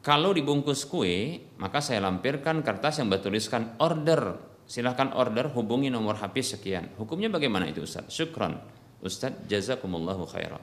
Kalau 0.00 0.32
dibungkus 0.32 0.88
kue, 0.88 1.44
maka 1.60 1.84
saya 1.84 2.00
lampirkan 2.00 2.64
kertas 2.64 2.96
yang 2.96 3.12
bertuliskan 3.12 3.76
order 3.76 4.40
silahkan 4.64 5.12
order 5.12 5.52
hubungi 5.52 5.92
nomor 5.92 6.16
HP 6.16 6.40
sekian. 6.40 6.88
Hukumnya 6.96 7.28
bagaimana 7.28 7.68
itu 7.68 7.84
Ustaz? 7.84 8.08
Syukron. 8.08 8.56
Ustaz 9.04 9.36
jazakumullahu 9.48 10.24
khairan. 10.24 10.62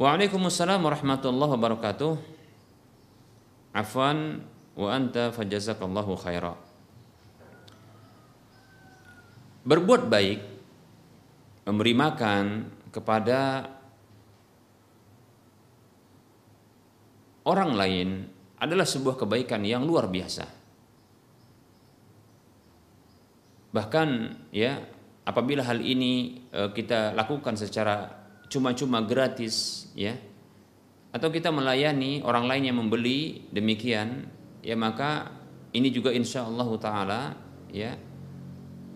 Waalaikumsalam 0.00 0.80
warahmatullahi 0.80 1.52
wabarakatuh. 1.60 2.12
Afwan 3.76 4.40
wa 4.72 4.88
anta 4.88 5.28
fajazakallahu 5.28 6.16
khairan. 6.16 6.56
Berbuat 9.60 10.08
baik 10.08 10.40
memberi 11.68 11.92
makan 11.92 12.72
kepada 12.88 13.68
orang 17.50 17.74
lain 17.74 18.08
adalah 18.62 18.86
sebuah 18.86 19.18
kebaikan 19.18 19.66
yang 19.66 19.82
luar 19.82 20.06
biasa. 20.06 20.46
Bahkan 23.70 24.08
ya 24.54 24.78
apabila 25.26 25.66
hal 25.66 25.82
ini 25.82 26.42
eh, 26.50 26.70
kita 26.70 27.14
lakukan 27.14 27.54
secara 27.58 28.06
cuma-cuma 28.50 29.02
gratis 29.06 29.86
ya 29.94 30.18
atau 31.10 31.30
kita 31.30 31.50
melayani 31.54 32.22
orang 32.22 32.50
lain 32.50 32.70
yang 32.70 32.76
membeli 32.82 33.46
demikian 33.54 34.26
ya 34.62 34.74
maka 34.74 35.30
ini 35.70 35.90
juga 35.94 36.10
insya 36.10 36.46
Allah 36.46 36.70
taala 36.82 37.22
ya 37.70 37.94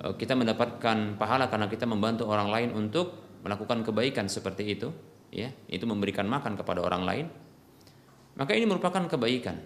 eh, 0.03 0.15
kita 0.19 0.35
mendapatkan 0.35 1.15
pahala 1.15 1.47
karena 1.47 1.71
kita 1.71 1.87
membantu 1.87 2.27
orang 2.27 2.51
lain 2.51 2.71
untuk 2.75 3.39
melakukan 3.47 3.87
kebaikan 3.87 4.27
seperti 4.27 4.75
itu 4.75 4.91
ya 5.31 5.55
itu 5.71 5.87
memberikan 5.87 6.27
makan 6.27 6.59
kepada 6.59 6.83
orang 6.83 7.03
lain 7.07 7.27
maka 8.35 8.53
ini 8.55 8.67
merupakan 8.67 9.05
kebaikan 9.07 9.59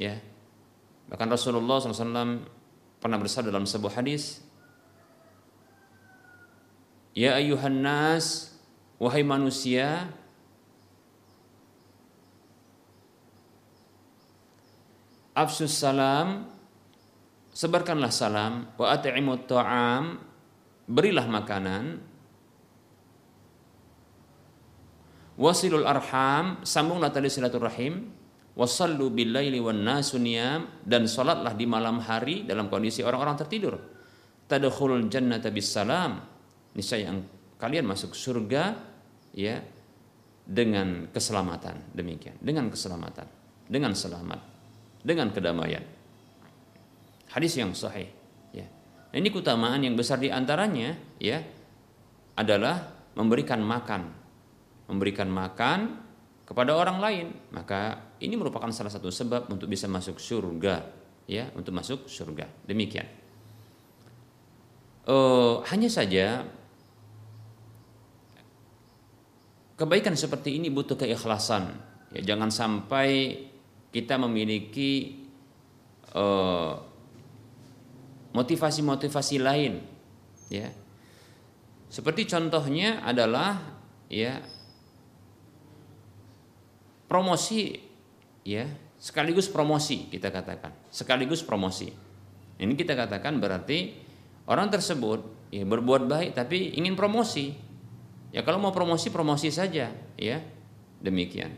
ya. 0.00 0.18
Bahkan 1.06 1.28
Rasulullah 1.30 1.78
SAW 1.78 2.42
pernah 2.98 3.18
bersabda 3.22 3.54
dalam 3.54 3.68
sebuah 3.68 4.02
hadis 4.02 4.42
ya 7.14 7.38
ayuhan 7.38 7.78
nas 7.78 8.56
Wahai 8.96 9.20
manusia, 9.20 10.08
afsus 15.36 15.76
salam, 15.76 16.48
sebarkanlah 17.52 18.08
salam, 18.08 18.72
wa 18.80 18.88
at'imut 18.88 19.44
ta'am, 19.44 20.16
berilah 20.88 21.28
makanan, 21.28 22.00
wasilul 25.36 25.84
arham, 25.84 26.64
sambunglah 26.64 27.12
tali 27.12 27.28
silaturahim, 27.28 28.08
wasallu 28.56 29.12
billaili 29.12 29.60
wan 29.60 29.84
nasu 29.84 30.16
dan 30.82 31.04
salatlah 31.04 31.52
di 31.52 31.68
malam 31.68 32.00
hari 32.00 32.48
dalam 32.48 32.72
kondisi 32.72 33.04
orang-orang 33.04 33.36
tertidur. 33.36 33.76
Tadkhulul 34.48 35.06
jannata 35.12 35.52
bis 35.52 35.68
salam. 35.68 36.24
Niscaya 36.76 37.12
kalian 37.60 37.84
masuk 37.84 38.16
surga 38.16 38.76
ya 39.36 39.60
dengan 40.46 41.10
keselamatan. 41.12 41.92
Demikian. 41.92 42.38
Dengan 42.40 42.70
keselamatan. 42.72 43.26
Dengan 43.66 43.92
selamat. 43.92 44.40
Dengan 45.02 45.34
kedamaian. 45.34 45.82
Hadis 47.26 47.58
yang 47.58 47.74
sahih 47.74 48.06
ya. 48.54 48.64
Ini 49.10 49.28
keutamaan 49.34 49.82
yang 49.82 49.98
besar 49.98 50.22
di 50.22 50.30
antaranya 50.30 50.94
ya 51.18 51.42
adalah 52.38 52.86
memberikan 53.18 53.58
makan 53.64 54.15
memberikan 54.86 55.26
makan 55.30 56.02
kepada 56.46 56.74
orang 56.78 56.98
lain 57.02 57.26
maka 57.50 58.14
ini 58.22 58.38
merupakan 58.38 58.70
salah 58.70 58.90
satu 58.90 59.10
sebab 59.10 59.50
untuk 59.50 59.66
bisa 59.66 59.90
masuk 59.90 60.22
surga 60.22 60.86
ya 61.26 61.50
untuk 61.58 61.74
masuk 61.74 62.06
surga 62.06 62.46
demikian 62.70 63.06
uh, 65.10 65.62
hanya 65.66 65.90
saja 65.90 66.46
kebaikan 69.76 70.16
seperti 70.16 70.56
ini 70.56 70.72
butuh 70.72 70.96
keikhlasan. 70.96 71.76
Ya, 72.16 72.34
jangan 72.34 72.48
sampai 72.48 73.44
kita 73.92 74.16
memiliki 74.16 75.20
eh, 76.16 76.74
motivasi-motivasi 78.32 79.36
lain, 79.40 79.72
ya. 80.48 80.68
Seperti 81.86 82.28
contohnya 82.28 83.04
adalah 83.04 83.78
ya 84.10 84.42
promosi, 87.06 87.78
ya 88.46 88.66
sekaligus 88.98 89.50
promosi 89.50 90.10
kita 90.10 90.30
katakan, 90.30 90.74
sekaligus 90.90 91.42
promosi. 91.46 91.88
Ini 92.56 92.72
kita 92.72 92.96
katakan 92.96 93.40
berarti 93.40 93.94
orang 94.48 94.72
tersebut 94.72 95.50
ya 95.52 95.64
berbuat 95.66 96.08
baik 96.08 96.30
tapi 96.34 96.76
ingin 96.78 96.96
promosi, 96.96 97.66
Ya 98.36 98.44
kalau 98.44 98.60
mau 98.60 98.68
promosi 98.68 99.08
promosi 99.08 99.48
saja, 99.48 99.88
ya 100.20 100.36
demikian. 101.00 101.56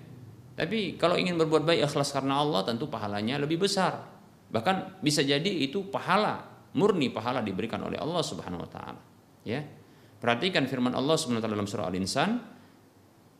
Tapi 0.54 0.94
kalau 0.94 1.18
ingin 1.18 1.34
berbuat 1.34 1.66
baik 1.66 1.90
ikhlas 1.90 2.14
karena 2.14 2.38
Allah 2.38 2.62
tentu 2.62 2.86
pahalanya 2.86 3.42
lebih 3.42 3.66
besar. 3.66 3.98
Bahkan 4.46 5.02
bisa 5.02 5.26
jadi 5.26 5.48
itu 5.48 5.90
pahala 5.90 6.46
murni 6.78 7.10
pahala 7.10 7.42
diberikan 7.42 7.82
oleh 7.82 7.98
Allah 7.98 8.22
Subhanahu 8.22 8.62
wa 8.62 8.70
taala. 8.70 9.02
Ya. 9.42 9.66
Perhatikan 10.22 10.70
firman 10.70 10.94
Allah 10.94 11.18
Subhanahu 11.18 11.42
wa 11.42 11.44
taala 11.46 11.56
dalam 11.58 11.66
surah 11.70 11.86
Al-Insan. 11.90 12.30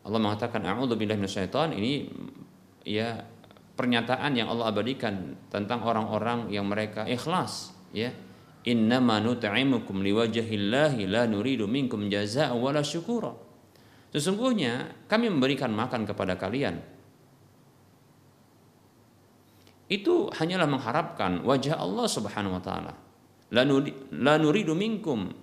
Allah 0.05 0.19
mengatakan 0.19 0.63
a'udzubillahi 0.63 1.19
minasyaiton 1.19 1.75
ini 1.75 2.07
ya 2.87 3.19
pernyataan 3.75 4.35
yang 4.35 4.51
Allah 4.51 4.71
abadikan 4.71 5.35
tentang 5.51 5.83
orang-orang 5.83 6.51
yang 6.51 6.67
mereka 6.67 7.07
ikhlas 7.07 7.75
ya 7.95 8.11
innama 8.67 9.23
nut'imukum 9.23 10.03
liwajahillahi 10.03 11.07
la 11.07 11.23
nuridu 11.27 11.67
minkum 11.67 12.11
jazaa'a 12.11 12.55
wala 12.55 12.83
syukura. 12.83 13.31
Sesungguhnya 14.09 15.05
kami 15.05 15.29
memberikan 15.29 15.69
makan 15.71 16.03
kepada 16.03 16.35
kalian 16.35 16.81
itu 19.89 20.29
hanyalah 20.37 20.69
mengharapkan 20.69 21.41
wajah 21.41 21.77
Allah 21.81 22.05
Subhanahu 22.05 22.57
wa 22.57 22.63
taala. 22.63 22.93
La 23.49 24.35
nuridu 24.37 24.77
minkum 24.77 25.33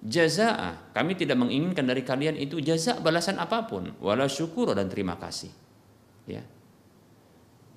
jazaa. 0.00 0.92
Kami 0.96 1.12
tidak 1.16 1.36
menginginkan 1.36 1.84
dari 1.84 2.00
kalian 2.00 2.36
itu 2.40 2.60
jaza 2.60 2.98
balasan 3.00 3.36
apa 3.36 3.68
pun, 3.68 3.92
wala 4.00 4.26
syukur 4.26 4.72
dan 4.72 4.88
terima 4.88 5.20
kasih. 5.20 5.52
Ya. 6.24 6.44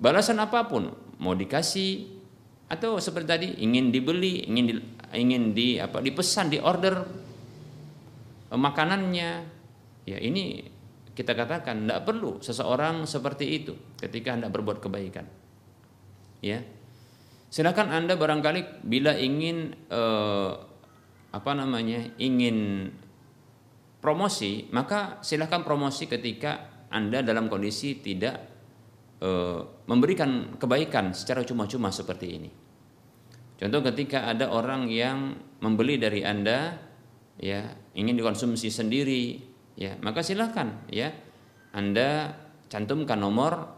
Balasan 0.00 0.40
apa 0.40 0.66
pun, 0.66 0.90
mau 1.20 1.36
dikasih 1.36 2.14
atau 2.64 2.96
seperti 2.96 3.28
tadi 3.28 3.48
ingin 3.60 3.92
dibeli 3.92 4.48
ingin 4.48 4.64
di, 4.66 4.74
ingin 5.14 5.42
di 5.52 5.68
apa 5.76 6.00
dipesan 6.00 6.48
di 6.48 6.58
order 6.58 6.96
eh, 8.50 8.58
makanannya 8.58 9.30
ya 10.08 10.18
ini 10.18 10.64
kita 11.14 11.36
katakan 11.36 11.86
tidak 11.86 12.00
perlu 12.08 12.40
seseorang 12.42 13.04
seperti 13.06 13.46
itu 13.46 13.72
ketika 14.00 14.34
anda 14.34 14.48
berbuat 14.48 14.80
kebaikan 14.80 15.28
ya 16.40 16.64
silakan 17.52 17.92
anda 17.92 18.16
barangkali 18.16 18.82
bila 18.82 19.12
ingin 19.12 19.76
eh, 19.92 20.52
apa 21.34 21.50
namanya 21.58 22.14
ingin 22.22 22.86
promosi 23.98 24.70
maka 24.70 25.18
silakan 25.26 25.66
promosi 25.66 26.06
ketika 26.06 26.86
anda 26.94 27.26
dalam 27.26 27.50
kondisi 27.50 27.98
tidak 27.98 28.54
Eh, 29.24 29.60
memberikan 29.88 30.52
kebaikan 30.60 31.16
secara 31.16 31.40
cuma-cuma 31.48 31.88
seperti 31.88 32.26
ini. 32.28 32.50
Contoh 33.56 33.80
ketika 33.88 34.28
ada 34.28 34.52
orang 34.52 34.84
yang 34.92 35.32
membeli 35.64 35.96
dari 35.96 36.20
Anda 36.20 36.76
ya, 37.40 37.64
ingin 37.96 38.20
dikonsumsi 38.20 38.68
sendiri, 38.68 39.40
ya, 39.80 39.96
maka 40.04 40.20
silahkan 40.20 40.84
ya 40.92 41.08
Anda 41.72 42.36
cantumkan 42.68 43.16
nomor 43.16 43.72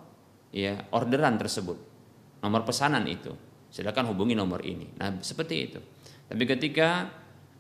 ya 0.51 0.83
orderan 0.91 1.39
tersebut. 1.39 1.79
Nomor 2.43 2.67
pesanan 2.67 3.07
itu. 3.07 3.31
Silakan 3.71 4.11
hubungi 4.11 4.35
nomor 4.35 4.67
ini. 4.67 4.99
Nah, 4.99 5.23
seperti 5.23 5.55
itu. 5.63 5.79
Tapi 6.27 6.43
ketika 6.43 7.07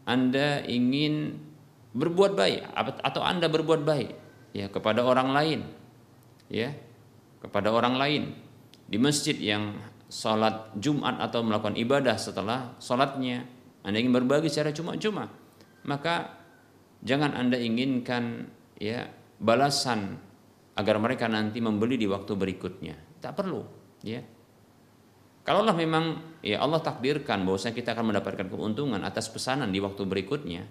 Anda 0.06 0.62
ingin 0.64 1.36
berbuat 1.92 2.38
baik 2.38 2.72
atau 3.02 3.22
Anda 3.26 3.50
berbuat 3.50 3.82
baik 3.82 4.10
ya 4.54 4.70
kepada 4.70 5.02
orang 5.02 5.34
lain 5.34 5.60
ya 6.48 6.72
kepada 7.42 7.74
orang 7.74 7.98
lain. 7.98 8.22
Di 8.86 9.02
masjid 9.02 9.34
yang 9.34 9.74
sholat 10.06 10.70
Jumat 10.78 11.18
atau 11.18 11.42
melakukan 11.42 11.74
ibadah 11.74 12.14
setelah 12.14 12.78
sholatnya 12.78 13.42
Anda 13.82 13.98
ingin 13.98 14.14
berbagi 14.14 14.46
secara 14.46 14.70
cuma-cuma 14.70 15.26
maka 15.86 16.34
jangan 17.06 17.32
Anda 17.32 17.56
inginkan 17.56 18.50
ya 18.76 19.06
balasan 19.38 20.18
agar 20.76 21.00
mereka 21.00 21.30
nanti 21.30 21.62
membeli 21.62 21.96
di 21.96 22.04
waktu 22.10 22.36
berikutnya. 22.36 23.22
Tak 23.22 23.32
perlu 23.38 23.62
ya. 24.04 24.20
Kalaulah 25.46 25.78
memang 25.78 26.35
ya 26.46 26.62
Allah 26.62 26.78
takdirkan 26.78 27.42
bahwasanya 27.42 27.74
kita 27.74 27.98
akan 27.98 28.14
mendapatkan 28.14 28.46
keuntungan 28.46 29.02
atas 29.02 29.26
pesanan 29.26 29.74
di 29.74 29.82
waktu 29.82 30.06
berikutnya 30.06 30.62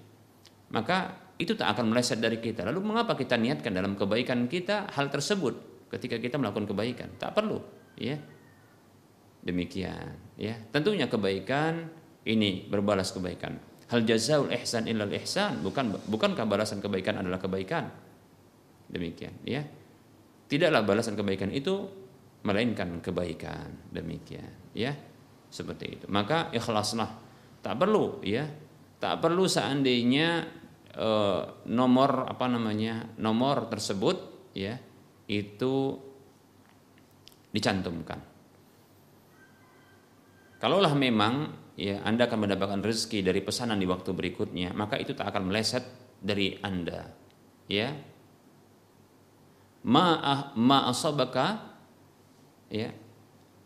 maka 0.72 1.20
itu 1.36 1.52
tak 1.60 1.76
akan 1.76 1.92
meleset 1.92 2.24
dari 2.24 2.40
kita 2.40 2.64
lalu 2.64 2.80
mengapa 2.80 3.20
kita 3.20 3.36
niatkan 3.36 3.76
dalam 3.76 4.00
kebaikan 4.00 4.48
kita 4.48 4.88
hal 4.96 5.12
tersebut 5.12 5.76
ketika 5.96 6.18
kita 6.20 6.36
melakukan 6.36 6.68
kebaikan. 6.68 7.10
Tak 7.16 7.32
perlu, 7.32 7.62
ya. 7.96 8.18
Demikian, 9.46 10.36
ya. 10.36 10.58
Tentunya 10.74 11.06
kebaikan 11.06 11.88
ini 12.26 12.66
berbalas 12.66 13.14
kebaikan. 13.14 13.56
Hal 13.86 14.02
jazaul 14.02 14.50
ihsan 14.50 14.90
illal 14.90 15.14
ihsan, 15.22 15.62
bukan 15.62 15.96
bukankah 16.10 16.50
balasan 16.50 16.82
kebaikan 16.82 17.22
adalah 17.22 17.38
kebaikan? 17.38 17.88
Demikian, 18.90 19.34
ya. 19.46 19.62
Tidaklah 20.50 20.82
balasan 20.86 21.14
kebaikan 21.14 21.54
itu 21.54 21.86
melainkan 22.42 23.00
kebaikan. 23.00 23.94
Demikian, 23.94 24.74
ya. 24.74 24.94
Seperti 25.56 25.86
itu. 25.96 26.06
Maka 26.12 26.52
ikhlaslah. 26.52 27.08
Tak 27.64 27.80
perlu, 27.80 28.20
ya. 28.28 28.44
Tak 29.00 29.24
perlu 29.24 29.48
seandainya 29.48 30.44
e, 30.92 31.10
nomor 31.72 32.28
apa 32.28 32.52
namanya? 32.52 33.16
nomor 33.16 33.72
tersebut 33.72 34.52
ya 34.52 34.76
itu 35.32 35.96
dicantumkan. 37.56 38.20
Kalaulah 40.60 40.92
memang 40.92 41.56
ya 41.80 42.04
Anda 42.04 42.28
akan 42.28 42.48
mendapatkan 42.48 42.82
rezeki 42.84 43.24
dari 43.24 43.40
pesanan 43.40 43.80
di 43.80 43.88
waktu 43.88 44.12
berikutnya, 44.12 44.76
maka 44.76 45.00
itu 45.00 45.16
tak 45.16 45.32
akan 45.32 45.48
meleset 45.48 45.88
dari 46.20 46.60
Anda. 46.60 47.08
Ya. 47.72 47.96
Ma 49.86 50.06
ma 50.58 50.90
asabaka 50.90 51.62
ya 52.74 52.90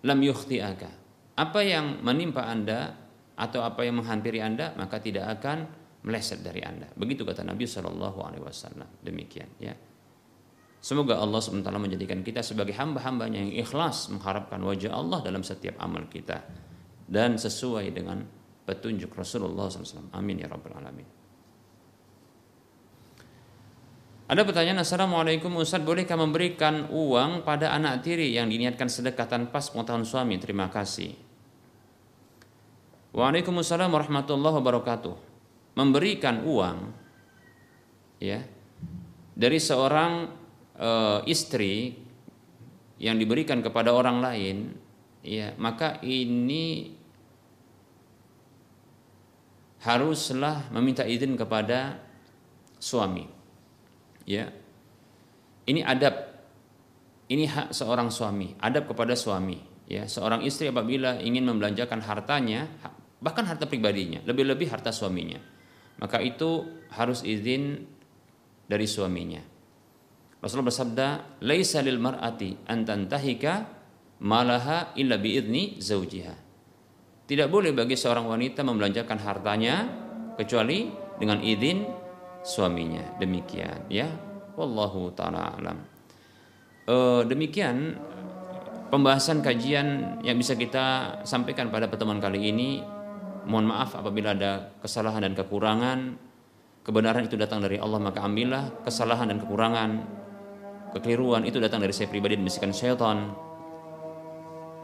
lam 0.04 0.20
yukhti'aka. 0.20 0.99
Apa 1.40 1.64
yang 1.64 2.04
menimpa 2.04 2.44
Anda 2.44 2.92
atau 3.40 3.64
apa 3.64 3.88
yang 3.88 4.04
menghampiri 4.04 4.44
Anda 4.44 4.76
maka 4.76 5.00
tidak 5.00 5.40
akan 5.40 5.58
meleset 6.04 6.44
dari 6.44 6.60
Anda. 6.60 6.92
Begitu 6.96 7.24
kata 7.24 7.48
Nabi 7.48 7.64
Shallallahu 7.64 8.20
alaihi 8.20 8.44
wasallam. 8.44 8.88
Demikian 9.00 9.48
ya. 9.60 9.72
Semoga 10.80 11.20
Allah 11.20 11.44
SWT 11.44 11.68
menjadikan 11.76 12.24
kita 12.24 12.40
sebagai 12.40 12.72
hamba-hambanya 12.72 13.44
yang 13.44 13.52
ikhlas 13.52 14.08
mengharapkan 14.16 14.64
wajah 14.64 14.96
Allah 14.96 15.20
dalam 15.20 15.44
setiap 15.44 15.76
amal 15.76 16.08
kita 16.08 16.40
dan 17.04 17.36
sesuai 17.36 17.92
dengan 17.92 18.24
petunjuk 18.64 19.12
Rasulullah 19.12 19.68
SAW. 19.68 20.16
Amin 20.16 20.40
ya 20.40 20.48
Rabbal 20.48 20.80
Alamin. 20.80 21.08
Ada 24.30 24.46
pertanyaan 24.46 24.88
Assalamualaikum 24.88 25.52
Ustaz 25.60 25.84
bolehkah 25.84 26.16
memberikan 26.16 26.88
uang 26.96 27.44
pada 27.44 27.76
anak 27.76 28.06
tiri 28.06 28.32
yang 28.32 28.48
diniatkan 28.48 28.88
sedekah 28.88 29.28
tanpa 29.28 29.60
pengetahuan 29.60 30.08
suami 30.08 30.40
terima 30.40 30.72
kasih 30.72 31.29
Waalaikumsalam 33.10 33.90
warahmatullahi 33.90 34.56
wabarakatuh 34.62 35.16
memberikan 35.74 36.44
uang 36.46 36.92
ya 38.20 38.44
dari 39.34 39.58
seorang 39.58 40.28
e, 40.76 40.90
istri 41.26 41.96
yang 43.00 43.16
diberikan 43.16 43.64
kepada 43.64 43.96
orang 43.96 44.20
lain 44.20 44.76
ya 45.24 45.56
maka 45.58 45.98
ini 46.04 47.00
haruslah 49.80 50.68
meminta 50.76 51.08
izin 51.08 51.40
kepada 51.40 52.00
suami. 52.80 53.28
Ya. 54.28 54.52
Ini 55.68 55.86
adab. 55.86 56.16
Ini 57.30 57.46
hak 57.46 57.78
seorang 57.78 58.10
suami, 58.10 58.58
adab 58.58 58.90
kepada 58.90 59.14
suami, 59.14 59.62
ya. 59.86 60.10
Seorang 60.10 60.42
istri 60.42 60.66
apabila 60.66 61.22
ingin 61.22 61.46
membelanjakan 61.46 62.02
hartanya, 62.02 62.66
bahkan 63.20 63.44
harta 63.48 63.68
pribadinya, 63.68 64.24
lebih-lebih 64.24 64.72
harta 64.72 64.92
suaminya, 64.96 65.40
maka 66.00 66.24
itu 66.24 66.68
harus 66.92 67.24
izin 67.24 67.84
dari 68.66 68.88
suaminya. 68.88 69.44
Rasulullah 70.40 70.72
bersabda, 70.72 71.08
"Laisa 71.44 71.84
lil 71.84 72.00
mar'ati 72.00 72.64
an 72.72 72.88
tantahika 72.88 73.68
malaha 74.24 74.96
illa 74.96 75.20
biidni 75.20 75.84
zaujiha." 75.84 76.36
Tidak 77.30 77.46
boleh 77.46 77.76
bagi 77.76 77.94
seorang 77.94 78.26
wanita 78.26 78.66
membelanjakan 78.66 79.20
hartanya 79.22 79.76
kecuali 80.40 80.90
dengan 81.20 81.44
izin 81.44 81.86
suaminya. 82.42 83.20
Demikian 83.22 83.86
ya. 83.92 84.10
Wallahu 84.58 85.14
taala 85.14 85.56
alam. 85.56 85.78
E, 86.84 86.96
demikian 87.30 87.96
pembahasan 88.90 89.46
kajian 89.46 90.20
yang 90.26 90.36
bisa 90.36 90.58
kita 90.58 91.20
sampaikan 91.24 91.70
pada 91.70 91.86
pertemuan 91.86 92.18
kali 92.18 92.50
ini. 92.50 92.82
Mohon 93.50 93.66
maaf 93.74 93.98
apabila 93.98 94.38
ada 94.38 94.78
kesalahan 94.86 95.26
dan 95.26 95.34
kekurangan. 95.34 96.30
Kebenaran 96.86 97.26
itu 97.26 97.34
datang 97.34 97.66
dari 97.66 97.82
Allah 97.82 97.98
maka 97.98 98.22
ambillah. 98.22 98.86
Kesalahan 98.86 99.34
dan 99.34 99.42
kekurangan, 99.42 99.90
kekeliruan 100.94 101.44
itu 101.50 101.58
datang 101.58 101.82
dari 101.82 101.92
saya 101.92 102.14
pribadi 102.14 102.38
dan 102.38 102.46
bisikan 102.46 102.70
syaitan 102.70 103.34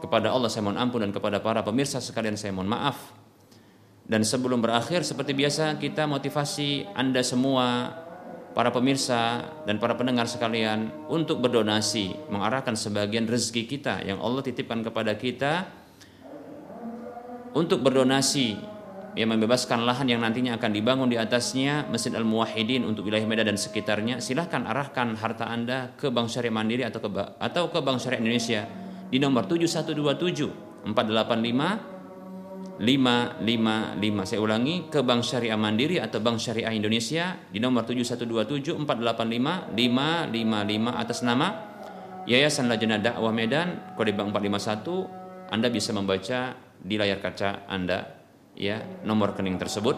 kepada 0.02 0.28
Allah 0.28 0.52
saya 0.52 0.68
mohon 0.68 0.76
ampun 0.76 1.02
dan 1.02 1.12
kepada 1.14 1.40
para 1.40 1.64
pemirsa 1.64 2.02
sekalian 2.02 2.36
saya 2.36 2.52
mohon 2.52 2.68
maaf. 2.68 3.14
Dan 4.06 4.22
sebelum 4.22 4.62
berakhir 4.62 5.02
seperti 5.02 5.34
biasa 5.34 5.82
kita 5.82 6.06
motivasi 6.06 6.94
Anda 6.94 7.26
semua 7.26 7.90
para 8.54 8.70
pemirsa 8.70 9.50
dan 9.66 9.82
para 9.82 9.98
pendengar 9.98 10.30
sekalian 10.30 11.10
untuk 11.10 11.42
berdonasi 11.42 12.30
mengarahkan 12.30 12.78
sebagian 12.78 13.26
rezeki 13.26 13.66
kita 13.66 14.06
yang 14.06 14.22
Allah 14.22 14.46
titipkan 14.46 14.86
kepada 14.86 15.12
kita 15.18 15.66
untuk 17.56 17.80
berdonasi 17.80 18.76
yang 19.16 19.32
membebaskan 19.32 19.88
lahan 19.88 20.12
yang 20.12 20.20
nantinya 20.20 20.60
akan 20.60 20.76
dibangun 20.76 21.08
di 21.08 21.16
atasnya 21.16 21.88
Masjid 21.88 22.12
Al 22.12 22.28
Muwahhidin 22.28 22.84
untuk 22.84 23.08
wilayah 23.08 23.24
Medan 23.24 23.48
dan 23.48 23.56
sekitarnya. 23.56 24.20
Silahkan 24.20 24.68
arahkan 24.68 25.16
harta 25.16 25.48
Anda 25.48 25.96
ke 25.96 26.12
Bank 26.12 26.28
Syariah 26.28 26.52
Mandiri 26.52 26.84
atau 26.84 27.00
ke 27.00 27.08
atau 27.40 27.72
ke 27.72 27.80
Bank 27.80 27.96
Syariah 27.96 28.20
Indonesia 28.20 28.68
di 29.08 29.16
nomor 29.16 29.48
7127 29.48 30.84
485 30.84 31.96
555. 32.76 34.28
Saya 34.28 34.40
ulangi 34.44 34.92
ke 34.92 35.00
Bank 35.00 35.24
Syariah 35.24 35.56
Mandiri 35.56 35.96
atau 35.96 36.20
Bank 36.20 36.36
Syariah 36.36 36.76
Indonesia 36.76 37.40
di 37.48 37.56
nomor 37.56 37.88
7127 37.88 38.84
485 38.84 39.72
555 39.72 40.92
atas 40.92 41.24
nama 41.24 41.48
Yayasan 42.28 42.68
Lajnah 42.68 43.00
Dakwah 43.00 43.32
Medan 43.32 43.96
kode 43.96 44.12
bank 44.12 44.28
451 44.36 45.54
Anda 45.56 45.72
bisa 45.72 45.96
membaca 45.96 46.65
di 46.80 46.96
layar 47.00 47.20
kaca 47.20 47.64
Anda 47.68 48.04
ya 48.56 48.80
nomor 49.04 49.36
rekening 49.36 49.60
tersebut. 49.60 49.96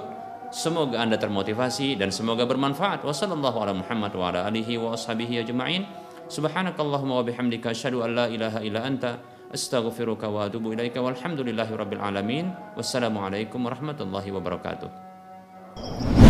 Semoga 0.48 1.04
Anda 1.04 1.20
termotivasi 1.20 2.00
dan 2.00 2.08
semoga 2.08 2.48
bermanfaat. 2.48 3.04
Wassalamualaikum 3.04 3.84
warahmatullahi 3.84 4.44
wabarakatuh. 4.80 5.82
Subhanakallahumma 6.28 7.20
wa 7.20 7.24
bihamdika 7.24 7.72
asyhadu 7.72 8.04
an 8.04 8.12
la 8.12 8.26
ilaha 8.28 8.60
illa 8.60 8.84
anta 8.84 9.16
astaghfiruka 9.48 10.28
wa 10.28 10.44
atubu 10.44 10.76
ilaika 10.76 11.00
walhamdulillahi 11.00 11.72
rabbil 11.72 12.04
alamin. 12.04 12.52
Wassalamualaikum 12.76 13.64
warahmatullahi 13.64 14.28
wabarakatuh. 14.36 16.27